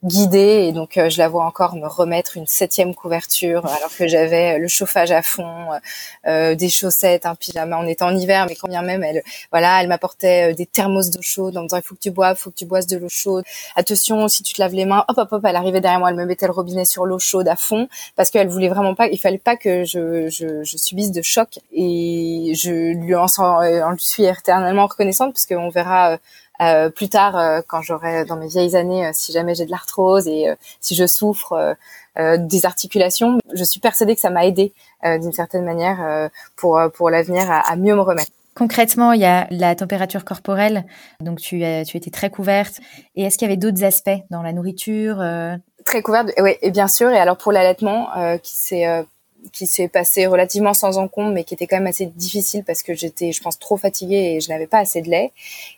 guidée 0.04 0.66
et 0.68 0.72
donc 0.72 0.98
euh, 0.98 1.10
je 1.10 1.18
la 1.18 1.28
vois 1.28 1.46
encore 1.46 1.76
me 1.76 1.88
remettre 1.88 2.38
une 2.38 2.46
septième 2.46 2.94
couverture 2.94 3.66
alors 3.66 3.90
que 3.98 4.08
j'avais 4.08 4.60
le 4.60 4.68
chauffage 4.68 5.12
à 5.12 5.22
fond, 5.24 5.70
euh, 6.28 6.54
des 6.56 6.70
chaussettes, 6.70 7.26
un 7.26 7.36
pyjama. 7.36 7.80
On 7.80 7.88
était 7.88 8.04
en 8.04 8.16
hiver, 8.16 8.46
mais 8.48 8.56
quand 8.56 8.68
bien 8.68 8.84
même, 8.84 9.04
elle, 9.04 9.24
voilà, 9.52 9.82
elle 9.82 9.88
m'apportait 9.88 10.52
euh, 10.52 10.54
des 10.54 10.66
thermos 10.68 11.10
d'eau 11.10 11.22
chaude 11.22 11.58
en 11.58 11.64
me 11.64 11.68
disant 11.68 11.78
il 11.78 11.84
faut 11.84 11.96
que 11.96 12.02
tu 12.02 12.12
boives, 12.12 12.36
il 12.40 12.42
faut 12.42 12.52
que 12.52 12.56
tu 12.56 12.66
boives 12.66 12.86
de 12.86 12.98
l'eau 12.98 13.10
chaude. 13.10 13.44
Attention, 13.76 14.28
si 14.28 14.44
tu 14.44 14.54
te 14.54 14.62
laves 14.62 14.74
les 14.74 14.86
mains, 14.86 15.06
hop 15.08 15.18
hop 15.18 15.32
hop, 15.32 15.46
elle 15.46 15.56
arrivait 15.56 15.82
derrière 15.82 16.00
moi, 16.00 16.10
elle 16.10 16.16
me 16.16 16.26
mettait 16.26 16.46
le 16.46 16.52
robinet 16.54 16.86
sur 16.86 17.06
l'eau 17.06 17.20
chaude 17.20 17.48
à 17.48 17.56
fond 17.56 17.88
parce 18.16 18.30
qu'elle 18.30 18.48
voulait 18.48 18.70
vraiment 18.70 18.96
pas, 18.96 19.08
il 19.08 19.18
fallait 19.18 19.38
pas 19.40 19.56
que 19.56 19.86
je, 19.86 20.30
je, 20.30 20.64
je 20.64 20.78
subisse 20.78 21.12
de 21.12 21.22
choc 21.24 21.60
et 21.72 22.54
je 22.56 22.94
lui 22.94 23.16
en, 23.16 23.26
en 23.38 23.92
lui 23.92 24.04
suis 24.04 24.26
éternellement 24.26 24.86
reconnaissante 24.86 25.34
parce 25.34 25.46
qu'on 25.46 25.70
verra 25.70 26.20
euh, 26.62 26.90
plus 26.90 27.10
tard, 27.10 27.38
euh, 27.38 27.62
quand 27.68 27.82
j'aurai 27.82 28.26
dans 28.26 28.38
mes 28.38 28.48
vieilles 28.48 28.76
années, 28.76 29.08
euh, 29.08 29.12
si 29.14 29.32
jamais 29.32 29.56
j'ai 29.56 29.66
de 29.66 29.72
l'arthrose 29.72 30.28
et 30.28 30.48
si 30.80 30.96
je 30.96 31.06
souffre 31.08 31.76
des 32.18 32.66
articulations, 32.66 33.40
je 33.54 33.64
suis 33.64 33.82
persuadée 33.82 34.16
que 34.16 34.22
ça 34.22 34.30
m'a 34.30 34.46
aidé 34.46 34.74
d'une 35.04 35.34
certaine 35.34 35.66
manière 35.66 36.30
pour 36.56 36.80
pour 36.94 37.10
l'avenir 37.10 37.52
à, 37.52 37.60
à, 37.60 37.76
mieux 37.76 37.94
me 37.94 38.02
remettre. 38.02 38.32
Concrètement, 38.56 39.12
il 39.12 39.20
y 39.20 39.26
a 39.26 39.48
la 39.52 39.76
température 39.76 40.24
corporelle, 40.24 40.86
donc 41.20 41.40
tu, 41.40 41.62
tu 41.86 41.98
étais 41.98 42.12
très 42.12 42.30
couverte. 42.30 42.80
Et 43.16 43.24
est-ce 43.24 43.38
qu'il 43.38 43.48
y 43.48 43.52
avait 43.52 43.58
d'autres 43.58 43.84
aspects 43.84 44.22
dans 44.30 44.42
la 44.42 44.54
nourriture 44.54 45.18
Très 45.86 46.02
couverte, 46.02 46.32
oui, 46.40 46.56
et 46.62 46.72
bien 46.72 46.88
sûr. 46.88 47.10
Et 47.12 47.20
alors 47.20 47.38
pour 47.38 47.52
l'allaitement, 47.52 48.08
qui 48.42 48.56
s'est 48.56 49.06
qui 49.52 49.68
s'est 49.68 49.88
passé 49.88 50.28
relativement 50.28 50.74
sans 50.74 50.98
encombre, 50.98 51.32
mais 51.32 51.44
qui 51.44 51.54
était 51.54 51.68
quand 51.68 51.78
même 51.78 51.88
assez 51.88 52.06
difficile 52.06 52.64
parce 52.64 52.84
que 52.84 52.94
j'étais, 52.94 53.32
je 53.32 53.42
pense, 53.42 53.60
trop 53.60 53.78
fatiguée 53.78 54.36
et 54.36 54.42
je 54.42 54.50
n'avais 54.50 54.68
pas 54.68 54.80
assez 54.80 55.02
de 55.02 55.10
lait. 55.10 55.32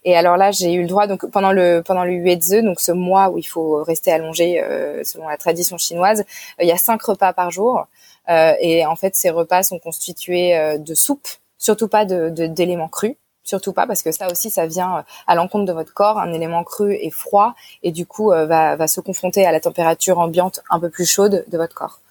Et 0.06 0.16
alors 0.16 0.38
là, 0.38 0.52
j'ai 0.52 0.74
eu 0.74 0.82
le 0.82 0.88
droit, 0.88 1.08
donc 1.08 1.26
pendant 1.30 1.52
le 1.52 1.82
pendant 1.86 2.04
le 2.04 2.14
Yuezhe, 2.14 2.64
donc 2.64 2.80
ce 2.80 2.92
mois 2.92 3.30
où 3.30 3.38
il 3.38 3.44
faut 3.44 3.84
rester 3.84 4.12
allongé 4.12 4.62
euh, 4.62 5.04
selon 5.04 5.28
la 5.28 5.38
tradition 5.38 5.78
chinoise, 5.78 6.22
euh, 6.22 6.64
il 6.64 6.68
y 6.68 6.72
a 6.72 6.78
cinq 6.78 7.02
repas 7.04 7.34
par 7.34 7.52
jour. 7.52 7.88
Euh, 8.30 8.54
et 8.60 8.86
en 8.86 8.96
fait, 8.96 9.16
ces 9.16 9.30
repas 9.30 9.64
sont 9.64 9.80
constitués 9.80 10.58
euh, 10.58 10.78
de 10.78 10.96
soupe, 10.96 11.28
surtout 11.58 11.88
pas 11.88 12.06
de 12.06 12.30
d'éléments 12.30 12.90
crus 12.90 13.16
surtout 13.44 13.72
pas 13.72 13.88
parce 13.88 14.04
que 14.04 14.12
ça 14.12 14.30
aussi 14.30 14.50
ça 14.50 14.66
vient 14.68 15.06
à 15.26 15.36
l'encontre 15.36 15.64
de 15.64 15.72
votre 15.72 15.94
corps 15.94 16.20
un 16.20 16.34
élément 16.34 16.66
cru 16.66 16.94
et 16.96 17.10
froid 17.10 17.56
et 17.82 17.92
du 17.92 18.06
coup 18.06 18.28
va, 18.28 18.76
va 18.76 18.88
se 18.90 19.00
confronter 19.00 19.46
à 19.46 19.54
la 19.54 19.62
température 19.62 20.20
ambiante 20.20 20.60
un 20.70 20.82
peu 20.82 20.90
plus 20.90 21.06
chaude 21.06 21.46
de 21.48 21.58
votre 21.58 21.74
corps 21.74 22.02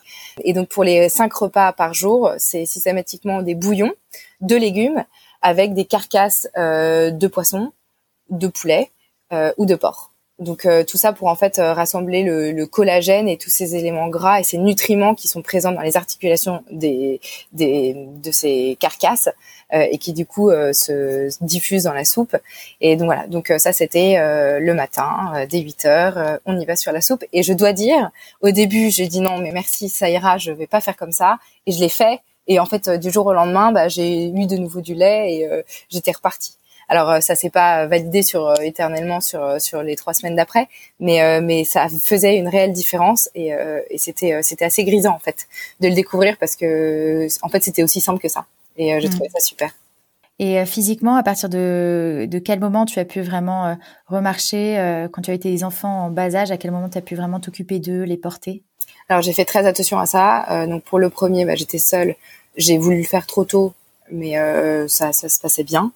et 0.42 0.53
donc 0.53 0.68
pour 0.68 0.85
les 0.85 1.09
cinq 1.09 1.33
repas 1.33 1.72
par 1.72 1.94
jour, 1.94 2.33
c'est 2.38 2.66
systématiquement 2.66 3.42
des 3.42 3.55
bouillons, 3.55 3.94
de 4.40 4.57
légumes 4.57 5.05
avec 5.42 5.75
des 5.75 5.85
carcasses 5.85 6.49
euh, 6.57 7.11
de 7.11 7.27
poisson, 7.27 7.72
de 8.31 8.49
poulet 8.49 8.90
euh, 9.33 9.53
ou 9.57 9.66
de 9.66 9.75
porc. 9.75 10.12
Donc 10.38 10.68
tout 10.87 10.99
ça 10.99 11.14
pour 11.14 11.29
en 11.29 11.35
fait 11.35 11.57
rassembler 11.57 12.22
le, 12.22 12.53
le, 12.53 12.66
collagène 12.66 13.27
et 13.27 13.38
tous 13.38 13.49
ces 13.49 13.75
éléments 13.75 14.09
gras 14.09 14.38
et 14.38 14.44
ces 14.44 14.59
nutriments 14.59 15.14
qui 15.14 15.29
sont 15.29 15.40
présents 15.40 15.72
dans 15.72 15.81
les 15.81 15.96
articulations 15.96 16.62
des, 16.70 17.22
des 17.53 17.94
de 18.22 18.31
ces 18.31 18.77
carcasses 18.79 19.31
et 19.72 19.96
qui 19.96 20.12
du 20.12 20.27
coup 20.27 20.51
se 20.51 21.31
diffusent 21.42 21.85
dans 21.85 21.94
la 21.94 22.05
soupe. 22.05 22.37
Et 22.83 22.96
donc 22.96 23.07
voilà, 23.07 23.27
donc 23.29 23.51
ça 23.57 23.72
c'était 23.72 24.16
le 24.61 24.75
matin 24.75 25.46
dès 25.49 25.61
8 25.61 25.85
heures, 25.87 26.38
on 26.44 26.61
y 26.61 26.66
va 26.66 26.77
sur 26.77 26.92
la 26.92 27.01
soupe. 27.01 27.25
Et 27.33 27.42
je 27.42 27.55
dois 27.55 27.72
dire, 27.72 28.11
au 28.42 28.51
début 28.51 28.90
j'ai 28.90 29.07
dit 29.07 29.20
non 29.20 29.38
mais 29.38 29.53
merci 29.53 29.88
ça 29.88 30.11
ira, 30.11 30.37
je 30.37 30.53
vais 30.53 30.66
pas 30.66 30.83
faire 30.83 30.96
comme 30.96 31.12
ça 31.12 31.38
et 31.64 31.72
je 31.72 31.81
l'ai 31.81 31.88
fait. 31.88 32.20
Et 32.46 32.61
en 32.61 32.66
fait 32.66 32.90
du 32.90 33.11
jour 33.11 33.25
au 33.25 33.33
lendemain, 33.33 33.72
bah, 33.72 33.88
j'ai 33.88 34.27
eu 34.27 34.46
de 34.46 34.57
nouveau 34.57 34.83
du 34.83 34.92
lait 34.92 35.35
et 35.35 35.64
j'étais 35.88 36.12
repartie. 36.12 36.59
Alors 36.88 37.11
euh, 37.11 37.20
ça 37.20 37.35
s'est 37.35 37.51
pas 37.51 37.87
validé 37.87 38.22
sur 38.22 38.46
euh, 38.46 38.55
éternellement 38.62 39.20
sur 39.20 39.42
euh, 39.42 39.59
sur 39.59 39.83
les 39.83 39.96
trois 39.96 40.14
semaines 40.14 40.37
d'après, 40.37 40.68
mais 41.01 41.40
mais 41.40 41.64
ça 41.64 41.87
faisait 41.88 42.37
une 42.37 42.49
réelle 42.49 42.72
différence 42.72 43.29
et, 43.35 43.51
et 43.90 43.99
c'était 43.99 44.42
c'était 44.42 44.64
assez 44.64 44.85
grisant 44.85 45.14
en 45.14 45.18
fait 45.18 45.46
de 45.81 45.88
le 45.88 45.94
découvrir 45.94 46.37
parce 46.38 46.57
que 46.57 47.27
en 47.42 47.49
fait 47.49 47.62
c'était 47.62 47.83
aussi 47.83 48.01
simple 48.01 48.20
que 48.20 48.29
ça 48.29 48.46
et 48.77 49.01
j'ai 49.01 49.09
mmh. 49.09 49.11
trouvé 49.11 49.29
ça 49.31 49.40
super. 49.40 49.70
Et 50.38 50.64
physiquement, 50.66 51.16
à 51.16 51.22
partir 51.22 51.49
de, 51.49 52.27
de 52.31 52.38
quel 52.38 52.61
moment 52.61 52.85
tu 52.85 52.99
as 52.99 53.07
pu 53.07 53.22
vraiment 53.22 53.77
remarcher 54.07 55.09
quand 55.12 55.22
tu 55.22 55.31
as 55.31 55.35
été 55.35 55.51
des 55.51 55.64
enfants 55.64 56.07
en 56.07 56.11
bas 56.11 56.35
âge 56.35 56.51
À 56.51 56.59
quel 56.59 56.70
moment 56.70 56.90
tu 56.90 56.99
as 56.99 57.03
pu 57.03 57.14
vraiment 57.14 57.40
t'occuper 57.40 57.79
d'eux, 57.79 58.03
les 58.03 58.18
porter? 58.18 58.62
Alors 59.09 59.22
j'ai 59.22 59.33
fait 59.33 59.46
très 59.46 59.66
attention 59.66 59.99
à 59.99 60.07
ça. 60.07 60.66
donc 60.66 60.83
pour 60.85 60.99
le 60.99 61.09
premier, 61.09 61.44
bah, 61.46 61.55
j'étais 61.55 61.79
seule. 61.79 62.16
J'ai 62.57 62.77
voulu 62.77 62.99
le 62.99 63.05
faire 63.05 63.27
trop 63.27 63.44
tôt, 63.44 63.72
mais 64.11 64.35
ça, 64.88 65.12
ça 65.12 65.29
se 65.29 65.40
passait 65.40 65.64
bien. 65.64 65.92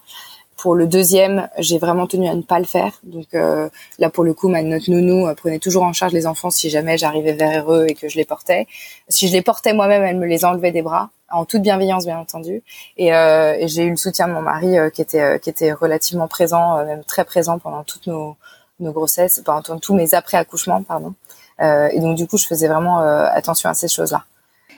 Pour 0.61 0.75
le 0.75 0.87
deuxième, 0.87 1.49
j'ai 1.57 1.79
vraiment 1.79 2.07
tenu 2.07 2.29
à 2.29 2.35
ne 2.35 2.43
pas 2.43 2.59
le 2.59 2.67
faire. 2.67 3.01
Donc 3.03 3.29
euh, 3.33 3.71
là, 3.99 4.11
pour 4.11 4.25
le 4.25 4.35
coup, 4.35 4.51
ma 4.51 4.63
notre 4.63 4.91
nounou 4.91 5.27
euh, 5.27 5.35
prenait 5.35 5.59
toujours 5.59 5.85
en 5.85 5.95
charge 5.95 6.13
les 6.13 6.27
enfants 6.27 6.51
si 6.51 6.69
jamais 6.69 6.99
j'arrivais 6.99 7.33
vers 7.33 7.73
eux 7.73 7.87
et 7.89 7.95
que 7.95 8.11
je 8.11 8.19
les 8.19 8.27
portais. 8.27 8.67
Si 9.09 9.27
je 9.27 9.33
les 9.33 9.41
portais 9.41 9.73
moi-même, 9.73 10.03
elle 10.03 10.19
me 10.19 10.27
les 10.27 10.45
enlevait 10.45 10.71
des 10.71 10.83
bras, 10.83 11.09
en 11.31 11.47
toute 11.47 11.63
bienveillance, 11.63 12.05
bien 12.05 12.19
entendu. 12.19 12.63
Et, 12.99 13.15
euh, 13.15 13.57
et 13.59 13.69
j'ai 13.69 13.85
eu 13.85 13.91
le 13.91 13.97
soutien 13.97 14.29
de 14.29 14.35
mon 14.35 14.43
mari 14.43 14.77
qui 14.93 15.01
était 15.01 15.41
qui 15.41 15.49
était 15.49 15.73
relativement 15.73 16.29
présent, 16.29 16.85
même 16.85 17.05
très 17.05 17.25
présent 17.25 17.59
pendant 17.59 17.83
toutes 17.83 18.07
nos, 18.07 18.37
nos 18.81 18.93
grossesses, 18.93 19.41
pendant 19.43 19.79
tous 19.79 19.95
mes 19.95 20.13
après 20.13 20.37
accouchements, 20.37 20.83
pardon. 20.83 21.15
et 21.59 22.01
donc 22.01 22.19
du 22.19 22.27
coup, 22.27 22.37
je 22.37 22.47
faisais 22.47 22.69
vraiment 22.69 22.99
attention 22.99 23.71
à 23.71 23.75
ces 23.75 23.89
choses-là. 23.89 24.25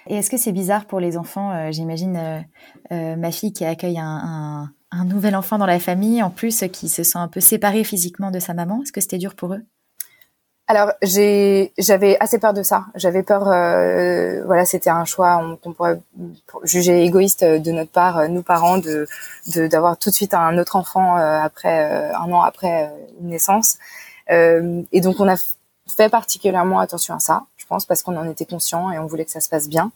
Et 0.07 0.15
est-ce 0.15 0.31
que 0.31 0.37
c'est 0.37 0.53
bizarre 0.53 0.85
pour 0.85 1.01
les 1.01 1.17
enfants 1.17 1.73
J'imagine 1.73 2.45
ma 2.91 3.33
fille 3.33 3.53
qui 3.53 3.65
accueille 3.65 3.99
un, 3.99 4.21
un 4.25 4.73
un 4.93 5.05
nouvel 5.05 5.35
enfant 5.35 5.59
dans 5.59 5.67
la 5.67 5.81
famille, 5.81 6.23
en 6.23 6.31
plus 6.31 6.65
qui 6.73 6.89
se 6.89 7.03
sent 7.03 7.19
un 7.19 7.29
peu 7.29 7.41
séparé 7.41 7.83
physiquement 7.83 8.31
de 8.31 8.39
sa 8.39 8.55
maman. 8.55 8.83
Est-ce 8.83 8.93
que 8.93 9.01
c'était 9.01 9.19
dur 9.19 9.35
pour 9.35 9.55
eux? 9.55 9.63
Alors 10.69 10.93
j'avais 11.03 12.17
assez 12.21 12.39
peur 12.39 12.55
de 12.55 12.63
ça. 12.63 12.87
J'avais 12.95 13.23
peur, 13.23 13.49
euh, 13.49 14.43
voilà, 14.47 14.65
c'était 14.65 14.91
un 14.91 15.05
choix 15.05 15.43
qu'on 15.63 15.73
pourrait 15.73 16.01
juger 16.63 17.05
égoïste 17.05 17.45
de 17.45 17.73
notre 17.73 17.91
part, 17.91 18.19
euh, 18.19 18.29
nous 18.29 18.43
parents, 18.43 18.79
de 18.79 19.07
d'avoir 19.69 19.99
tout 19.99 20.11
de 20.11 20.15
suite 20.15 20.35
un 20.35 20.57
autre 20.59 20.77
enfant 20.77 21.19
euh, 21.19 21.41
après 21.43 22.13
un 22.15 22.33
an 22.33 22.43
après 22.43 22.91
une 23.21 23.29
naissance. 23.29 23.79
et 24.31 25.01
donc 25.01 25.21
on 25.21 25.29
a 25.29 25.37
fait 25.95 26.09
particulièrement 26.09 26.79
attention 26.79 27.15
à 27.15 27.19
ça, 27.19 27.43
je 27.57 27.67
pense, 27.67 27.85
parce 27.85 28.03
qu'on 28.03 28.17
en 28.17 28.27
était 28.31 28.47
conscient 28.47 28.91
et 28.93 28.99
on 28.99 29.07
voulait 29.07 29.25
que 29.25 29.33
ça 29.33 29.41
se 29.41 29.49
passe 29.49 29.69
bien. 29.69 29.91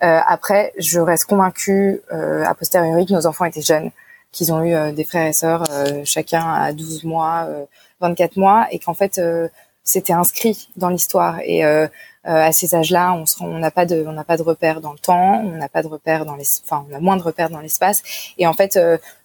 après, 0.00 0.72
je 0.78 0.98
reste 0.98 1.26
convaincue 1.26 2.00
a 2.10 2.54
posteriori 2.54 3.06
que 3.06 3.12
nos 3.12 3.26
enfants 3.26 3.44
étaient 3.44 3.62
jeunes 3.62 3.90
qu'ils 4.36 4.52
ont 4.52 4.62
eu 4.62 4.74
euh, 4.74 4.92
des 4.92 5.04
frères 5.04 5.26
et 5.26 5.32
sœurs, 5.32 5.64
euh, 5.70 6.02
chacun 6.04 6.46
à 6.46 6.72
12 6.72 7.04
mois, 7.04 7.48
24 8.00 8.36
euh, 8.36 8.40
mois, 8.40 8.66
et 8.70 8.78
qu'en 8.78 8.94
fait 8.94 9.20
c'était 9.82 10.12
inscrit 10.12 10.68
dans 10.76 10.90
l'histoire. 10.90 11.40
Et 11.44 11.64
à 12.24 12.52
ces 12.52 12.74
âges-là, 12.74 13.12
on 13.12 13.24
on 13.40 13.58
n'a 13.58 13.70
pas 13.70 13.86
de, 13.86 14.04
on 14.06 14.12
n'a 14.12 14.24
pas 14.24 14.36
de 14.36 14.42
repères 14.42 14.80
dans 14.80 14.92
le 14.92 14.98
temps, 14.98 15.40
on 15.44 15.56
n'a 15.56 15.68
pas 15.68 15.82
de 15.82 15.86
repères 15.86 16.26
dans 16.26 16.34
les, 16.34 16.44
enfin, 16.64 16.84
on 16.90 16.94
a 16.94 16.98
moins 17.00 17.16
de 17.16 17.22
repères 17.22 17.50
dans 17.50 17.60
l'espace. 17.60 18.02
Et 18.36 18.46
en 18.46 18.52
fait, 18.52 18.76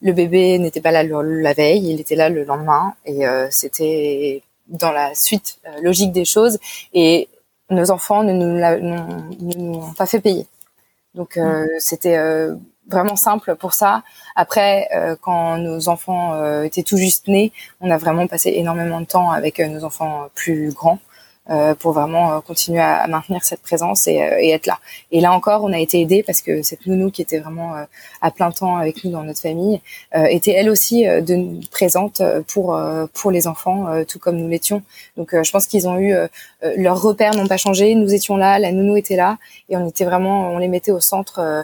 le 0.02 0.14
bébé 0.14 0.60
n'était 0.60 0.82
pas 0.82 0.92
là 0.92 1.04
la 1.04 1.54
veille, 1.54 1.94
il 1.94 2.00
était 2.00 2.16
là 2.16 2.30
le 2.30 2.44
lendemain, 2.44 2.94
et 3.06 3.24
c'était 3.50 4.44
dans 4.68 4.92
la 4.92 5.16
suite 5.16 5.60
logique 5.82 6.12
des 6.12 6.26
choses. 6.26 6.60
Et 6.94 7.28
nos 7.72 7.90
enfants 7.90 8.24
ne 8.24 8.34
nous, 8.34 9.58
nous 9.58 9.80
ont 9.80 9.94
pas 9.94 10.06
fait 10.06 10.22
payer. 10.22 10.46
Donc 11.16 11.38
mmh. 11.38 11.68
c'était 11.80 12.18
vraiment 12.88 13.16
simple 13.16 13.56
pour 13.56 13.74
ça. 13.74 14.04
Après, 14.36 14.88
euh, 14.96 15.16
quand 15.22 15.58
nos 15.58 15.90
enfants 15.90 16.34
euh, 16.34 16.64
étaient 16.64 16.84
tout 16.84 16.98
juste 16.98 17.28
nés, 17.28 17.52
on 17.80 17.90
a 17.92 17.98
vraiment 17.98 18.28
passé 18.28 18.54
énormément 18.56 19.02
de 19.02 19.06
temps 19.06 19.32
avec 19.32 19.60
euh, 19.60 19.68
nos 19.68 19.84
enfants 19.84 20.28
plus 20.36 20.74
grands 20.74 21.00
pour 21.80 21.92
vraiment 21.92 22.40
continuer 22.40 22.80
à, 22.80 23.06
maintenir 23.08 23.44
cette 23.44 23.62
présence 23.62 24.08
et, 24.08 24.14
et, 24.14 24.52
être 24.52 24.68
là. 24.68 24.78
Et 25.12 25.20
là 25.20 25.34
encore, 25.34 25.66
on 25.66 25.74
a 25.74 25.80
été 25.80 26.00
aidés 26.00 26.24
parce 26.24 26.42
que 26.42 26.62
cette 26.62 26.86
nounou 26.86 27.12
qui 27.12 27.22
était 27.22 27.40
vraiment 27.40 27.74
à 28.22 28.32
plein 28.32 28.52
temps 28.52 28.78
avec 28.78 29.04
nous 29.04 29.12
dans 29.12 29.24
notre 29.24 29.42
famille 29.42 29.82
était 30.14 30.52
elle 30.52 30.70
aussi 30.70 31.04
de, 31.04 31.60
présente 31.70 32.22
pour 32.48 32.80
pour 33.14 33.32
les 33.32 33.48
enfants, 33.48 33.88
tout 34.06 34.18
comme 34.18 34.38
nous 34.38 34.48
l'étions. 34.48 34.82
Donc, 35.18 35.32
je 35.34 35.52
pense 35.52 35.68
qu'ils 35.68 35.90
ont 35.90 36.00
eu 36.00 36.16
leurs 36.78 37.02
repères 37.02 37.36
n'ont 37.36 37.48
pas 37.48 37.58
changé. 37.58 37.96
Nous 37.96 38.14
étions 38.14 38.38
là, 38.38 38.60
la 38.60 38.72
nounou 38.72 38.96
était 38.96 39.16
là, 39.16 39.38
et 39.70 39.78
on 39.78 39.88
était 39.88 40.06
vraiment, 40.06 40.52
on 40.52 40.58
les 40.58 40.68
mettait 40.68 40.92
au 40.92 41.00
centre 41.00 41.40
euh, 41.40 41.64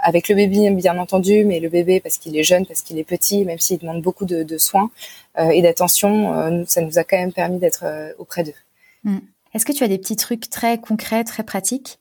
avec 0.00 0.28
le 0.28 0.34
bébé 0.34 0.70
bien 0.70 0.98
entendu, 0.98 1.44
mais 1.44 1.60
le 1.60 1.68
bébé 1.68 2.00
parce 2.00 2.18
qu'il 2.18 2.36
est 2.36 2.44
jeune, 2.44 2.66
parce 2.66 2.82
qu'il 2.82 2.98
est 2.98 3.04
petit, 3.04 3.44
même 3.44 3.58
s'il 3.58 3.78
demande 3.78 4.02
beaucoup 4.02 4.24
de, 4.24 4.42
de 4.42 4.58
soins 4.58 4.90
euh, 5.38 5.50
et 5.50 5.62
d'attention, 5.62 6.34
euh, 6.34 6.64
ça 6.66 6.80
nous 6.80 6.98
a 6.98 7.04
quand 7.04 7.16
même 7.16 7.32
permis 7.32 7.58
d'être 7.58 7.84
auprès 8.18 8.44
d'eux. 8.44 8.54
Hmm. 9.04 9.18
Est-ce 9.54 9.64
que 9.64 9.72
tu 9.72 9.84
as 9.84 9.88
des 9.88 9.98
petits 9.98 10.16
trucs 10.16 10.50
très 10.50 10.78
concrets, 10.78 11.24
très 11.24 11.42
pratiques 11.42 11.98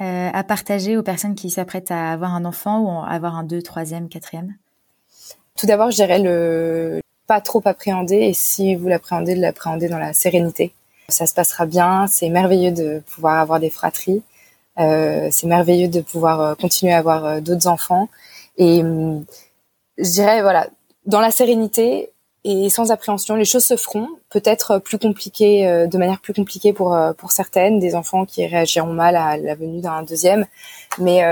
à 0.00 0.42
partager 0.42 0.96
aux 0.96 1.02
personnes 1.02 1.34
qui 1.34 1.50
s'apprêtent 1.50 1.90
à 1.90 2.12
avoir 2.12 2.34
un 2.34 2.44
enfant 2.44 2.80
ou 2.80 3.04
à 3.04 3.10
avoir 3.10 3.36
un 3.36 3.44
deux, 3.44 3.62
troisième, 3.62 4.08
quatrième? 4.08 4.54
Tout 5.56 5.66
d'abord, 5.66 5.90
je 5.90 5.96
dirais 5.96 6.18
le 6.18 7.00
pas 7.26 7.40
trop 7.40 7.62
appréhender 7.64 8.16
et 8.16 8.34
si 8.34 8.74
vous 8.74 8.88
l'appréhendez, 8.88 9.34
de 9.34 9.40
l'appréhender 9.40 9.88
dans 9.88 9.98
la 9.98 10.12
sérénité. 10.12 10.74
Ça 11.08 11.26
se 11.26 11.34
passera 11.34 11.66
bien, 11.66 12.06
c'est 12.06 12.28
merveilleux 12.28 12.72
de 12.72 13.02
pouvoir 13.14 13.38
avoir 13.38 13.60
des 13.60 13.70
fratries. 13.70 14.22
Euh, 14.78 15.28
c'est 15.30 15.46
merveilleux 15.46 15.88
de 15.88 16.00
pouvoir 16.00 16.40
euh, 16.40 16.54
continuer 16.54 16.92
à 16.92 16.98
avoir 16.98 17.24
euh, 17.24 17.40
d'autres 17.40 17.68
enfants. 17.68 18.08
Et 18.58 18.82
hum, 18.82 19.24
je 19.98 20.10
dirais, 20.10 20.42
voilà, 20.42 20.68
dans 21.06 21.20
la 21.20 21.30
sérénité 21.30 22.10
et 22.44 22.68
sans 22.70 22.90
appréhension, 22.90 23.36
les 23.36 23.44
choses 23.44 23.64
se 23.64 23.76
feront. 23.76 24.08
Peut-être 24.30 24.78
plus 24.78 24.98
compliquées, 24.98 25.86
de 25.86 25.98
manière 25.98 26.20
plus 26.20 26.34
compliquée 26.34 26.74
pour 26.74 26.94
pour 27.16 27.32
certaines, 27.32 27.78
des 27.78 27.94
enfants 27.94 28.26
qui 28.26 28.46
réagiront 28.46 28.92
mal 28.92 29.16
à 29.16 29.38
la 29.38 29.54
venue 29.54 29.80
d'un 29.80 30.02
deuxième, 30.02 30.44
mais 30.98 31.22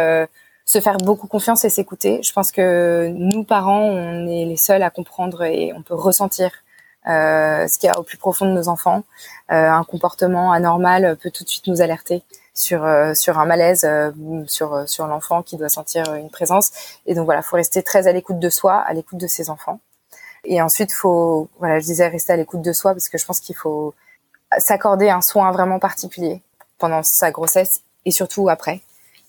se 0.65 0.81
faire 0.81 0.97
beaucoup 0.97 1.27
confiance 1.27 1.67
et 1.67 1.69
s'écouter. 1.69 2.23
Je 2.23 2.33
pense 2.33 2.51
que 2.51 3.09
nous 3.15 3.45
parents, 3.45 3.83
on 3.83 4.27
est 4.27 4.47
les 4.47 4.57
seuls 4.57 4.83
à 4.83 4.89
comprendre 4.89 5.43
et 5.43 5.73
on 5.77 5.83
peut 5.83 5.95
ressentir 5.95 6.51
euh, 7.09 7.67
ce 7.67 7.79
qu'il 7.79 7.89
y 7.89 7.91
a 7.91 7.99
au 7.99 8.05
plus 8.05 8.17
profond 8.17 8.47
de 8.47 8.53
nos 8.53 8.69
enfants. 8.69 9.03
Euh, 9.51 9.69
un 9.69 9.85
comportement 9.85 10.53
anormal 10.53 11.17
peut 11.21 11.31
tout 11.31 11.43
de 11.45 11.49
suite 11.49 11.67
nous 11.67 11.81
alerter 11.81 12.23
sur 12.55 12.85
euh, 12.85 13.15
sur 13.15 13.39
un 13.39 13.47
malaise 13.47 13.85
euh, 13.85 14.11
sur 14.47 14.75
euh, 14.75 14.87
sur 14.87 15.07
l'enfant 15.07 15.43
qui 15.43 15.57
doit 15.57 15.69
sentir 15.69 16.15
une 16.15 16.31
présence. 16.31 16.71
Et 17.07 17.15
donc 17.15 17.25
voilà 17.25 17.43
faut 17.43 17.57
rester 17.57 17.83
très 17.83 18.07
à 18.07 18.13
l'écoute 18.13 18.39
de 18.39 18.51
soi 18.51 18.75
à 18.75 18.93
l'écoute 18.93 19.19
de 19.19 19.27
ses 19.27 19.51
enfants. 19.51 19.81
Et 20.45 20.61
ensuite 20.61 20.93
faut 20.93 21.49
voilà 21.59 21.79
je 21.81 21.87
disais 21.87 22.09
rester 22.09 22.33
à 22.33 22.37
l'écoute 22.37 22.63
de 22.63 22.73
soi 22.73 22.93
parce 22.93 23.09
que 23.09 23.19
je 23.19 23.25
pense 23.25 23.41
qu'il 23.41 23.57
faut 23.57 23.95
s'accorder 24.59 25.09
un 25.09 25.23
soin 25.23 25.51
vraiment 25.53 25.79
particulier 25.79 26.43
pendant 26.79 27.03
sa 27.03 27.31
grossesse 27.31 27.83
et 28.05 28.11
surtout 28.11 28.49
après. 28.49 28.81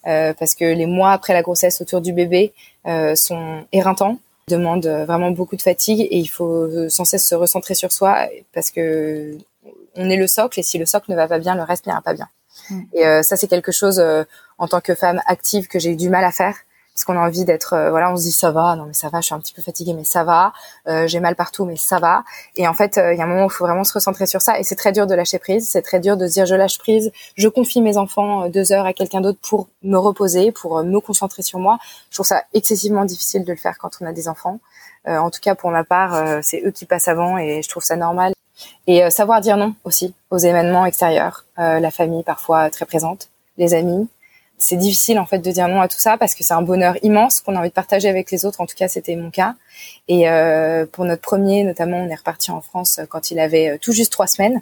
Euh, 0.05 0.33
parce 0.37 0.53
que 0.53 0.65
les 0.65 0.85
mois 0.85 1.13
après 1.13 1.31
la 1.31 1.41
grossesse 1.41 1.79
autour 1.79 2.01
du 2.01 2.11
bébé 2.11 2.51
euh, 2.87 3.15
sont 3.15 3.65
éreintants 3.71 4.19
demandent 4.49 4.85
vraiment 4.85 5.31
beaucoup 5.31 5.55
de 5.55 5.61
fatigue 5.61 6.01
et 6.01 6.17
il 6.17 6.27
faut 6.27 6.89
sans 6.89 7.05
cesse 7.05 7.25
se 7.25 7.35
recentrer 7.35 7.75
sur 7.75 7.93
soi 7.93 8.27
parce 8.53 8.69
que 8.71 9.37
on 9.95 10.09
est 10.09 10.17
le 10.17 10.27
socle 10.27 10.59
et 10.59 10.63
si 10.63 10.77
le 10.77 10.85
socle 10.85 11.09
ne 11.09 11.15
va 11.15 11.29
pas 11.29 11.39
bien 11.39 11.55
le 11.55 11.63
reste 11.63 11.85
n'ira 11.85 12.01
pas 12.01 12.13
bien 12.13 12.27
Mm. 12.69 12.81
Et 12.93 13.05
euh, 13.05 13.23
ça, 13.23 13.35
c'est 13.35 13.47
quelque 13.47 13.71
chose 13.71 13.99
euh, 13.99 14.23
en 14.57 14.67
tant 14.67 14.81
que 14.81 14.95
femme 14.95 15.21
active 15.25 15.67
que 15.67 15.79
j'ai 15.79 15.91
eu 15.91 15.95
du 15.95 16.09
mal 16.09 16.23
à 16.23 16.31
faire. 16.31 16.55
Parce 16.93 17.05
qu'on 17.05 17.17
a 17.17 17.27
envie 17.27 17.43
d'être 17.43 17.73
euh, 17.73 17.89
voilà 17.89 18.11
on 18.11 18.17
se 18.17 18.21
dit 18.21 18.31
ça 18.31 18.51
va 18.51 18.75
non 18.75 18.85
mais 18.85 18.93
ça 18.93 19.09
va 19.09 19.19
je 19.19 19.25
suis 19.25 19.33
un 19.33 19.39
petit 19.39 19.51
peu 19.51 19.63
fatiguée 19.63 19.95
mais 19.95 20.03
ça 20.03 20.23
va. 20.23 20.53
J'ai 21.07 21.19
mal 21.19 21.35
partout 21.35 21.65
mais 21.65 21.75
ça 21.75 21.97
va. 21.97 22.23
Et 22.55 22.67
en 22.67 22.75
fait 22.75 22.97
il 22.97 23.17
y 23.17 23.19
a 23.19 23.23
un 23.23 23.27
moment 23.27 23.45
où 23.45 23.47
il 23.47 23.51
faut 23.51 23.65
vraiment 23.65 23.83
se 23.83 23.93
recentrer 23.93 24.27
sur 24.27 24.43
ça. 24.43 24.59
Et 24.59 24.63
c'est 24.63 24.75
très 24.75 24.91
dur 24.91 25.07
de 25.07 25.15
lâcher 25.15 25.39
prise. 25.39 25.67
C'est 25.67 25.81
très 25.81 25.99
dur 25.99 26.17
de 26.17 26.27
se 26.27 26.33
dire 26.33 26.45
je 26.45 26.53
lâche 26.53 26.77
prise 26.77 27.11
je 27.33 27.47
confie 27.47 27.81
mes 27.81 27.97
enfants 27.97 28.47
deux 28.47 28.71
heures 28.71 28.85
à 28.85 28.93
quelqu'un 28.93 29.21
d'autre 29.21 29.39
pour 29.41 29.69
me 29.81 29.97
reposer 29.97 30.51
pour 30.51 30.83
me 30.83 30.99
concentrer 30.99 31.41
sur 31.41 31.57
moi. 31.57 31.79
Je 32.11 32.17
trouve 32.17 32.27
ça 32.27 32.43
excessivement 32.53 33.05
difficile 33.05 33.43
de 33.43 33.51
le 33.53 33.57
faire 33.57 33.79
quand 33.79 33.97
on 33.99 34.05
a 34.05 34.13
des 34.13 34.27
enfants. 34.27 34.59
En 35.07 35.31
tout 35.31 35.41
cas 35.41 35.55
pour 35.55 35.71
ma 35.71 35.83
part 35.83 36.43
c'est 36.43 36.61
eux 36.63 36.71
qui 36.71 36.85
passent 36.85 37.07
avant 37.07 37.39
et 37.39 37.63
je 37.63 37.69
trouve 37.69 37.83
ça 37.83 37.95
normal 37.95 38.33
et 38.87 39.03
euh, 39.03 39.09
savoir 39.09 39.41
dire 39.41 39.57
non 39.57 39.73
aussi 39.83 40.13
aux 40.29 40.37
événements 40.37 40.85
extérieurs, 40.85 41.45
euh, 41.59 41.79
la 41.79 41.91
famille 41.91 42.23
parfois 42.23 42.69
très 42.69 42.85
présente, 42.85 43.29
les 43.57 43.73
amis, 43.73 44.07
c'est 44.57 44.75
difficile 44.75 45.19
en 45.19 45.25
fait 45.25 45.39
de 45.39 45.51
dire 45.51 45.67
non 45.67 45.81
à 45.81 45.87
tout 45.87 45.99
ça 45.99 46.17
parce 46.17 46.35
que 46.35 46.43
c'est 46.43 46.53
un 46.53 46.61
bonheur 46.61 46.95
immense 47.03 47.41
qu'on 47.41 47.55
a 47.55 47.59
envie 47.59 47.69
de 47.69 47.73
partager 47.73 48.07
avec 48.07 48.31
les 48.31 48.45
autres. 48.45 48.61
En 48.61 48.65
tout 48.65 48.75
cas, 48.75 48.87
c'était 48.87 49.15
mon 49.15 49.29
cas. 49.29 49.55
Et 50.07 50.29
euh, 50.29 50.85
pour 50.85 51.05
notre 51.05 51.21
premier, 51.21 51.63
notamment, 51.63 51.97
on 51.97 52.07
est 52.07 52.15
reparti 52.15 52.51
en 52.51 52.61
France 52.61 52.99
quand 53.09 53.31
il 53.31 53.39
avait 53.39 53.77
tout 53.79 53.91
juste 53.91 54.11
trois 54.11 54.27
semaines 54.27 54.61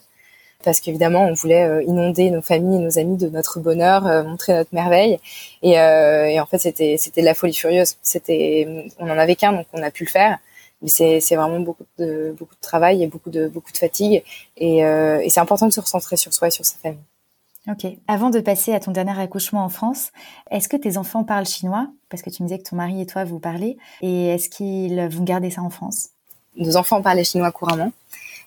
parce 0.63 0.79
qu'évidemment, 0.79 1.25
on 1.25 1.33
voulait 1.33 1.83
inonder 1.85 2.29
nos 2.29 2.43
familles 2.43 2.79
et 2.79 2.83
nos 2.83 2.99
amis 2.99 3.17
de 3.17 3.29
notre 3.29 3.59
bonheur, 3.59 4.03
montrer 4.23 4.53
notre 4.53 4.73
merveille. 4.73 5.19
Et, 5.63 5.71
et 5.71 6.39
en 6.39 6.45
fait, 6.45 6.59
c'était 6.59 6.97
c'était 6.99 7.21
de 7.21 7.25
la 7.25 7.33
folie 7.33 7.53
furieuse. 7.53 7.95
C'était, 8.03 8.67
on 8.99 9.09
en 9.09 9.17
avait 9.17 9.35
qu'un, 9.35 9.53
donc 9.53 9.65
on 9.73 9.81
a 9.81 9.89
pu 9.89 10.05
le 10.05 10.11
faire. 10.11 10.37
Mais 10.81 10.89
c'est 11.19 11.35
vraiment 11.35 11.59
beaucoup 11.59 11.85
de 11.97 12.35
beaucoup 12.37 12.55
de 12.55 12.61
travail 12.61 13.03
et 13.03 13.07
beaucoup 13.07 13.29
de 13.29 13.47
beaucoup 13.47 13.71
de 13.71 13.77
fatigue. 13.77 14.23
Et, 14.57 14.79
et 14.79 15.29
c'est 15.29 15.39
important 15.39 15.67
de 15.67 15.73
se 15.73 15.79
recentrer 15.79 16.17
sur 16.17 16.33
soi 16.33 16.47
et 16.47 16.51
sur 16.51 16.65
sa 16.65 16.77
famille. 16.77 16.99
Ok. 17.69 17.85
Avant 18.07 18.31
de 18.31 18.39
passer 18.39 18.73
à 18.73 18.79
ton 18.79 18.89
dernier 18.91 19.19
accouchement 19.19 19.63
en 19.63 19.69
France, 19.69 20.11
est-ce 20.49 20.67
que 20.67 20.77
tes 20.77 20.97
enfants 20.97 21.23
parlent 21.23 21.45
chinois? 21.45 21.87
Parce 22.09 22.23
que 22.23 22.31
tu 22.31 22.41
me 22.41 22.47
disais 22.47 22.57
que 22.57 22.67
ton 22.67 22.75
mari 22.75 22.99
et 23.01 23.05
toi, 23.05 23.23
vous 23.23 23.37
parlez. 23.37 23.77
Et 24.01 24.29
est-ce 24.29 24.49
qu'ils 24.49 24.99
vont 24.99 25.23
garder 25.23 25.51
ça 25.51 25.61
en 25.61 25.69
France? 25.69 26.09
Nos 26.55 26.75
enfants 26.75 27.03
parlaient 27.03 27.23
chinois 27.23 27.51
couramment, 27.51 27.91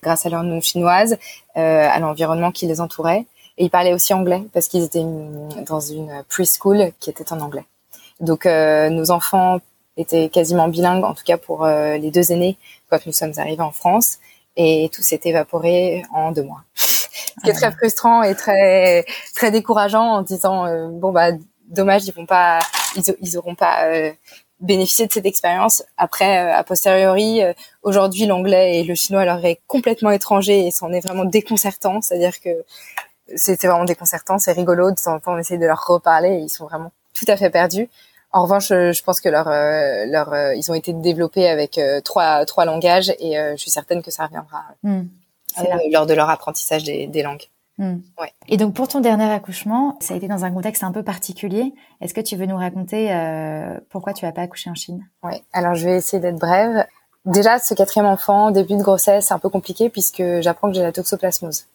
grâce 0.02 0.26
à 0.26 0.30
leur 0.30 0.42
nom 0.42 0.60
chinoise, 0.60 1.16
euh, 1.56 1.88
à 1.88 1.98
l'environnement 2.00 2.50
qui 2.50 2.66
les 2.66 2.80
entourait. 2.80 3.24
Et 3.56 3.66
ils 3.66 3.70
parlaient 3.70 3.94
aussi 3.94 4.12
anglais, 4.12 4.42
parce 4.52 4.66
qu'ils 4.66 4.82
étaient 4.82 5.06
dans 5.64 5.80
une 5.80 6.24
preschool 6.28 6.90
qui 6.98 7.08
était 7.08 7.32
en 7.32 7.40
anglais. 7.40 7.64
Donc 8.18 8.46
euh, 8.46 8.90
nos 8.90 9.12
enfants 9.12 9.60
étaient 9.96 10.28
quasiment 10.28 10.68
bilingues, 10.68 11.04
en 11.04 11.14
tout 11.14 11.24
cas 11.24 11.36
pour 11.36 11.64
euh, 11.64 11.96
les 11.96 12.10
deux 12.10 12.32
aînés, 12.32 12.58
quand 12.90 13.04
nous 13.06 13.12
sommes 13.12 13.32
arrivés 13.36 13.62
en 13.62 13.72
France. 13.72 14.18
Et 14.56 14.88
tout 14.92 15.02
s'est 15.02 15.20
évaporé 15.24 16.04
en 16.12 16.30
deux 16.30 16.44
mois. 16.44 16.62
Ce 16.76 17.42
qui 17.42 17.50
est 17.50 17.54
très 17.54 17.72
frustrant 17.72 18.22
et 18.22 18.34
très 18.34 19.04
très 19.34 19.50
décourageant 19.50 20.04
en 20.04 20.22
disant 20.22 20.66
euh, 20.66 20.88
bon 20.88 21.10
bah 21.10 21.30
dommage 21.68 22.06
ils 22.06 22.14
vont 22.14 22.26
pas 22.26 22.60
ils, 22.96 23.02
ils 23.20 23.36
auront 23.36 23.56
pas 23.56 23.86
euh, 23.86 24.12
bénéficié 24.60 25.06
de 25.06 25.12
cette 25.12 25.26
expérience. 25.26 25.82
Après 25.96 26.38
euh, 26.38 26.54
a 26.54 26.62
posteriori 26.62 27.40
aujourd'hui 27.82 28.26
l'anglais 28.26 28.78
et 28.78 28.84
le 28.84 28.94
chinois 28.94 29.24
leur 29.24 29.44
est 29.44 29.60
complètement 29.66 30.10
étranger 30.10 30.66
et 30.66 30.70
c'en 30.70 30.92
est 30.92 31.00
vraiment 31.00 31.24
déconcertant. 31.24 32.00
C'est-à-dire 32.00 32.40
que 32.40 32.64
c'était 33.34 33.66
vraiment 33.66 33.84
déconcertant 33.84 34.38
c'est 34.38 34.52
rigolo 34.52 34.90
de 34.90 34.96
temps 34.96 35.14
en 35.14 35.18
temps 35.20 35.34
on 35.34 35.38
essaie 35.38 35.58
de 35.58 35.66
leur 35.66 35.84
reparler 35.86 36.28
et 36.28 36.38
ils 36.38 36.50
sont 36.50 36.66
vraiment 36.66 36.92
tout 37.14 37.24
à 37.26 37.36
fait 37.36 37.50
perdus 37.50 37.88
en 38.34 38.42
revanche, 38.42 38.68
je 38.68 39.02
pense 39.02 39.20
que 39.20 39.28
leur, 39.28 39.48
leur, 39.48 40.52
ils 40.54 40.70
ont 40.70 40.74
été 40.74 40.92
développés 40.92 41.48
avec 41.48 41.80
trois, 42.04 42.44
trois 42.44 42.64
langages 42.64 43.10
et 43.18 43.36
je 43.36 43.56
suis 43.56 43.70
certaine 43.70 44.02
que 44.02 44.10
ça 44.10 44.26
reviendra. 44.26 44.64
Hmm. 44.82 45.04
Euh, 45.58 45.62
lors 45.92 46.06
de 46.06 46.14
leur 46.14 46.28
apprentissage 46.30 46.84
des, 46.84 47.06
des 47.06 47.22
langues. 47.22 47.44
Hmm. 47.78 47.98
Ouais. 48.20 48.32
Et 48.48 48.56
donc 48.56 48.74
pour 48.74 48.88
ton 48.88 49.00
dernier 49.00 49.30
accouchement, 49.30 49.96
ça 50.00 50.14
a 50.14 50.16
été 50.16 50.28
dans 50.28 50.44
un 50.44 50.50
contexte 50.52 50.84
un 50.84 50.92
peu 50.92 51.02
particulier. 51.02 51.74
Est-ce 52.00 52.14
que 52.14 52.20
tu 52.20 52.36
veux 52.36 52.46
nous 52.46 52.56
raconter 52.56 53.12
euh, 53.12 53.78
pourquoi 53.90 54.12
tu 54.12 54.24
n'as 54.24 54.32
pas 54.32 54.42
accouché 54.42 54.70
en 54.70 54.74
Chine? 54.74 55.04
Oui, 55.22 55.34
alors 55.52 55.74
je 55.74 55.86
vais 55.86 55.96
essayer 55.96 56.20
d'être 56.20 56.38
brève. 56.38 56.86
Déjà, 57.24 57.58
ce 57.58 57.74
quatrième 57.74 58.06
enfant, 58.06 58.50
début 58.50 58.76
de 58.76 58.82
grossesse, 58.82 59.26
c'est 59.26 59.34
un 59.34 59.38
peu 59.38 59.48
compliqué 59.48 59.88
puisque 59.90 60.22
j'apprends 60.40 60.68
que 60.68 60.74
j'ai 60.74 60.82
la 60.82 60.92
toxoplasmose. 60.92 61.66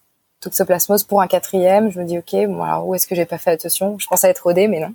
Toxoplasmose 0.41 1.03
pour 1.03 1.21
un 1.21 1.27
quatrième, 1.27 1.91
je 1.91 1.99
me 1.99 2.05
dis 2.05 2.17
ok, 2.17 2.47
bon 2.47 2.63
alors 2.63 2.87
où 2.87 2.95
est-ce 2.95 3.07
que 3.07 3.15
j'ai 3.15 3.25
pas 3.25 3.37
fait 3.37 3.51
attention? 3.51 3.99
Je 3.99 4.07
pensais 4.07 4.29
être 4.29 4.43
rodée, 4.43 4.67
mais 4.67 4.79
non. 4.79 4.93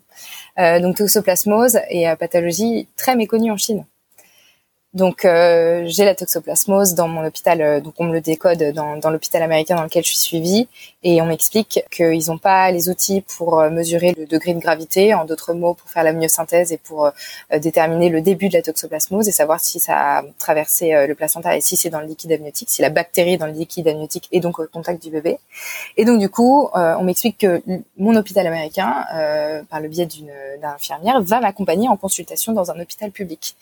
Euh, 0.59 0.81
donc 0.81 0.97
toxoplasmose 0.97 1.79
et 1.91 2.09
euh, 2.09 2.17
pathologie 2.17 2.89
très 2.97 3.15
méconnue 3.15 3.51
en 3.51 3.57
Chine. 3.57 3.85
Donc 4.95 5.25
euh, 5.25 5.83
j'ai 5.87 6.05
la 6.05 6.15
toxoplasmose 6.15 6.95
dans 6.95 7.09
mon 7.09 7.27
hôpital, 7.27 7.61
euh, 7.61 7.81
donc 7.81 7.95
on 7.99 8.05
me 8.05 8.13
le 8.13 8.21
décode 8.21 8.63
dans, 8.73 8.97
dans 8.97 9.11
l'hôpital 9.11 9.43
américain 9.43 9.75
dans 9.75 9.83
lequel 9.83 10.05
je 10.05 10.11
suis 10.11 10.19
suivie, 10.19 10.69
et 11.03 11.21
on 11.21 11.27
m'explique 11.27 11.81
qu'ils 11.91 12.29
n'ont 12.29 12.39
pas 12.39 12.71
les 12.71 12.89
outils 12.89 13.21
pour 13.23 13.59
euh, 13.59 13.71
mesurer 13.71 14.15
le 14.17 14.27
degré 14.27 14.55
de 14.55 14.61
gravité, 14.61 15.13
en 15.13 15.25
d'autres 15.25 15.53
mots 15.53 15.75
pour 15.75 15.91
faire 15.91 16.05
la 16.05 16.13
myosynthèse 16.13 16.71
et 16.71 16.77
pour 16.77 17.11
déterminer 17.59 18.09
le 18.09 18.21
début 18.21 18.49
de 18.49 18.55
la 18.55 18.63
toxoplasmose 18.63 19.29
et 19.29 19.33
savoir 19.33 19.59
si 19.59 19.81
ça 19.81 20.19
a 20.19 20.23
traversé 20.39 21.07
le 21.07 21.15
placenta 21.17 21.57
et 21.57 21.61
si 21.61 21.77
c'est 21.77 21.91
dans 21.91 22.01
le 22.01 22.07
liquide 22.07 22.33
amniotique, 22.33 22.71
si 22.71 22.81
la 22.81 22.91
bactérie 22.91 23.35
est 23.35 23.37
dans 23.37 23.47
le 23.47 23.53
liquide 23.53 23.89
amniotique 23.89 24.29
et 24.31 24.39
donc 24.39 24.61
au 24.61 24.67
contact 24.67 25.03
du 25.03 25.11
bébé. 25.11 25.39
Et 25.97 26.05
donc 26.05 26.21
du 26.21 26.29
coup, 26.29 26.69
on 26.75 27.03
m'explique 27.03 27.39
que 27.39 27.63
mon 27.99 28.15
hôpital 28.17 28.47
américain, 28.47 29.05
par 29.71 29.81
le 29.81 29.89
biais 29.89 30.07
d'une 30.07 30.31
infirmière, 30.63 31.21
va 31.23 31.41
m'accompagner 31.41 31.89
en 31.89 31.97
consultation 31.97 32.53
dans 32.53 32.71
un 32.71 32.79
hôpital 32.81 33.11
public. 33.11 33.57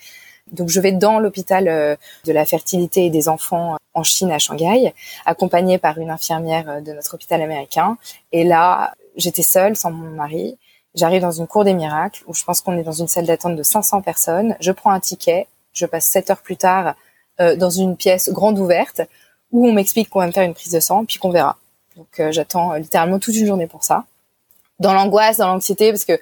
Donc 0.51 0.69
je 0.69 0.81
vais 0.81 0.93
dans 0.93 1.19
l'hôpital 1.19 1.69
euh, 1.69 1.97
de 2.25 2.33
la 2.33 2.45
fertilité 2.45 3.07
et 3.07 3.11
des 3.11 3.29
enfants 3.29 3.75
euh, 3.75 3.77
en 3.95 4.03
Chine 4.03 4.31
à 4.33 4.39
Shanghai, 4.39 4.93
accompagnée 5.25 5.79
par 5.79 5.99
une 5.99 6.11
infirmière 6.11 6.69
euh, 6.69 6.81
de 6.81 6.93
notre 6.93 7.15
hôpital 7.15 7.41
américain. 7.41 7.97
Et 8.33 8.45
là, 8.45 8.95
j'étais 9.17 9.43
seule, 9.43 9.77
sans 9.77 9.91
mon 9.91 10.11
mari. 10.11 10.59
J'arrive 10.95 11.23
dans 11.23 11.33
une 11.33 11.47
cour 11.47 11.65
des 11.65 11.75
miracles 11.75 12.23
où 12.27 12.35
je 12.35 12.45
pense 12.45 12.61
qu'on 12.61 12.77
est 12.77 12.83
dans 12.83 12.93
une 12.93 13.09
salle 13.09 13.27
d'attente 13.27 13.57
de 13.57 13.63
500 13.63 14.03
personnes. 14.03 14.57
Je 14.61 14.73
prends 14.73 14.91
un 14.91 15.01
ticket. 15.01 15.47
Je 15.73 15.87
passe 15.87 16.07
7 16.07 16.31
heures 16.31 16.43
plus 16.43 16.59
tard 16.59 16.95
dans 17.39 17.71
une 17.71 17.97
pièce 17.97 18.29
grande 18.29 18.59
ouverte 18.59 19.01
où 19.53 19.67
on 19.67 19.73
m'explique 19.73 20.11
qu'on 20.11 20.19
va 20.19 20.27
me 20.27 20.33
faire 20.33 20.45
une 20.45 20.53
prise 20.53 20.71
de 20.71 20.81
sang 20.81 21.07
puis 21.07 21.19
qu'on 21.19 21.31
verra. 21.31 21.57
Donc 21.97 22.21
j'attends 22.31 22.75
littéralement 22.75 23.19
toute 23.19 23.35
une 23.35 23.47
journée 23.47 23.67
pour 23.67 23.85
ça. 23.85 24.05
Dans 24.81 24.93
l'angoisse, 24.93 25.39
dans 25.39 25.49
l'anxiété 25.49 25.91
parce 25.91 26.05
que 26.05 26.21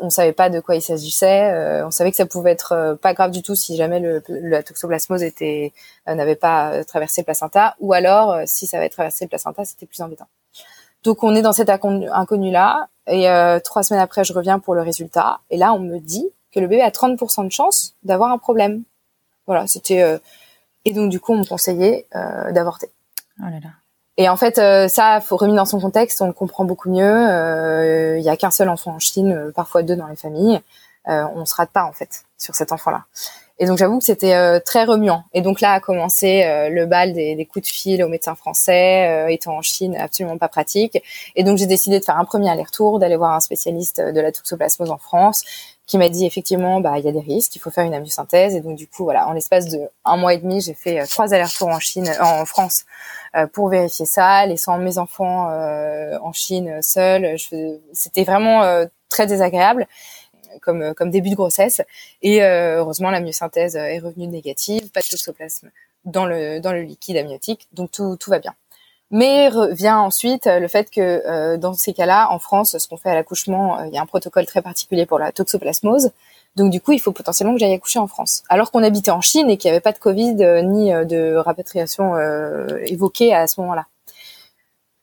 on 0.00 0.04
ne 0.04 0.10
savait 0.10 0.32
pas 0.32 0.50
de 0.50 0.60
quoi 0.60 0.76
il 0.76 0.82
s'agissait. 0.82 1.50
Euh, 1.50 1.86
on 1.86 1.90
savait 1.90 2.10
que 2.10 2.16
ça 2.16 2.26
pouvait 2.26 2.52
être 2.52 2.72
euh, 2.72 2.94
pas 2.94 3.14
grave 3.14 3.30
du 3.30 3.42
tout 3.42 3.54
si 3.54 3.76
jamais 3.76 4.00
le, 4.00 4.22
la 4.28 4.62
toxoplasmose 4.62 5.22
euh, 5.22 5.68
n'avait 6.06 6.36
pas 6.36 6.84
traversé 6.84 7.22
le 7.22 7.24
placenta, 7.24 7.76
ou 7.80 7.92
alors 7.92 8.36
si 8.46 8.66
ça 8.66 8.78
avait 8.78 8.88
traversé 8.88 9.24
le 9.24 9.28
placenta, 9.28 9.64
c'était 9.64 9.86
plus 9.86 10.00
embêtant. 10.00 10.28
Donc 11.04 11.24
on 11.24 11.34
est 11.34 11.42
dans 11.42 11.52
cet 11.52 11.68
inconnu 11.68 12.50
là, 12.50 12.88
et 13.06 13.26
trois 13.64 13.82
semaines 13.82 14.02
après, 14.02 14.22
je 14.22 14.32
reviens 14.32 14.60
pour 14.60 14.74
le 14.74 14.82
résultat, 14.82 15.40
et 15.50 15.56
là 15.56 15.72
on 15.72 15.80
me 15.80 15.98
dit 15.98 16.28
que 16.52 16.60
le 16.60 16.68
bébé 16.68 16.82
a 16.82 16.90
30% 16.90 17.46
de 17.46 17.52
chance 17.52 17.96
d'avoir 18.04 18.30
un 18.30 18.38
problème. 18.38 18.84
Voilà, 19.46 19.66
c'était 19.66 20.20
et 20.84 20.92
donc 20.92 21.10
du 21.10 21.18
coup 21.18 21.32
on 21.32 21.38
me 21.38 21.44
conseillait 21.44 22.06
d'avorter. 22.52 22.90
Oh 23.40 23.46
là 23.46 23.58
là. 23.60 23.81
Et 24.18 24.28
en 24.28 24.36
fait, 24.36 24.58
euh, 24.58 24.88
ça, 24.88 25.20
faut 25.20 25.36
remis 25.36 25.54
dans 25.54 25.64
son 25.64 25.80
contexte, 25.80 26.20
on 26.20 26.26
le 26.26 26.32
comprend 26.32 26.64
beaucoup 26.64 26.90
mieux. 26.90 27.02
Euh, 27.02 28.18
il 28.18 28.24
y 28.24 28.28
a 28.28 28.36
qu'un 28.36 28.50
seul 28.50 28.68
enfant 28.68 28.92
en 28.92 28.98
Chine, 28.98 29.32
euh, 29.32 29.52
parfois 29.52 29.82
deux 29.82 29.96
dans 29.96 30.06
les 30.06 30.16
familles. 30.16 30.60
Euh, 31.08 31.24
on 31.34 31.44
se 31.46 31.54
rate 31.54 31.70
pas 31.70 31.84
en 31.84 31.92
fait 31.92 32.22
sur 32.38 32.54
cet 32.54 32.72
enfant-là. 32.72 33.04
Et 33.58 33.66
donc 33.66 33.78
j'avoue 33.78 33.98
que 33.98 34.04
c'était 34.04 34.60
très 34.60 34.84
remuant. 34.84 35.24
Et 35.34 35.40
donc 35.40 35.60
là 35.60 35.72
a 35.72 35.80
commencé 35.80 36.42
le 36.68 36.84
bal 36.86 37.12
des, 37.12 37.36
des, 37.36 37.46
coups 37.46 37.68
de 37.68 37.72
fil 37.72 38.02
aux 38.02 38.08
médecins 38.08 38.34
français, 38.34 39.32
étant 39.32 39.56
en 39.56 39.62
Chine 39.62 39.96
absolument 39.96 40.36
pas 40.36 40.48
pratique. 40.48 41.00
Et 41.36 41.44
donc 41.44 41.58
j'ai 41.58 41.66
décidé 41.66 42.00
de 42.00 42.04
faire 42.04 42.18
un 42.18 42.24
premier 42.24 42.50
aller-retour, 42.50 42.98
d'aller 42.98 43.14
voir 43.14 43.32
un 43.32 43.40
spécialiste 43.40 44.00
de 44.00 44.20
la 44.20 44.32
toxoplasmose 44.32 44.90
en 44.90 44.96
France, 44.96 45.44
qui 45.92 45.98
m'a 45.98 46.08
dit 46.08 46.24
effectivement 46.24 46.80
bah 46.80 46.98
il 46.98 47.04
y 47.04 47.08
a 47.08 47.12
des 47.12 47.20
risques, 47.20 47.54
il 47.54 47.58
faut 47.58 47.70
faire 47.70 47.84
une 47.84 47.92
amniosynthèse. 47.92 48.54
Et 48.54 48.62
donc 48.62 48.78
du 48.78 48.88
coup 48.88 49.04
voilà, 49.04 49.28
en 49.28 49.32
l'espace 49.34 49.66
de 49.66 49.90
un 50.06 50.16
mois 50.16 50.32
et 50.32 50.38
demi, 50.38 50.62
j'ai 50.62 50.72
fait 50.72 51.06
trois 51.06 51.34
allers-retours 51.34 51.68
en 51.68 51.80
Chine, 51.80 52.10
en 52.18 52.46
France 52.46 52.86
euh, 53.36 53.46
pour 53.46 53.68
vérifier 53.68 54.06
ça, 54.06 54.46
laissant 54.46 54.78
mes 54.78 54.96
enfants 54.96 55.50
euh, 55.50 56.16
en 56.22 56.32
Chine 56.32 56.80
seuls. 56.80 57.36
C'était 57.92 58.24
vraiment 58.24 58.62
euh, 58.62 58.86
très 59.10 59.26
désagréable 59.26 59.86
comme, 60.62 60.94
comme 60.94 61.10
début 61.10 61.28
de 61.28 61.34
grossesse. 61.34 61.82
Et 62.22 62.42
heureusement, 62.42 63.10
la 63.10 63.20
myosynthèse 63.20 63.76
est 63.76 63.98
revenue 63.98 64.28
négative, 64.28 64.90
pas 64.92 65.00
de 65.00 65.06
toxoplasme 65.06 65.70
dans 66.06 66.24
le, 66.24 66.58
dans 66.60 66.72
le 66.72 66.80
liquide 66.80 67.18
amniotique, 67.18 67.68
donc 67.74 67.90
tout, 67.90 68.16
tout 68.16 68.30
va 68.30 68.38
bien. 68.38 68.54
Mais 69.12 69.50
vient 69.72 69.98
ensuite 69.98 70.46
le 70.46 70.66
fait 70.68 70.90
que 70.90 71.56
dans 71.56 71.74
ces 71.74 71.92
cas-là, 71.92 72.28
en 72.30 72.38
France, 72.38 72.78
ce 72.78 72.88
qu'on 72.88 72.96
fait 72.96 73.10
à 73.10 73.14
l'accouchement, 73.14 73.84
il 73.84 73.92
y 73.92 73.98
a 73.98 74.02
un 74.02 74.06
protocole 74.06 74.46
très 74.46 74.62
particulier 74.62 75.06
pour 75.06 75.18
la 75.18 75.32
toxoplasmose. 75.32 76.10
Donc 76.56 76.70
du 76.70 76.80
coup, 76.80 76.92
il 76.92 77.00
faut 77.00 77.12
potentiellement 77.12 77.54
que 77.54 77.60
j'aille 77.60 77.72
accoucher 77.72 77.98
en 77.98 78.06
France. 78.06 78.42
Alors 78.48 78.70
qu'on 78.70 78.82
habitait 78.82 79.10
en 79.10 79.20
Chine 79.20 79.48
et 79.48 79.56
qu'il 79.56 79.70
n'y 79.70 79.72
avait 79.72 79.80
pas 79.80 79.92
de 79.92 79.98
Covid 79.98 80.36
euh, 80.40 80.62
ni 80.62 80.92
euh, 80.92 81.04
de 81.04 81.34
rapatriation 81.36 82.14
euh, 82.14 82.78
évoquée 82.84 83.34
à 83.34 83.46
ce 83.46 83.60
moment-là. 83.60 83.86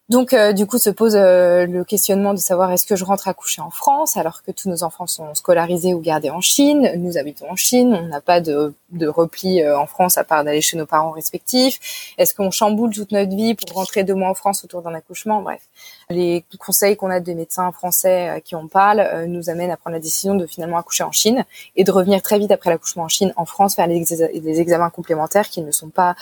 Donc, 0.10 0.34
euh, 0.34 0.54
du 0.54 0.66
coup, 0.66 0.80
se 0.80 0.90
pose 0.90 1.16
euh, 1.16 1.68
le 1.68 1.84
questionnement 1.84 2.34
de 2.34 2.40
savoir 2.40 2.72
est-ce 2.72 2.88
que 2.88 2.96
je 2.96 3.06
rentre 3.06 3.28
à 3.28 3.36
coucher 3.36 3.62
en 3.62 3.70
France 3.70 4.18
alors 4.18 4.42
que 4.42 4.50
tous 4.50 4.68
nos 4.68 4.84
enfants 4.84 5.06
sont 5.06 5.36
scolarisés 5.36 5.94
ou 5.94 6.00
gardés 6.00 6.32
en 6.32 6.42
Chine. 6.42 6.92
Nous 6.98 7.20
habitons 7.20 7.46
en 7.52 7.56
Chine, 7.56 7.94
on 7.94 8.08
n'a 8.08 8.20
pas 8.20 8.42
de, 8.42 8.74
repli 9.08 9.62
euh, 9.62 9.78
en 9.78 9.86
France 9.86 10.18
à 10.18 10.24
part 10.24 10.44
d'aller 10.44 10.62
chez 10.62 10.78
nos 10.78 10.88
parents 10.88 11.12
respectifs. 11.12 12.16
Est-ce 12.18 12.34
qu'on 12.34 12.50
chamboule 12.50 12.92
toute 12.92 13.12
notre 13.12 13.36
vie 13.36 13.54
pour 13.54 13.72
rentrer 13.74 14.04
deux 14.04 14.16
mois 14.16 14.30
en 14.30 14.34
France 14.34 14.64
autour 14.64 14.82
d'un 14.82 14.96
accouchement? 14.96 15.44
Bref, 15.44 15.62
les 16.10 16.44
conseils 16.58 16.98
qu'on 16.98 17.12
a 17.12 17.20
des 17.20 17.36
médecins 17.36 17.72
français 17.72 18.30
à 18.30 18.42
qui 18.42 18.56
on 18.56 18.68
parle 18.68 19.26
nous 19.28 19.52
amènent 19.52 19.70
à 19.70 19.78
prendre 19.78 19.94
la 19.94 20.02
décision 20.02 20.34
de 20.34 20.48
finalement 20.48 20.80
accoucher 20.80 21.04
en 21.04 21.12
Chine 21.12 21.46
et 21.76 21.84
de 21.84 21.92
revenir 21.92 22.24
très 22.24 22.40
vite 22.40 22.50
après 22.50 22.72
l'accouchement 22.72 23.04
en 23.04 23.10
Chine 23.10 23.32
en 23.36 23.46
France 23.46 23.76
faire 23.76 23.88
des 23.88 24.60
examens 24.60 24.90
complémentaires 24.90 25.48
qu'ils 25.48 25.66
ne 25.66 25.72
sont 25.72 25.90
pas 25.90 26.16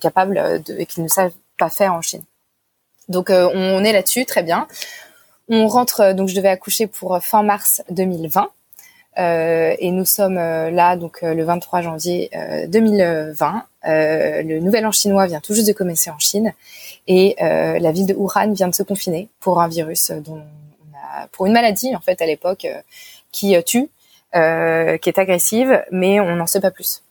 capables 0.00 0.62
de, 0.66 0.76
et 0.78 0.86
qu'ils 0.86 1.02
ne 1.02 1.08
savent 1.08 1.34
pas 1.58 1.68
faire 1.68 1.92
en 1.92 2.00
Chine. 2.00 2.24
Donc 3.08 3.30
euh, 3.30 3.48
on 3.54 3.84
est 3.84 3.92
là-dessus, 3.92 4.24
très 4.24 4.42
bien. 4.42 4.66
On 5.48 5.68
rentre, 5.68 6.00
euh, 6.00 6.14
donc 6.14 6.28
je 6.28 6.34
devais 6.34 6.48
accoucher 6.48 6.86
pour 6.86 7.14
euh, 7.14 7.20
fin 7.20 7.42
mars 7.42 7.82
2020. 7.90 8.50
Euh, 9.16 9.76
et 9.78 9.92
nous 9.92 10.04
sommes 10.04 10.34
là 10.34 10.96
donc 10.96 11.22
le 11.22 11.44
23 11.44 11.82
janvier 11.82 12.30
2020. 12.66 13.62
le 13.84 14.58
nouvel 14.58 14.84
an 14.86 14.90
chinois 14.90 15.26
vient 15.26 15.38
tout 15.38 15.54
juste 15.54 15.68
de 15.68 15.72
commencer 15.72 16.10
en 16.10 16.18
Chine 16.18 16.52
et 17.06 17.36
la 17.38 17.92
ville 17.92 18.06
de 18.06 18.14
Wuhan 18.14 18.52
vient 18.54 18.66
de 18.66 18.74
se 18.74 18.82
confiner 18.82 19.28
pour 19.38 19.60
un 19.60 19.68
virus 19.68 20.10
dont 20.10 20.42
on 20.42 21.28
pour 21.30 21.46
une 21.46 21.52
maladie 21.52 21.94
en 21.94 22.00
fait 22.00 22.20
à 22.22 22.26
l'époque 22.26 22.66
qui 23.30 23.54
tue, 23.62 23.88
qui 24.32 24.38
est 25.08 25.18
agressive, 25.18 25.84
mais 25.92 26.18
on 26.18 26.34
n'en 26.34 26.48
sait 26.48 26.60
pas 26.60 26.72
plus. 26.72 27.04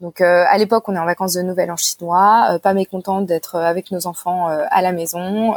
Donc 0.00 0.20
à 0.20 0.58
l'époque, 0.58 0.88
on 0.88 0.94
est 0.94 0.98
en 0.98 1.06
vacances 1.06 1.32
de 1.32 1.42
Noël 1.42 1.70
en 1.70 1.76
chinois, 1.76 2.58
pas 2.62 2.74
mécontente 2.74 3.24
d'être 3.24 3.56
avec 3.56 3.90
nos 3.90 4.06
enfants 4.06 4.46
à 4.48 4.82
la 4.82 4.92
maison. 4.92 5.54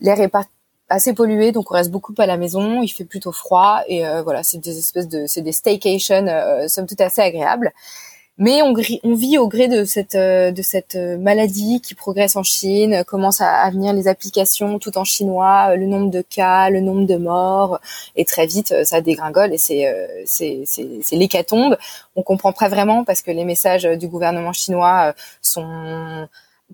L'air 0.00 0.20
est 0.20 0.28
pas 0.28 0.44
assez 0.92 1.14
pollué, 1.14 1.52
donc 1.52 1.70
on 1.70 1.74
reste 1.74 1.90
beaucoup 1.90 2.14
à 2.18 2.26
la 2.26 2.36
maison. 2.36 2.82
Il 2.82 2.88
fait 2.88 3.04
plutôt 3.04 3.32
froid 3.32 3.82
et 3.88 4.06
euh, 4.06 4.22
voilà, 4.22 4.42
c'est 4.42 4.58
des 4.58 4.78
espèces 4.78 5.08
de, 5.08 5.26
c'est 5.26 5.42
des 5.42 5.52
staycations, 5.52 6.26
euh, 6.26 6.68
somme 6.68 6.86
toute 6.86 7.00
assez 7.00 7.22
agréables. 7.22 7.72
Mais 8.38 8.62
on, 8.62 8.74
vit 9.14 9.38
au 9.38 9.46
gré 9.46 9.68
de 9.68 9.84
cette 9.84 10.14
euh, 10.14 10.52
cette 10.62 10.96
maladie 10.96 11.80
qui 11.80 11.94
progresse 11.94 12.34
en 12.34 12.42
Chine, 12.42 13.04
commence 13.06 13.40
à, 13.40 13.70
venir 13.70 13.92
les 13.92 14.08
applications 14.08 14.78
tout 14.78 14.96
en 14.98 15.04
chinois, 15.04 15.76
le 15.76 15.86
nombre 15.86 16.10
de 16.10 16.22
cas, 16.22 16.70
le 16.70 16.80
nombre 16.80 17.06
de 17.06 17.16
morts, 17.16 17.78
et 18.16 18.24
très 18.24 18.46
vite 18.46 18.74
ça 18.84 19.00
dégringole 19.00 19.52
et 19.52 19.58
c'est 19.58 21.12
l'hécatombe. 21.12 21.76
On 22.16 22.22
comprend 22.22 22.52
pas 22.52 22.68
vraiment 22.68 23.04
parce 23.04 23.22
que 23.22 23.30
les 23.30 23.44
messages 23.44 23.84
du 23.84 24.08
gouvernement 24.08 24.52
chinois 24.52 25.14
sont 25.42 26.26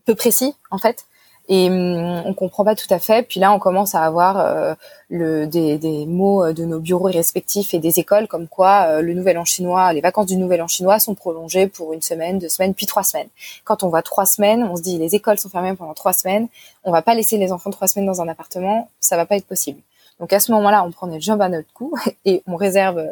peu 0.05 0.15
précis 0.15 0.55
en 0.71 0.79
fait 0.79 1.07
et 1.49 1.69
hum, 1.71 2.23
on 2.27 2.35
comprend 2.35 2.65
pas 2.65 2.75
tout 2.75 2.87
à 2.91 2.99
fait. 2.99 3.27
Puis 3.27 3.41
là, 3.41 3.53
on 3.53 3.59
commence 3.59 3.95
à 3.95 4.03
avoir 4.03 4.39
euh, 4.39 4.75
le, 5.09 5.47
des, 5.47 5.79
des, 5.79 6.07
mots 6.07 6.45
euh, 6.45 6.53
de 6.53 6.65
nos 6.65 6.79
bureaux 6.79 7.07
respectifs 7.07 7.73
et 7.75 7.79
des 7.79 7.99
écoles, 7.99 8.29
comme 8.29 8.49
quoi 8.49 8.87
euh, 8.89 9.03
le 9.03 9.15
Nouvel 9.15 9.39
An 9.39 9.45
chinois, 9.45 9.93
les 9.93 10.03
vacances 10.03 10.27
du 10.27 10.37
Nouvel 10.37 10.63
An 10.63 10.69
chinois 10.69 10.99
sont 10.99 11.15
prolongées 11.15 11.67
pour 11.67 11.93
une 11.93 12.03
semaine, 12.03 12.39
deux 12.39 12.49
semaines, 12.51 12.75
puis 12.75 12.87
trois 12.87 13.03
semaines. 13.03 13.29
Quand 13.65 13.83
on 13.83 13.89
voit 13.89 14.03
trois 14.03 14.27
semaines, 14.27 14.63
on 14.63 14.77
se 14.77 14.83
dit 14.83 14.99
les 14.99 15.15
écoles 15.15 15.39
sont 15.39 15.49
fermées 15.49 15.75
pendant 15.75 15.95
trois 15.95 16.13
semaines, 16.13 16.49
on 16.85 16.93
va 16.93 17.03
pas 17.03 17.15
laisser 17.15 17.39
les 17.39 17.51
enfants 17.53 17.71
trois 17.71 17.89
semaines 17.89 18.07
dans 18.07 18.21
un 18.21 18.29
appartement, 18.29 18.91
ça 19.01 19.17
va 19.17 19.25
pas 19.25 19.37
être 19.37 19.47
possible. 19.47 19.81
Donc 20.21 20.33
à 20.33 20.41
ce 20.41 20.51
moment-là, 20.53 20.85
on 20.85 20.91
prend 20.91 21.07
notre 21.07 21.23
jambe 21.23 21.41
à 21.43 21.49
notre 21.49 21.73
cou 21.73 21.95
et 22.25 22.43
on 22.47 22.57
réserve 22.57 23.05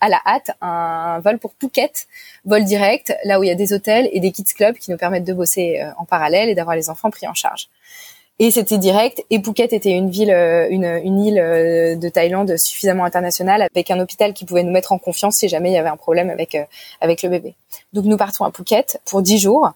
à 0.00 0.08
la 0.08 0.20
hâte 0.26 0.50
un 0.60 1.20
vol 1.20 1.38
pour 1.38 1.52
Phuket, 1.58 2.06
vol 2.44 2.64
direct, 2.64 3.14
là 3.24 3.40
où 3.40 3.42
il 3.42 3.48
y 3.48 3.52
a 3.52 3.54
des 3.54 3.72
hôtels 3.72 4.08
et 4.12 4.20
des 4.20 4.32
kids 4.32 4.44
clubs 4.54 4.76
qui 4.76 4.90
nous 4.90 4.98
permettent 4.98 5.24
de 5.24 5.32
bosser 5.32 5.82
en 5.96 6.04
parallèle 6.04 6.48
et 6.48 6.54
d'avoir 6.54 6.76
les 6.76 6.90
enfants 6.90 7.10
pris 7.10 7.26
en 7.26 7.34
charge 7.34 7.68
et 8.40 8.50
c'était 8.50 8.78
direct. 8.78 9.22
Et 9.28 9.40
Phuket 9.40 9.72
était 9.72 9.92
une 9.92 10.10
ville, 10.10 10.30
euh, 10.30 10.66
une, 10.70 11.20
île 11.20 11.38
euh, 11.38 11.94
de 11.94 12.08
Thaïlande 12.08 12.56
suffisamment 12.56 13.04
internationale 13.04 13.62
avec 13.62 13.90
un 13.90 14.00
hôpital 14.00 14.32
qui 14.32 14.46
pouvait 14.46 14.62
nous 14.62 14.72
mettre 14.72 14.92
en 14.92 14.98
confiance 14.98 15.36
si 15.36 15.48
jamais 15.48 15.70
il 15.70 15.74
y 15.74 15.78
avait 15.78 15.90
un 15.90 15.98
problème 15.98 16.30
avec 16.30 16.54
euh, 16.54 16.64
avec 17.02 17.22
le 17.22 17.28
bébé. 17.28 17.54
Donc 17.92 18.06
nous 18.06 18.16
partons 18.16 18.44
à 18.44 18.50
Phuket 18.50 19.00
pour 19.04 19.20
dix 19.22 19.38
jours. 19.38 19.70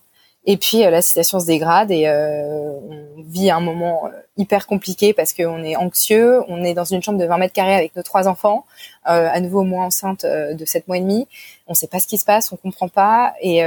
Et 0.47 0.57
puis 0.57 0.79
la 0.79 1.01
situation 1.03 1.41
se 1.41 1.47
dégrade 1.47 1.91
et 1.91 2.09
on 2.09 3.23
vit 3.23 3.51
un 3.51 3.61
moment 3.61 4.11
hyper 4.37 4.67
compliqué 4.67 5.15
parce 5.15 5.33
qu'on 5.33 5.65
est 5.65 5.77
anxieux. 5.77 6.43
On 6.49 6.63
est 6.63 6.75
dans 6.75 6.85
une 6.85 7.03
chambre 7.03 7.19
de 7.19 7.25
20 7.25 7.39
mètres 7.39 7.55
carrés 7.55 7.75
avec 7.75 7.97
nos 7.97 8.03
trois 8.03 8.29
enfants, 8.29 8.67
à 9.05 9.41
nouveau 9.41 9.63
moi 9.63 9.85
enceinte 9.85 10.27
de 10.27 10.65
7 10.65 10.87
mois 10.87 10.99
et 10.99 11.01
demi. 11.01 11.27
On 11.67 11.73
sait 11.73 11.87
pas 11.87 11.99
ce 11.99 12.07
qui 12.07 12.19
se 12.19 12.27
passe, 12.27 12.53
on 12.53 12.57
comprend 12.57 12.89
pas. 12.89 13.33
Et, 13.41 13.59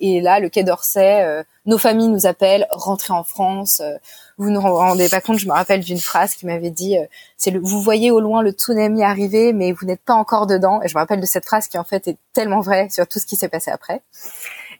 et 0.00 0.20
là, 0.20 0.38
le 0.38 0.50
Quai 0.50 0.64
d'Orsay 0.64 1.44
nos 1.64 1.78
familles 1.78 2.08
nous 2.08 2.26
appellent, 2.26 2.66
rentrez 2.70 3.12
en 3.12 3.22
France. 3.22 3.80
Euh, 3.80 3.96
vous 4.38 4.50
ne 4.50 4.58
vous 4.58 4.74
rendez 4.74 5.08
pas 5.08 5.20
compte, 5.20 5.38
je 5.38 5.46
me 5.46 5.52
rappelle 5.52 5.80
d'une 5.80 5.98
phrase 5.98 6.34
qui 6.34 6.46
m'avait 6.46 6.70
dit, 6.70 6.98
euh, 6.98 7.04
c'est 7.36 7.50
le, 7.50 7.60
vous 7.60 7.80
voyez 7.80 8.10
au 8.10 8.20
loin 8.20 8.42
le 8.42 8.50
tsunami 8.50 9.02
arriver, 9.04 9.52
mais 9.52 9.72
vous 9.72 9.86
n'êtes 9.86 10.00
pas 10.00 10.14
encore 10.14 10.46
dedans. 10.46 10.82
Et 10.82 10.88
je 10.88 10.94
me 10.94 11.00
rappelle 11.00 11.20
de 11.20 11.26
cette 11.26 11.44
phrase 11.44 11.68
qui 11.68 11.78
en 11.78 11.84
fait 11.84 12.08
est 12.08 12.16
tellement 12.32 12.60
vraie 12.60 12.88
sur 12.90 13.06
tout 13.06 13.18
ce 13.18 13.26
qui 13.26 13.36
s'est 13.36 13.48
passé 13.48 13.70
après. 13.70 14.02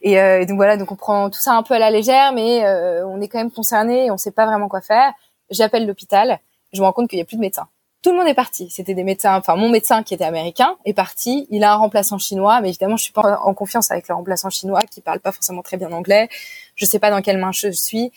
Et, 0.03 0.19
euh, 0.19 0.45
donc 0.45 0.57
voilà, 0.57 0.77
donc 0.77 0.91
on 0.91 0.95
prend 0.95 1.29
tout 1.29 1.39
ça 1.39 1.53
un 1.53 1.63
peu 1.63 1.73
à 1.73 1.79
la 1.79 1.89
légère, 1.89 2.33
mais 2.33 2.63
on 3.05 3.19
est 3.21 3.27
quand 3.27 3.39
même 3.39 3.51
concerné 3.51 4.05
et 4.05 4.11
on 4.11 4.17
sait 4.17 4.31
pas 4.31 4.45
vraiment 4.45 4.67
quoi 4.67 4.81
faire. 4.81 5.13
J'appelle 5.49 5.87
l'hôpital, 5.87 6.39
je 6.71 6.81
me 6.81 6.85
rends 6.85 6.93
compte 6.93 7.09
qu'il 7.09 7.19
y 7.19 7.21
a 7.21 7.25
plus 7.25 7.37
de 7.37 7.41
médecins 7.41 7.67
tout 8.03 8.11
le 8.11 8.17
monde 8.17 8.27
est 8.27 8.35
parti. 8.35 8.69
C'était 8.69 8.93
des 8.93 9.05
médecins, 9.05 9.35
enfin 9.37 9.55
mon 9.55 9.69
médecin 9.69 10.03
qui 10.03 10.13
était 10.13 10.25
américain 10.25 10.75
est 10.83 10.93
parti. 10.93 11.47
Il 11.49 11.63
a 11.63 11.71
un 11.71 11.77
remplaçant 11.77 12.17
chinois, 12.17 12.59
mais 12.61 12.69
évidemment 12.69 12.97
je 12.97 13.03
suis 13.05 13.13
pas 13.13 13.39
en 13.41 13.53
confiance 13.53 13.89
avec 13.91 14.09
le 14.09 14.13
remplaçant 14.13 14.49
chinois 14.49 14.81
qui 14.81 14.99
parle 14.99 15.21
pas 15.21 15.31
forcément 15.31 15.61
très 15.63 15.77
bien 15.77 15.91
anglais. 15.91 16.27
Je 16.75 16.85
sais 16.85 16.99
pas 16.99 17.09
dans 17.09 17.21
quelle 17.21 17.37
main 17.37 17.51
je 17.53 17.71
suis. 17.71 18.11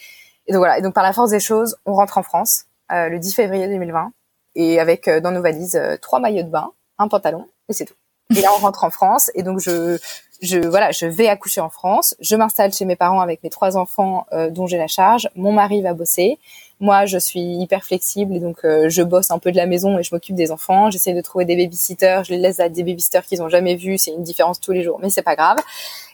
Et 0.49 0.53
donc 0.53 0.59
voilà. 0.59 0.78
Et 0.78 0.82
donc 0.82 0.93
par 0.93 1.05
la 1.05 1.12
force 1.12 1.30
des 1.30 1.41
choses, 1.41 1.76
on 1.87 1.95
rentre 1.95 2.18
en 2.18 2.24
France 2.24 2.64
euh, 2.91 3.09
le 3.09 3.20
10 3.20 3.34
février 3.34 3.68
2020 3.68 4.12
et 4.57 4.80
avec 4.80 5.07
euh, 5.07 5.20
dans 5.20 5.30
nos 5.30 5.41
valises 5.41 5.76
euh, 5.76 5.97
trois 5.97 6.18
maillots 6.18 6.43
de 6.43 6.51
bain, 6.51 6.72
un 6.99 7.07
pantalon 7.07 7.47
et 7.68 7.72
c'est 7.72 7.84
tout. 7.84 7.95
Et 8.37 8.41
là 8.41 8.49
on 8.57 8.59
rentre 8.59 8.82
en 8.82 8.91
France 8.91 9.30
et 9.37 9.45
donc 9.45 9.61
je 9.61 9.99
je 10.43 10.59
voilà, 10.59 10.91
je 10.91 11.07
vais 11.07 11.28
accoucher 11.28 11.61
en 11.61 11.70
France, 11.70 12.14
je 12.20 12.37
m'installe 12.37 12.72
chez 12.72 12.84
mes 12.84 12.97
parents 12.97 13.20
avec 13.20 13.43
mes 13.43 13.51
trois 13.51 13.76
enfants 13.76 14.26
dont 14.51 14.66
j'ai 14.66 14.78
la 14.78 14.87
charge. 14.87 15.28
Mon 15.34 15.53
mari 15.53 15.82
va 15.82 15.95
bosser. 15.95 16.39
Moi, 16.78 17.07
je 17.07 17.16
suis 17.16 17.41
hyper 17.41 17.84
flexible 17.84 18.34
et 18.37 18.39
donc 18.39 18.59
euh, 18.64 18.91
je 18.91 19.03
bosse 19.03 19.30
un 19.30 19.39
peu 19.39 19.51
de 19.51 19.57
la 19.57 19.64
maison 19.64 19.99
et 19.99 20.03
je 20.03 20.14
m'occupe 20.14 20.37
des 20.37 20.53
enfants. 20.53 20.91
J'essaie 20.91 21.14
de 21.14 21.20
trouver 21.22 21.47
des 21.47 21.57
babysitters. 21.57 22.22
Je 22.24 22.34
les 22.34 22.39
laisse 22.39 22.61
à 22.61 22.68
des 22.68 22.82
babysitters 22.82 23.22
qu'ils 23.22 23.43
ont 23.43 23.49
jamais 23.49 23.76
vus. 23.76 23.97
C'est 23.97 24.11
une 24.11 24.22
différence 24.22 24.61
tous 24.61 24.72
les 24.72 24.82
jours, 24.82 24.99
mais 25.01 25.09
c'est 25.09 25.22
pas 25.22 25.37
grave. 25.37 25.57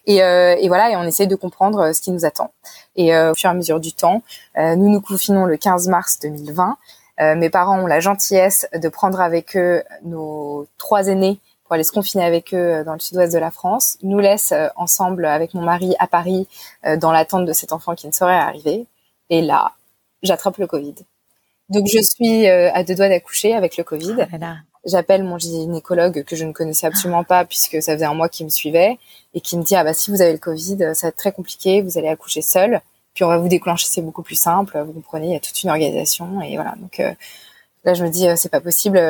Et, 0.06 0.22
euh, 0.22 0.54
et, 0.56 0.68
voilà, 0.68 0.90
et 0.90 0.96
on 0.96 1.02
essaie 1.02 1.26
de 1.26 1.34
comprendre 1.34 1.80
euh, 1.80 1.92
ce 1.92 2.00
qui 2.00 2.12
nous 2.12 2.24
attend. 2.24 2.52
Et 2.94 3.16
au 3.16 3.34
fur 3.34 3.48
et 3.48 3.52
à 3.52 3.54
mesure 3.54 3.80
du 3.80 3.92
temps, 3.92 4.22
nous 4.54 4.90
nous 4.90 5.00
confinons 5.00 5.46
le 5.46 5.56
15 5.56 5.88
mars 5.88 6.18
2020. 6.20 6.76
mes 7.36 7.48
parents 7.48 7.78
ont 7.78 7.86
la 7.86 8.00
gentillesse 8.00 8.66
de 8.74 8.86
prendre 8.90 9.18
avec 9.22 9.56
eux 9.56 9.82
nos 10.04 10.66
trois 10.76 11.06
aînés 11.06 11.40
pour 11.72 11.76
aller 11.76 11.84
se 11.84 11.92
confiner 11.92 12.24
avec 12.24 12.52
eux 12.52 12.84
dans 12.84 12.92
le 12.92 13.00
sud-ouest 13.00 13.32
de 13.32 13.38
la 13.38 13.50
France. 13.50 13.96
Nous 14.02 14.18
laissent 14.18 14.52
ensemble 14.76 15.24
avec 15.24 15.54
mon 15.54 15.62
mari 15.62 15.94
à 15.98 16.06
Paris 16.06 16.46
dans 16.98 17.12
l'attente 17.12 17.46
de 17.46 17.52
cet 17.54 17.72
enfant 17.72 17.94
qui 17.94 18.06
ne 18.06 18.12
saurait 18.12 18.34
arriver. 18.34 18.84
Et 19.30 19.40
là, 19.40 19.72
j'attrape 20.22 20.58
le 20.58 20.66
Covid. 20.66 20.94
Donc 21.72 21.86
je 21.86 22.00
suis 22.02 22.46
euh, 22.48 22.70
à 22.74 22.84
deux 22.84 22.94
doigts 22.94 23.08
d'accoucher 23.08 23.54
avec 23.54 23.78
le 23.78 23.84
Covid. 23.84 24.26
Ah 24.42 24.56
J'appelle 24.84 25.24
mon 25.24 25.38
gynécologue 25.38 26.24
que 26.24 26.36
je 26.36 26.44
ne 26.44 26.52
connaissais 26.52 26.86
absolument 26.86 27.24
pas 27.24 27.46
puisque 27.46 27.80
ça 27.82 27.94
faisait 27.94 28.04
un 28.04 28.14
mois 28.14 28.28
qu'il 28.28 28.44
me 28.44 28.50
suivait 28.50 28.98
et 29.32 29.40
qui 29.40 29.56
me 29.56 29.62
dit 29.62 29.74
ah 29.74 29.84
bah 29.84 29.94
si 29.94 30.10
vous 30.10 30.20
avez 30.20 30.32
le 30.32 30.38
Covid 30.38 30.94
ça 30.94 31.06
va 31.06 31.08
être 31.08 31.16
très 31.16 31.32
compliqué, 31.32 31.80
vous 31.80 31.98
allez 31.98 32.08
accoucher 32.08 32.42
seul, 32.42 32.80
puis 33.14 33.22
on 33.22 33.28
va 33.28 33.38
vous 33.38 33.48
déclencher, 33.48 33.86
c'est 33.88 34.02
beaucoup 34.02 34.24
plus 34.24 34.34
simple, 34.34 34.82
vous 34.84 34.92
comprenez, 34.92 35.28
il 35.28 35.32
y 35.32 35.36
a 35.36 35.40
toute 35.40 35.62
une 35.62 35.70
organisation 35.70 36.42
et 36.42 36.56
voilà 36.56 36.74
donc 36.80 36.98
euh, 36.98 37.12
là 37.84 37.94
je 37.94 38.04
me 38.04 38.10
dis 38.10 38.28
euh, 38.28 38.36
c'est 38.36 38.48
pas 38.48 38.60
possible, 38.60 39.00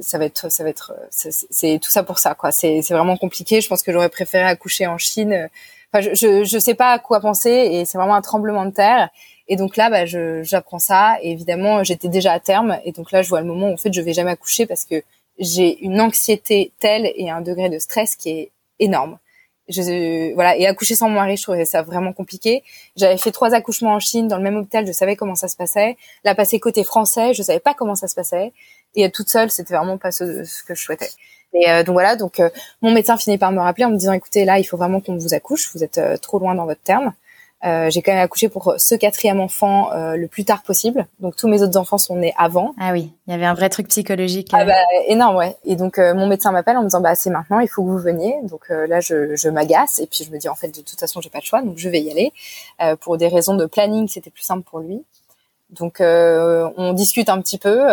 ça 0.00 0.18
va 0.18 0.24
être 0.26 0.50
ça 0.50 0.64
va 0.64 0.70
être 0.70 0.92
c'est 1.10 1.78
tout 1.82 1.90
ça 1.90 2.02
pour 2.02 2.18
ça 2.18 2.34
quoi, 2.34 2.52
c'est 2.52 2.82
c'est 2.82 2.94
vraiment 2.94 3.16
compliqué. 3.16 3.60
Je 3.60 3.68
pense 3.68 3.82
que 3.82 3.92
j'aurais 3.92 4.08
préféré 4.08 4.44
accoucher 4.44 4.86
en 4.86 4.98
Chine. 4.98 5.48
Enfin 5.92 6.00
je, 6.02 6.14
je 6.14 6.44
je 6.44 6.58
sais 6.58 6.74
pas 6.74 6.92
à 6.92 6.98
quoi 6.98 7.20
penser 7.20 7.50
et 7.50 7.84
c'est 7.84 7.98
vraiment 7.98 8.14
un 8.14 8.22
tremblement 8.22 8.64
de 8.64 8.70
terre. 8.72 9.10
Et 9.48 9.56
donc 9.56 9.76
là, 9.76 9.90
bah, 9.90 10.06
j'apprends 10.42 10.78
ça. 10.78 11.18
Et 11.22 11.32
évidemment, 11.32 11.84
j'étais 11.84 12.08
déjà 12.08 12.32
à 12.32 12.40
terme. 12.40 12.78
Et 12.84 12.92
donc 12.92 13.12
là, 13.12 13.22
je 13.22 13.28
vois 13.28 13.40
le 13.40 13.46
moment 13.46 13.68
où 13.68 13.74
en 13.74 13.76
fait, 13.76 13.92
je 13.92 14.00
vais 14.00 14.12
jamais 14.12 14.30
accoucher 14.30 14.66
parce 14.66 14.84
que 14.84 15.02
j'ai 15.38 15.78
une 15.84 16.00
anxiété 16.00 16.72
telle 16.78 17.10
et 17.16 17.30
un 17.30 17.40
degré 17.40 17.68
de 17.68 17.78
stress 17.78 18.16
qui 18.16 18.30
est 18.30 18.50
énorme. 18.78 19.18
Je, 19.68 20.34
voilà. 20.34 20.56
Et 20.56 20.66
accoucher 20.66 20.94
sans 20.94 21.08
mon 21.08 21.16
mari, 21.16 21.36
je 21.36 21.42
trouvais 21.42 21.64
ça 21.64 21.82
vraiment 21.82 22.12
compliqué. 22.12 22.62
J'avais 22.96 23.16
fait 23.16 23.32
trois 23.32 23.54
accouchements 23.54 23.94
en 23.94 24.00
Chine 24.00 24.28
dans 24.28 24.36
le 24.36 24.42
même 24.42 24.56
hôpital. 24.56 24.86
Je 24.86 24.92
savais 24.92 25.16
comment 25.16 25.34
ça 25.34 25.48
se 25.48 25.56
passait. 25.56 25.96
Là, 26.24 26.34
passer 26.34 26.60
côté 26.60 26.84
français, 26.84 27.34
je 27.34 27.42
savais 27.42 27.60
pas 27.60 27.74
comment 27.74 27.94
ça 27.94 28.08
se 28.08 28.14
passait. 28.14 28.52
Et 28.94 29.10
toute 29.10 29.28
seule, 29.28 29.50
c'était 29.50 29.74
vraiment 29.74 29.98
pas 29.98 30.12
ce, 30.12 30.42
que 30.64 30.74
je 30.74 30.82
souhaitais. 30.82 31.10
Et 31.54 31.70
euh, 31.70 31.82
donc 31.82 31.94
voilà. 31.94 32.16
Donc 32.16 32.40
euh, 32.40 32.50
mon 32.82 32.92
médecin 32.92 33.16
finit 33.16 33.38
par 33.38 33.52
me 33.52 33.60
rappeler 33.60 33.84
en 33.84 33.90
me 33.90 33.96
disant, 33.96 34.12
écoutez, 34.12 34.44
là, 34.44 34.58
il 34.58 34.64
faut 34.64 34.76
vraiment 34.76 35.00
qu'on 35.00 35.16
vous 35.16 35.34
accouche. 35.34 35.70
Vous 35.74 35.82
êtes 35.82 35.98
euh, 35.98 36.16
trop 36.16 36.38
loin 36.38 36.54
dans 36.54 36.66
votre 36.66 36.82
terme. 36.82 37.12
Euh, 37.64 37.88
j'ai 37.88 38.02
quand 38.02 38.12
même 38.12 38.22
accouché 38.22 38.48
pour 38.48 38.74
ce 38.76 38.94
quatrième 38.94 39.40
enfant 39.40 39.90
euh, 39.92 40.16
le 40.16 40.28
plus 40.28 40.44
tard 40.44 40.62
possible. 40.62 41.06
Donc 41.20 41.34
tous 41.36 41.48
mes 41.48 41.62
autres 41.62 41.78
enfants 41.78 41.96
sont 41.96 42.16
nés 42.16 42.34
avant. 42.36 42.74
Ah 42.78 42.92
oui, 42.92 43.10
il 43.26 43.30
y 43.30 43.34
avait 43.34 43.46
un 43.46 43.54
vrai 43.54 43.70
truc 43.70 43.88
psychologique. 43.88 44.50
Ah 44.52 44.66
bah 44.66 44.74
énorme, 45.08 45.36
ouais. 45.36 45.56
Et 45.64 45.76
donc 45.76 45.98
euh, 45.98 46.14
mon 46.14 46.26
médecin 46.26 46.52
m'appelle 46.52 46.76
en 46.76 46.80
me 46.80 46.86
disant 46.86 47.00
bah 47.00 47.14
c'est 47.14 47.30
maintenant, 47.30 47.60
il 47.60 47.68
faut 47.68 47.82
que 47.82 47.88
vous 47.88 47.98
veniez. 47.98 48.36
Donc 48.44 48.68
là 48.68 49.00
je, 49.00 49.34
je 49.34 49.48
m'agace 49.48 49.98
et 49.98 50.06
puis 50.06 50.24
je 50.24 50.30
me 50.30 50.38
dis 50.38 50.48
en 50.48 50.54
fait 50.54 50.68
de 50.68 50.82
toute 50.82 51.00
façon 51.00 51.22
j'ai 51.22 51.30
pas 51.30 51.38
de 51.38 51.44
choix, 51.44 51.62
donc 51.62 51.78
je 51.78 51.88
vais 51.88 52.00
y 52.00 52.10
aller. 52.10 52.32
pour 53.00 53.16
des 53.16 53.28
raisons 53.28 53.56
de 53.56 53.64
planning, 53.64 54.08
c'était 54.08 54.30
plus 54.30 54.42
simple 54.42 54.62
pour 54.68 54.80
lui. 54.80 55.02
Donc 55.70 56.00
on 56.00 56.92
discute 56.92 57.30
un 57.30 57.40
petit 57.40 57.58
peu. 57.58 57.86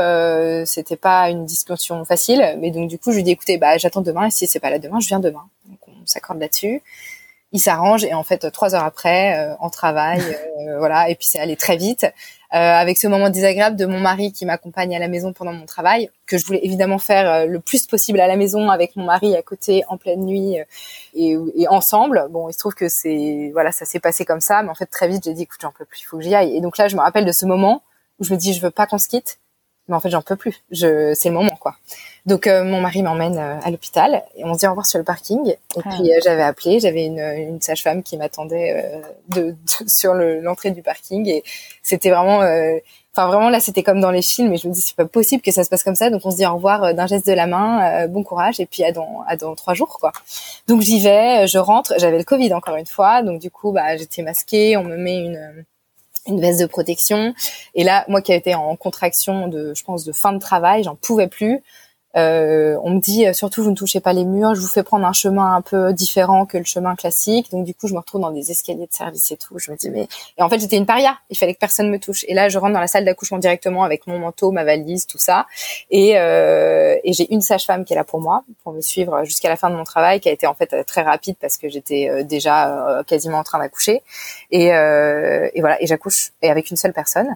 c'était 0.66 0.98
pas 0.98 1.30
une 1.30 1.46
discussion 1.46 2.04
facile, 2.04 2.58
mais 2.60 2.72
donc 2.72 2.90
du 2.90 3.00
coup 3.00 3.12
je 3.12 3.18
lui 3.18 3.24
dis 3.24 3.32
écoutez 3.32 3.58
bah 3.58 3.78
j'attends 3.78 4.02
demain 4.02 4.26
et 4.26 4.32
si 4.32 4.48
c'est 4.48 4.60
pas 4.60 4.70
là 4.70 4.80
demain, 4.80 5.00
je 5.00 5.08
viens 5.08 5.20
demain. 5.20 5.46
Donc 5.68 5.80
on 5.88 6.06
s'accorde 6.06 6.40
là-dessus 6.40 6.82
il 7.52 7.60
s'arrange 7.60 8.04
et 8.04 8.14
en 8.14 8.24
fait 8.24 8.50
trois 8.52 8.76
heures 8.76 8.84
après 8.84 9.38
euh, 9.38 9.56
en 9.60 9.70
travail 9.70 10.22
euh, 10.68 10.78
voilà 10.80 11.10
et 11.10 11.16
puis 11.16 11.28
c'est 11.28 11.40
allé 11.40 11.56
très 11.56 11.78
vite. 11.78 12.06
Euh, 12.54 12.58
avec 12.58 12.98
ce 12.98 13.08
moment 13.08 13.30
désagréable 13.30 13.78
de 13.78 13.86
mon 13.86 14.00
mari 14.02 14.34
qui 14.34 14.46
m'accompagne 14.46 14.94
à 14.94 15.00
la 15.00 15.08
maison 15.08 15.32
pendant 15.32 15.54
mon 15.54 15.66
travail 15.66 16.10
que 16.28 16.38
je 16.38 16.46
voulais 16.46 16.60
évidemment 16.64 16.98
faire 16.98 17.48
le 17.48 17.62
plus 17.62 17.88
possible 17.88 18.20
à 18.20 18.28
la 18.28 18.36
maison 18.36 18.70
avec 18.70 18.98
mon 18.98 19.06
mari 19.06 19.38
à 19.38 19.42
côté 19.42 19.84
en 19.88 19.96
pleine 19.96 20.26
nuit 20.26 20.58
et, 21.14 21.38
et 21.56 21.68
ensemble. 21.70 22.28
Bon 22.30 22.50
il 22.50 22.54
se 22.54 22.58
trouve 22.58 22.74
que 22.74 22.90
c'est 22.90 23.52
voilà 23.54 23.72
ça 23.72 23.86
s'est 23.86 24.02
passé 24.02 24.26
comme 24.26 24.42
ça 24.42 24.64
mais 24.64 24.70
en 24.70 24.76
fait 24.76 24.88
très 24.88 25.08
vite 25.08 25.24
j'ai 25.24 25.34
dit 25.34 25.44
écoute 25.44 25.60
j'en 25.62 25.72
peux 25.72 25.86
plus 25.86 26.02
il 26.02 26.04
faut 26.04 26.18
que 26.18 26.24
j'y 26.24 26.36
aille. 26.36 26.54
Et 26.54 26.60
donc 26.60 26.78
là 26.78 26.90
je 26.90 26.98
me 26.98 27.02
rappelle 27.02 27.24
de 27.24 27.32
ce 27.32 27.46
moment 27.46 27.84
où 28.20 28.26
je 28.26 28.34
me 28.34 28.38
dis 28.38 28.54
je 28.54 28.62
veux 28.62 28.70
pas 28.70 28.86
qu'on 28.86 28.98
se 28.98 29.08
quitte 29.08 29.40
mais 29.88 29.96
en 29.96 30.02
fait 30.02 30.10
j'en 30.10 30.22
peux 30.22 30.36
plus. 30.36 30.62
Je 30.72 31.14
c'est 31.14 31.30
le 31.30 31.36
moment 31.36 31.56
quoi 31.56 31.78
Donc 32.26 32.48
mon 32.48 32.82
mari 32.82 33.02
m'emmène 33.02 33.38
à 33.38 33.72
l'hôpital 33.72 34.24
et 34.36 34.46
on 34.46 34.54
se 34.54 34.60
dit 34.60 34.68
au 34.68 34.70
revoir 34.70 34.86
sur 34.86 35.00
le 35.00 35.06
parking. 35.06 35.48
Et 35.50 35.58
ah. 35.84 35.90
puis 35.90 36.12
j'avais 36.24 36.44
appelé, 36.44 36.80
j'avais 36.80 37.06
une, 37.06 37.20
une 37.20 37.62
sage-femme 37.62 38.04
qui 38.04 38.16
m'attendait 38.18 39.02
de, 39.30 39.56
sur 39.88 40.14
l'entrée 40.14 40.72
du 40.72 40.84
parking 40.84 41.28
et 41.28 41.44
c'était 41.82 42.12
vraiment 42.12 42.42
Enfin 43.14 43.28
vraiment 43.28 43.50
là 43.50 43.60
c'était 43.60 43.84
comme 43.84 44.00
dans 44.00 44.12
les 44.12 44.22
films 44.22 44.54
et 44.54 44.58
je 44.58 44.70
me 44.70 44.74
dis 44.74 44.80
c'est 44.80 44.96
pas 44.96 45.06
possible 45.06 45.42
que 45.42 45.52
ça 45.52 45.66
se 45.66 45.70
passe 45.70 45.84
comme 45.84 45.96
ça 45.96 46.10
donc 46.10 46.22
on 46.24 46.32
se 46.32 46.38
dit 46.38 46.46
au 46.46 46.54
revoir 46.54 46.84
euh, 46.84 46.94
d'un 46.94 47.08
geste 47.08 47.28
de 47.28 47.34
la 47.34 47.46
main, 47.46 48.04
euh, 48.04 48.08
bon 48.08 48.24
courage 48.24 48.62
et 48.62 48.66
puis 48.66 48.86
à 48.86 48.94
dans 48.94 49.22
à 49.28 49.36
dans 49.36 49.54
trois 49.54 49.74
jours 49.74 49.98
quoi. 50.00 50.14
Donc 50.68 50.80
j'y 50.80 51.02
vais, 51.02 51.46
je 51.46 51.58
rentre, 51.58 51.94
j'avais 51.98 52.18
le 52.18 52.24
Covid 52.24 52.54
encore 52.54 52.78
une 52.78 52.86
fois 52.86 53.22
donc 53.22 53.42
du 53.42 53.52
coup 53.52 53.74
bah 53.74 53.98
j'étais 53.98 54.22
masquée, 54.22 54.78
on 54.78 54.86
me 54.86 54.96
met 54.96 55.18
une 55.18 55.66
une 56.28 56.40
veste 56.40 56.62
de 56.62 56.68
protection 56.68 57.34
et 57.76 57.84
là 57.84 58.06
moi 58.08 58.22
qui 58.22 58.32
été 58.32 58.56
en 58.56 58.78
contraction 58.78 59.50
de 59.50 59.74
je 59.76 59.84
pense 59.84 60.06
de 60.06 60.14
fin 60.14 60.32
de 60.32 60.40
travail, 60.40 60.84
j'en 60.84 60.96
pouvais 60.96 61.28
plus. 61.28 61.62
Euh, 62.18 62.78
on 62.84 62.92
me 62.92 63.00
dit 63.00 63.26
euh, 63.26 63.34
surtout 63.34 63.64
vous 63.64 63.70
ne 63.70 63.76
touchez 63.76 64.02
pas 64.02 64.12
les 64.12 64.26
murs, 64.26 64.54
je 64.54 64.62
vous 64.62 64.68
fais 64.68 64.84
prendre 64.84 65.06
un 65.06 65.14
chemin 65.14 65.56
un 65.56 65.62
peu 65.62 65.94
différent 65.94 66.46
que 66.46 66.58
le 66.58 66.66
chemin 66.66 66.96
classique. 66.96 67.52
Donc 67.52 67.66
du 67.66 67.74
coup, 67.74 67.88
je 67.88 67.94
me 67.94 68.00
retrouve 68.00 68.22
dans 68.22 68.32
des 68.32 68.52
escaliers 68.52 68.88
de 68.88 68.94
service 68.94 69.32
et 69.32 69.38
tout. 69.38 69.58
Je 69.60 69.72
me 69.72 69.78
dis 69.78 69.90
mais 69.90 70.08
et 70.38 70.42
en 70.42 70.50
fait 70.50 70.60
j'étais 70.60 70.78
une 70.78 70.86
paria. 70.86 71.18
Il 71.30 71.38
fallait 71.38 71.54
que 71.54 71.60
personne 71.60 71.90
me 71.90 72.00
touche. 72.00 72.26
Et 72.28 72.34
là, 72.34 72.50
je 72.50 72.58
rentre 72.58 72.74
dans 72.74 72.80
la 72.80 72.88
salle 72.88 73.06
d'accouchement 73.06 73.38
directement 73.38 73.84
avec 73.84 74.08
mon 74.08 74.20
manteau, 74.20 74.52
ma 74.52 74.64
valise, 74.64 75.08
tout 75.08 75.18
ça. 75.18 75.48
Et, 75.90 76.18
euh, 76.18 76.98
et 77.04 77.14
j'ai 77.14 77.32
une 77.34 77.42
sage-femme 77.42 77.86
qui 77.86 77.94
est 77.94 77.96
là 77.96 78.04
pour 78.04 78.20
moi 78.22 78.44
pour 78.64 78.74
me 78.74 78.82
suivre 78.82 79.24
jusqu'à 79.24 79.50
la 79.50 79.56
fin 79.56 79.70
de 79.70 79.76
mon 79.76 79.84
travail, 79.84 80.20
qui 80.20 80.30
a 80.30 80.32
été 80.32 80.48
en 80.48 80.54
fait 80.54 80.84
très 80.84 81.02
rapide 81.02 81.36
parce 81.40 81.58
que 81.58 81.70
j'étais 81.70 82.24
déjà 82.24 83.04
quasiment 83.08 83.40
en 83.40 83.44
train 83.44 83.60
d'accoucher. 83.60 84.02
Et, 84.52 84.66
et 84.66 85.62
voilà. 85.62 85.82
Et 85.82 85.88
j'accouche 85.88 86.32
et 86.42 86.50
avec 86.50 86.70
une 86.72 86.78
seule 86.78 86.94
personne. 86.94 87.36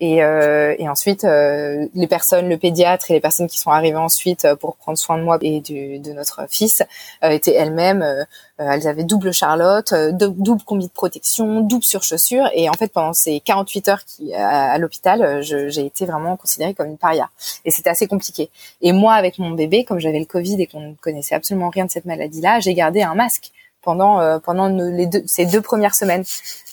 Et, 0.00 0.22
euh, 0.22 0.76
et 0.78 0.88
ensuite, 0.88 1.24
euh, 1.24 1.86
les 1.94 2.06
personnes, 2.06 2.48
le 2.48 2.56
pédiatre 2.56 3.10
et 3.10 3.14
les 3.14 3.20
personnes 3.20 3.48
qui 3.48 3.58
sont 3.58 3.70
arrivées 3.70 3.96
ensuite 3.96 4.44
euh, 4.44 4.54
pour 4.54 4.76
prendre 4.76 4.96
soin 4.96 5.18
de 5.18 5.24
moi 5.24 5.38
et 5.42 5.60
du, 5.60 5.98
de 5.98 6.12
notre 6.12 6.46
fils 6.48 6.84
euh, 7.24 7.30
étaient 7.30 7.54
elles-mêmes. 7.54 8.02
Euh, 8.02 8.24
elles 8.58 8.86
avaient 8.86 9.04
double 9.04 9.32
charlotte, 9.32 9.94
double 9.94 10.62
combi 10.62 10.86
de 10.86 10.92
protection, 10.92 11.60
double 11.62 11.84
surchaussure. 11.84 12.48
Et 12.54 12.68
en 12.68 12.74
fait, 12.74 12.92
pendant 12.92 13.12
ces 13.12 13.40
48 13.40 13.88
heures 13.88 14.04
qui, 14.04 14.34
à, 14.34 14.72
à 14.72 14.78
l'hôpital, 14.78 15.42
j'ai 15.42 15.86
été 15.86 16.06
vraiment 16.06 16.36
considérée 16.36 16.74
comme 16.74 16.88
une 16.88 16.98
paria. 16.98 17.30
Et 17.64 17.70
c'était 17.70 17.90
assez 17.90 18.08
compliqué. 18.08 18.50
Et 18.82 18.92
moi, 18.92 19.14
avec 19.14 19.38
mon 19.38 19.50
bébé, 19.50 19.84
comme 19.84 20.00
j'avais 20.00 20.18
le 20.18 20.24
Covid 20.24 20.60
et 20.60 20.66
qu'on 20.66 20.80
ne 20.80 20.94
connaissait 20.94 21.36
absolument 21.36 21.70
rien 21.70 21.84
de 21.84 21.90
cette 21.90 22.04
maladie-là, 22.04 22.58
j'ai 22.58 22.74
gardé 22.74 23.02
un 23.02 23.14
masque 23.14 23.52
pendant 23.88 24.20
euh, 24.20 24.38
pendant 24.38 24.68
les 24.68 25.06
deux, 25.06 25.22
ces 25.24 25.46
deux 25.46 25.62
premières 25.62 25.94
semaines, 25.94 26.22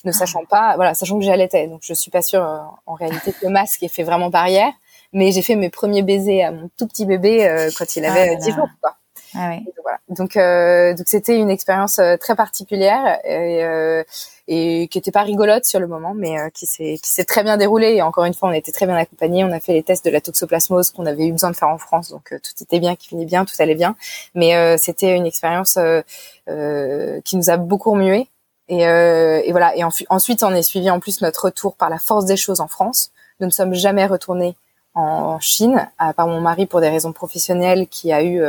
ne 0.03 0.09
ah. 0.09 0.13
sachant 0.13 0.43
pas, 0.43 0.75
voilà, 0.75 0.93
sachant 0.93 1.17
que 1.17 1.23
j'allaitais. 1.23 1.65
Donc 1.67 1.79
je 1.81 1.93
suis 1.93 2.11
pas 2.11 2.21
sûre 2.21 2.43
euh, 2.43 2.57
en 2.85 2.95
réalité 2.95 3.31
que 3.31 3.45
le 3.45 3.51
masque 3.51 3.81
ait 3.83 3.87
fait 3.87 4.03
vraiment 4.03 4.29
barrière, 4.29 4.73
mais 5.13 5.31
j'ai 5.31 5.41
fait 5.41 5.55
mes 5.55 5.69
premiers 5.69 6.01
baisers 6.01 6.43
à 6.43 6.51
mon 6.51 6.69
tout 6.77 6.87
petit 6.87 7.05
bébé 7.05 7.47
euh, 7.47 7.69
quand 7.77 7.95
il 7.95 8.03
avait 8.03 8.35
ah 8.35 8.35
10 8.35 8.51
jours. 8.51 8.67
Quoi. 8.81 8.97
Ah 9.35 9.49
oui. 9.49 9.63
Donc 9.65 9.75
voilà. 9.83 9.99
Donc 10.09 11.07
c'était 11.07 11.37
une 11.37 11.49
expérience 11.49 11.99
très 12.19 12.35
particulière 12.35 13.19
et 13.25 13.63
et 14.47 14.87
qui 14.89 14.97
était 14.97 15.11
pas 15.11 15.23
rigolote 15.23 15.65
sur 15.65 15.79
le 15.79 15.87
moment, 15.87 16.13
mais 16.13 16.39
euh, 16.39 16.49
qui 16.49 16.67
s'est 16.67 16.99
qui 17.01 17.09
s'est 17.11 17.25
très 17.25 17.43
bien 17.43 17.57
déroulée. 17.57 17.95
Et 17.95 18.01
encore 18.01 18.25
une 18.25 18.33
fois, 18.33 18.49
on 18.49 18.51
été 18.51 18.71
très 18.71 18.85
bien 18.85 18.95
accompagnés. 18.95 19.43
On 19.43 19.51
a 19.51 19.59
fait 19.59 19.73
les 19.73 19.83
tests 19.83 20.05
de 20.05 20.11
la 20.11 20.21
toxoplasmose 20.21 20.91
qu'on 20.91 21.05
avait 21.05 21.25
eu 21.25 21.31
besoin 21.31 21.49
de 21.49 21.55
faire 21.55 21.69
en 21.69 21.77
France, 21.77 22.09
donc 22.09 22.31
euh, 22.31 22.39
tout 22.39 22.63
était 22.63 22.79
bien, 22.79 22.95
qui 22.95 23.07
finit 23.07 23.25
bien, 23.25 23.45
tout 23.45 23.55
allait 23.59 23.75
bien. 23.75 23.95
Mais 24.35 24.55
euh, 24.55 24.77
c'était 24.77 25.15
une 25.15 25.25
expérience 25.25 25.79
qui 26.47 27.37
nous 27.37 27.49
a 27.49 27.57
beaucoup 27.57 27.91
remué. 27.91 28.27
Et, 28.67 28.81
et 28.81 29.51
voilà. 29.51 29.75
Et 29.75 29.83
ensuite, 29.83 30.43
on 30.43 30.53
est 30.53 30.63
suivi 30.63 30.89
en 30.89 30.99
plus 30.99 31.21
notre 31.21 31.45
retour 31.45 31.75
par 31.75 31.89
la 31.89 31.97
force 31.97 32.25
des 32.25 32.37
choses 32.37 32.61
en 32.61 32.67
France. 32.67 33.11
Nous 33.39 33.47
ne 33.47 33.51
sommes 33.51 33.73
jamais 33.73 34.05
retournés 34.05 34.55
en 34.93 35.39
Chine, 35.39 35.89
à 35.97 36.13
part 36.13 36.27
mon 36.27 36.39
mari 36.39 36.65
pour 36.67 36.81
des 36.81 36.89
raisons 36.89 37.11
professionnelles, 37.11 37.87
qui 37.87 38.13
a 38.13 38.23
eu 38.23 38.43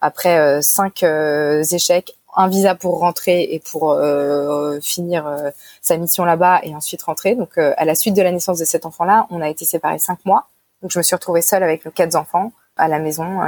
après 0.00 0.62
cinq 0.62 1.02
échecs 1.02 2.16
un 2.36 2.48
visa 2.48 2.74
pour 2.74 2.98
rentrer 2.98 3.42
et 3.42 3.60
pour 3.60 3.92
euh, 3.92 4.78
finir 4.80 5.26
euh, 5.26 5.50
sa 5.82 5.96
mission 5.96 6.24
là-bas 6.24 6.60
et 6.62 6.74
ensuite 6.74 7.02
rentrer. 7.02 7.34
Donc 7.34 7.58
euh, 7.58 7.72
à 7.76 7.84
la 7.84 7.94
suite 7.94 8.14
de 8.14 8.22
la 8.22 8.32
naissance 8.32 8.58
de 8.58 8.64
cet 8.64 8.86
enfant-là, 8.86 9.26
on 9.30 9.40
a 9.40 9.48
été 9.48 9.64
séparés 9.64 9.98
cinq 9.98 10.24
mois. 10.24 10.48
Donc 10.82 10.90
je 10.90 10.98
me 10.98 11.02
suis 11.02 11.14
retrouvée 11.14 11.42
seule 11.42 11.62
avec 11.62 11.84
nos 11.84 11.90
quatre 11.90 12.16
enfants 12.16 12.52
à 12.76 12.88
la 12.88 12.98
maison 12.98 13.38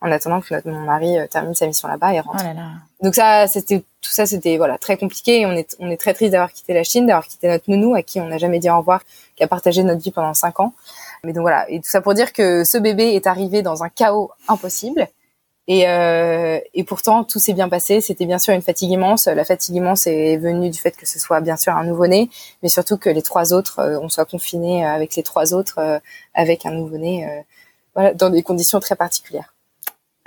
en 0.00 0.10
attendant 0.10 0.40
que 0.40 0.54
notre, 0.54 0.66
mon 0.66 0.80
mari 0.80 1.16
termine 1.30 1.54
sa 1.54 1.66
mission 1.66 1.88
là-bas 1.88 2.14
et 2.14 2.20
rentre. 2.20 2.42
Oh 2.42 3.04
Donc 3.04 3.14
ça, 3.14 3.46
c'était 3.46 3.80
tout 4.00 4.10
ça, 4.10 4.24
c'était 4.24 4.56
voilà 4.56 4.78
très 4.78 4.96
compliqué. 4.96 5.44
on 5.44 5.52
est 5.52 5.76
on 5.78 5.90
est 5.90 5.98
très 5.98 6.14
triste 6.14 6.32
d'avoir 6.32 6.50
quitté 6.50 6.72
la 6.72 6.82
Chine, 6.82 7.06
d'avoir 7.06 7.26
quitté 7.26 7.48
notre 7.48 7.70
nounou 7.70 7.94
à 7.94 8.02
qui 8.02 8.18
on 8.18 8.26
n'a 8.28 8.38
jamais 8.38 8.60
dit 8.60 8.70
au 8.70 8.78
revoir, 8.78 9.02
qui 9.36 9.44
a 9.44 9.46
partagé 9.46 9.84
notre 9.84 10.00
vie 10.00 10.10
pendant 10.10 10.32
cinq 10.32 10.58
ans. 10.58 10.72
Mais 11.22 11.34
donc 11.34 11.42
voilà, 11.42 11.70
et 11.70 11.80
tout 11.80 11.88
ça 11.88 12.00
pour 12.00 12.14
dire 12.14 12.32
que 12.32 12.64
ce 12.64 12.78
bébé 12.78 13.14
est 13.14 13.26
arrivé 13.26 13.60
dans 13.60 13.84
un 13.84 13.90
chaos 13.90 14.30
impossible. 14.48 15.06
Et, 15.68 15.88
euh, 15.88 16.58
et 16.74 16.84
pourtant, 16.84 17.22
tout 17.24 17.38
s'est 17.38 17.52
bien 17.52 17.68
passé. 17.68 18.00
C'était 18.00 18.26
bien 18.26 18.38
sûr 18.38 18.54
une 18.54 18.62
fatigue 18.62 18.90
immense. 18.90 19.26
La 19.26 19.44
fatigue 19.44 19.76
immense 19.76 20.06
est 20.06 20.36
venue 20.36 20.70
du 20.70 20.78
fait 20.78 20.96
que 20.96 21.06
ce 21.06 21.18
soit 21.18 21.40
bien 21.40 21.56
sûr 21.56 21.74
un 21.74 21.84
nouveau-né, 21.84 22.30
mais 22.62 22.68
surtout 22.68 22.98
que 22.98 23.08
les 23.08 23.22
trois 23.22 23.52
autres, 23.52 23.78
euh, 23.78 23.98
on 24.00 24.08
soit 24.08 24.24
confinés 24.24 24.84
avec 24.84 25.14
les 25.14 25.22
trois 25.22 25.54
autres, 25.54 25.78
euh, 25.78 25.98
avec 26.34 26.66
un 26.66 26.72
nouveau-né, 26.72 27.26
euh, 27.26 27.42
voilà, 27.94 28.14
dans 28.14 28.30
des 28.30 28.42
conditions 28.42 28.80
très 28.80 28.96
particulières. 28.96 29.54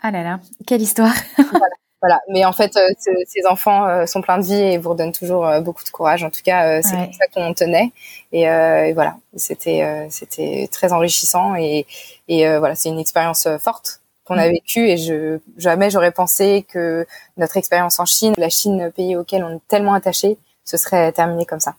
Ah 0.01 0.11
là 0.11 0.23
là, 0.23 0.39
quelle 0.67 0.81
histoire 0.81 1.13
voilà, 1.37 1.75
voilà, 2.01 2.19
mais 2.29 2.45
en 2.45 2.53
fait, 2.53 2.77
ces 2.99 3.47
enfants 3.47 4.05
sont 4.05 4.21
pleins 4.21 4.37
de 4.37 4.43
vie 4.43 4.53
et 4.53 4.77
vous 4.77 4.91
redonnent 4.91 5.13
toujours 5.13 5.49
beaucoup 5.61 5.83
de 5.83 5.89
courage. 5.89 6.23
En 6.23 6.29
tout 6.29 6.43
cas, 6.43 6.81
c'est 6.83 6.95
comme 6.95 7.13
ça 7.13 7.25
qu'on 7.33 7.53
tenait. 7.55 7.91
Et, 8.31 8.41
et 8.41 8.93
voilà, 8.93 9.15
c'était 9.35 10.05
c'était 10.11 10.69
très 10.71 10.93
enrichissant 10.93 11.55
et, 11.55 11.87
et 12.27 12.45
voilà, 12.59 12.75
c'est 12.75 12.89
une 12.89 12.99
expérience 12.99 13.47
forte 13.59 14.01
qu'on 14.25 14.37
a 14.37 14.47
mm. 14.47 14.51
vécu 14.51 14.89
et 14.89 14.97
je 14.97 15.39
jamais 15.57 15.89
j'aurais 15.89 16.11
pensé 16.11 16.65
que 16.67 17.05
notre 17.37 17.57
expérience 17.57 17.99
en 17.99 18.05
Chine, 18.05 18.33
la 18.37 18.49
Chine 18.49 18.91
pays 18.95 19.15
auquel 19.15 19.43
on 19.43 19.55
est 19.55 19.67
tellement 19.67 19.93
attaché, 19.93 20.37
ce 20.65 20.77
serait 20.77 21.11
terminé 21.11 21.45
comme 21.45 21.59
ça. 21.59 21.75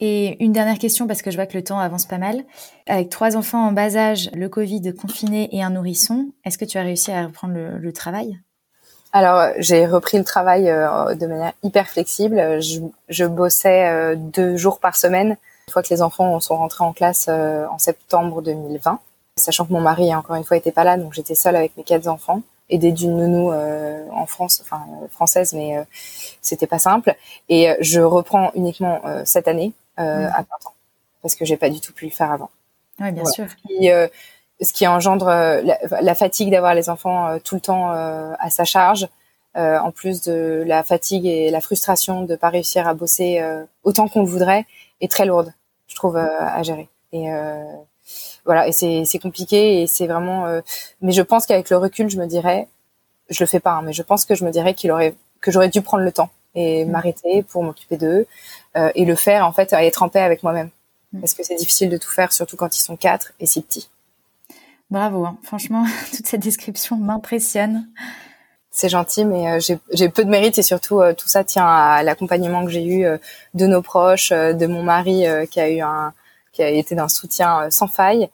Et 0.00 0.42
une 0.42 0.52
dernière 0.52 0.78
question 0.78 1.06
parce 1.06 1.20
que 1.20 1.30
je 1.30 1.36
vois 1.36 1.44
que 1.44 1.56
le 1.56 1.62
temps 1.62 1.78
avance 1.78 2.06
pas 2.06 2.16
mal. 2.16 2.42
Avec 2.86 3.10
trois 3.10 3.36
enfants 3.36 3.66
en 3.66 3.72
bas 3.72 3.96
âge, 3.96 4.30
le 4.32 4.48
Covid 4.48 4.94
confiné 4.94 5.54
et 5.54 5.62
un 5.62 5.70
nourrisson, 5.70 6.30
est-ce 6.46 6.56
que 6.56 6.64
tu 6.64 6.78
as 6.78 6.82
réussi 6.82 7.12
à 7.12 7.26
reprendre 7.26 7.54
le, 7.54 7.92
travail? 7.92 8.38
Alors, 9.12 9.52
j'ai 9.58 9.86
repris 9.86 10.16
le 10.16 10.24
travail 10.24 10.70
euh, 10.70 11.14
de 11.14 11.26
manière 11.26 11.52
hyper 11.62 11.86
flexible. 11.86 12.62
Je, 12.62 12.80
je 13.10 13.24
bossais 13.26 13.88
euh, 13.88 14.14
deux 14.16 14.56
jours 14.56 14.80
par 14.80 14.96
semaine, 14.96 15.36
une 15.68 15.72
fois 15.72 15.82
que 15.82 15.90
les 15.90 16.00
enfants 16.00 16.40
sont 16.40 16.56
rentrés 16.56 16.84
en 16.84 16.94
classe 16.94 17.26
euh, 17.28 17.66
en 17.66 17.78
septembre 17.78 18.40
2020 18.40 19.00
sachant 19.40 19.66
que 19.66 19.72
mon 19.72 19.80
mari 19.80 20.14
encore 20.14 20.36
une 20.36 20.44
fois 20.44 20.56
était 20.56 20.72
pas 20.72 20.84
là, 20.84 20.96
donc 20.96 21.12
j'étais 21.14 21.34
seule 21.34 21.56
avec 21.56 21.76
mes 21.76 21.84
quatre 21.84 22.06
enfants, 22.08 22.42
aidée 22.70 22.92
d'une 22.92 23.16
nounou 23.16 23.52
euh, 23.52 24.06
en 24.12 24.26
France, 24.26 24.60
enfin 24.62 24.82
euh, 25.02 25.08
française, 25.08 25.52
mais 25.52 25.76
euh, 25.76 25.84
c'était 26.40 26.66
pas 26.66 26.78
simple. 26.78 27.14
Et 27.48 27.74
je 27.80 28.00
reprends 28.00 28.50
uniquement 28.54 29.02
cette 29.24 29.48
année 29.48 29.72
mmh. 29.98 30.02
à 30.02 30.42
plein 30.42 30.56
temps 30.62 30.74
parce 31.22 31.34
que 31.34 31.44
j'ai 31.44 31.56
pas 31.56 31.68
du 31.68 31.80
tout 31.80 31.92
pu 31.92 32.06
le 32.06 32.10
faire 32.10 32.32
avant. 32.32 32.50
Oui, 33.00 33.12
bien 33.12 33.24
sûr. 33.26 33.46
Ce 34.62 34.74
qui, 34.74 34.86
engendre 34.86 35.26
la, 35.26 36.14
fatigue 36.14 36.50
d'avoir 36.50 36.74
les 36.74 36.90
enfants 36.90 37.38
tout 37.42 37.54
le 37.54 37.62
temps 37.62 37.90
à 37.90 38.50
sa 38.50 38.64
charge, 38.64 39.08
en 39.54 39.90
plus 39.90 40.22
de 40.22 40.62
la 40.66 40.82
fatigue 40.82 41.26
et 41.26 41.50
la 41.50 41.60
frustration 41.60 42.24
de 42.24 42.36
pas 42.36 42.50
réussir 42.50 42.86
à 42.86 42.94
bosser 42.94 43.42
autant 43.84 44.08
qu'on 44.08 44.20
le 44.20 44.28
voudrait, 44.28 44.66
est 45.00 45.10
très 45.10 45.24
lourde, 45.24 45.52
je 45.88 45.94
trouve, 45.94 46.16
à 46.16 46.62
gérer. 46.62 46.88
Et 47.12 47.30
voilà, 48.50 48.66
et 48.66 48.72
c'est 48.72 49.18
compliqué 49.20 49.80
et 49.80 49.86
c'est 49.86 50.08
vraiment. 50.08 50.46
Euh, 50.46 50.60
mais 51.02 51.12
je 51.12 51.22
pense 51.22 51.46
qu'avec 51.46 51.70
le 51.70 51.76
recul, 51.76 52.10
je 52.10 52.18
me 52.18 52.26
dirais, 52.26 52.66
je 53.28 53.40
le 53.44 53.46
fais 53.46 53.60
pas, 53.60 53.74
hein, 53.74 53.82
mais 53.84 53.92
je 53.92 54.02
pense 54.02 54.24
que 54.24 54.34
je 54.34 54.44
me 54.44 54.50
dirais 54.50 54.74
qu'il 54.74 54.90
aurait 54.90 55.14
que 55.40 55.52
j'aurais 55.52 55.68
dû 55.68 55.82
prendre 55.82 56.02
le 56.02 56.10
temps 56.10 56.30
et 56.56 56.84
mm. 56.84 56.90
m'arrêter 56.90 57.44
pour 57.44 57.62
m'occuper 57.62 57.96
d'eux 57.96 58.26
euh, 58.76 58.90
et 58.96 59.04
le 59.04 59.14
faire 59.14 59.46
en 59.46 59.52
fait 59.52 59.72
à 59.72 59.84
être 59.84 60.02
en 60.02 60.08
paix 60.08 60.18
avec 60.18 60.42
moi-même 60.42 60.70
mm. 61.12 61.20
parce 61.20 61.34
que 61.34 61.44
c'est 61.44 61.54
difficile 61.54 61.90
de 61.90 61.96
tout 61.96 62.10
faire, 62.10 62.32
surtout 62.32 62.56
quand 62.56 62.76
ils 62.76 62.80
sont 62.80 62.96
quatre 62.96 63.34
et 63.38 63.46
si 63.46 63.62
petits. 63.62 63.88
Bravo, 64.90 65.24
hein. 65.24 65.38
franchement, 65.44 65.86
toute 66.16 66.26
cette 66.26 66.42
description 66.42 66.96
m'impressionne. 66.96 67.86
C'est 68.72 68.88
gentil, 68.88 69.24
mais 69.24 69.48
euh, 69.48 69.76
j'ai 69.92 70.08
peu 70.08 70.24
de 70.24 70.28
mérite 70.28 70.58
et 70.58 70.64
surtout 70.64 71.02
tout 71.16 71.28
ça 71.28 71.44
tient 71.44 71.68
à 71.68 72.02
l'accompagnement 72.02 72.64
que 72.64 72.72
j'ai 72.72 72.84
eu 72.84 73.06
de 73.54 73.66
nos 73.68 73.80
proches, 73.80 74.30
de 74.30 74.66
mon 74.66 74.82
mari 74.82 75.24
qui 75.52 75.60
a 75.60 75.70
eu 75.70 75.80
un, 75.82 76.12
qui 76.50 76.64
a 76.64 76.68
été 76.68 76.96
d'un 76.96 77.08
soutien 77.08 77.70
sans 77.70 77.86
faille, 77.86 78.28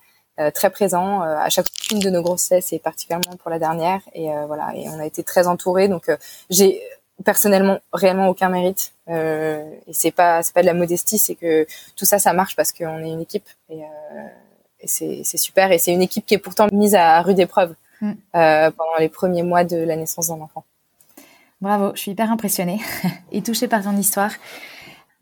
très 0.54 0.70
présent 0.70 1.22
euh, 1.22 1.36
à 1.38 1.48
chaque 1.48 1.66
une 1.90 2.00
de 2.00 2.10
nos 2.10 2.22
grossesses 2.22 2.72
et 2.72 2.78
particulièrement 2.78 3.36
pour 3.38 3.50
la 3.50 3.58
dernière. 3.58 4.00
Et 4.14 4.28
voilà, 4.46 4.72
et 4.74 4.88
on 4.88 4.98
a 4.98 5.06
été 5.06 5.22
très 5.22 5.46
entourés. 5.46 5.88
Donc 5.88 6.10
j'ai 6.50 6.82
personnellement 7.24 7.80
réellement 7.92 8.28
aucun 8.28 8.48
mérite 8.48 8.92
euh, 9.08 9.64
et 9.86 9.92
c'est 9.92 10.10
pas 10.10 10.42
c'est 10.42 10.52
pas 10.52 10.60
de 10.60 10.66
la 10.66 10.74
modestie 10.74 11.18
c'est 11.18 11.34
que 11.34 11.66
tout 11.96 12.04
ça 12.04 12.18
ça 12.18 12.32
marche 12.32 12.56
parce 12.56 12.72
qu'on 12.72 12.98
est 12.98 13.10
une 13.10 13.22
équipe 13.22 13.48
et, 13.70 13.82
euh, 13.82 14.28
et 14.80 14.86
c'est 14.86 15.22
c'est 15.24 15.38
super 15.38 15.72
et 15.72 15.78
c'est 15.78 15.92
une 15.92 16.02
équipe 16.02 16.26
qui 16.26 16.34
est 16.34 16.38
pourtant 16.38 16.68
mise 16.72 16.94
à 16.94 17.22
rude 17.22 17.38
épreuve 17.38 17.74
mm. 18.00 18.10
euh, 18.10 18.70
pendant 18.70 18.96
les 18.98 19.08
premiers 19.08 19.42
mois 19.42 19.64
de 19.64 19.76
la 19.76 19.96
naissance 19.96 20.28
d'un 20.28 20.40
enfant. 20.40 20.64
Bravo, 21.62 21.92
je 21.94 22.00
suis 22.00 22.10
hyper 22.10 22.30
impressionnée 22.30 22.80
et 23.32 23.42
touchée 23.42 23.66
par 23.66 23.82
ton 23.82 23.96
histoire 23.96 24.32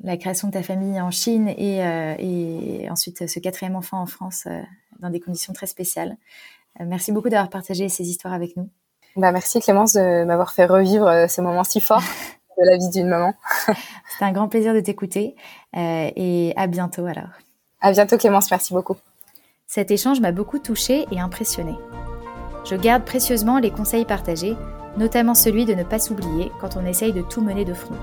la 0.02 0.16
création 0.16 0.48
de 0.48 0.52
ta 0.52 0.62
famille 0.62 1.00
en 1.00 1.10
Chine 1.10 1.48
et, 1.48 1.84
euh, 1.84 2.14
et 2.18 2.90
ensuite 2.90 3.28
ce 3.28 3.38
quatrième 3.38 3.76
enfant 3.76 4.00
en 4.00 4.06
France 4.06 4.44
euh, 4.46 4.60
dans 5.04 5.10
des 5.10 5.20
conditions 5.20 5.52
très 5.52 5.66
spéciales. 5.66 6.16
merci 6.80 7.12
beaucoup 7.12 7.28
d'avoir 7.28 7.50
partagé 7.50 7.88
ces 7.88 8.08
histoires 8.08 8.32
avec 8.32 8.56
nous. 8.56 8.68
Bah, 9.16 9.30
merci 9.30 9.60
Clémence 9.60 9.92
de 9.92 10.24
m'avoir 10.24 10.52
fait 10.52 10.66
revivre 10.66 11.30
ce 11.30 11.40
moment 11.40 11.62
si 11.62 11.80
fort 11.80 12.02
de 12.58 12.68
la 12.68 12.76
vie 12.76 12.88
d'une 12.90 13.08
maman. 13.08 13.34
C'était 14.12 14.24
un 14.24 14.32
grand 14.32 14.48
plaisir 14.48 14.74
de 14.74 14.80
t'écouter 14.80 15.36
et 15.76 16.52
à 16.56 16.66
bientôt 16.66 17.06
alors. 17.06 17.30
À 17.80 17.92
bientôt 17.92 18.16
Clémence, 18.16 18.50
merci 18.50 18.72
beaucoup. 18.72 18.96
Cet 19.66 19.90
échange 19.90 20.20
m'a 20.20 20.32
beaucoup 20.32 20.58
touchée 20.58 21.06
et 21.10 21.20
impressionnée. 21.20 21.76
Je 22.64 22.76
garde 22.76 23.04
précieusement 23.04 23.58
les 23.58 23.70
conseils 23.70 24.04
partagés, 24.04 24.56
notamment 24.96 25.34
celui 25.34 25.64
de 25.64 25.74
ne 25.74 25.84
pas 25.84 25.98
s'oublier 25.98 26.50
quand 26.60 26.76
on 26.76 26.86
essaye 26.86 27.12
de 27.12 27.22
tout 27.22 27.42
mener 27.42 27.64
de 27.64 27.74
front. 27.74 27.96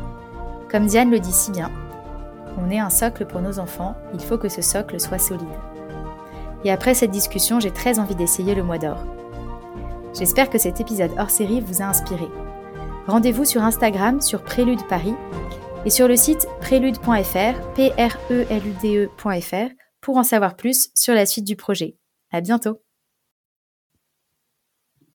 Comme 0.69 0.85
Diane 0.85 1.09
le 1.09 1.19
dit 1.19 1.31
si 1.31 1.51
bien, 1.51 1.71
on 2.57 2.69
est 2.69 2.79
un 2.79 2.89
socle 2.89 3.25
pour 3.25 3.41
nos 3.41 3.59
enfants, 3.59 3.95
il 4.13 4.19
faut 4.19 4.37
que 4.37 4.49
ce 4.49 4.61
socle 4.61 4.99
soit 4.99 5.17
solide. 5.17 5.47
Et 6.63 6.71
après 6.71 6.93
cette 6.93 7.11
discussion, 7.11 7.59
j'ai 7.59 7.71
très 7.71 7.99
envie 7.99 8.15
d'essayer 8.15 8.55
le 8.55 8.63
mois 8.63 8.77
d'or. 8.77 9.05
J'espère 10.17 10.49
que 10.49 10.57
cet 10.57 10.81
épisode 10.81 11.11
hors 11.17 11.29
série 11.29 11.61
vous 11.61 11.81
a 11.81 11.85
inspiré. 11.85 12.27
Rendez-vous 13.07 13.45
sur 13.45 13.63
Instagram 13.63 14.21
sur 14.21 14.43
Prélude 14.43 14.85
Paris 14.87 15.15
et 15.85 15.89
sur 15.89 16.07
le 16.07 16.15
site 16.15 16.47
prélude.fr, 16.59 17.09
e 17.79 18.45
-E 18.45 19.69
pour 20.01 20.17
en 20.17 20.23
savoir 20.23 20.55
plus 20.55 20.89
sur 20.95 21.13
la 21.13 21.25
suite 21.25 21.45
du 21.45 21.55
projet. 21.55 21.97
À 22.31 22.41
bientôt! 22.41 22.81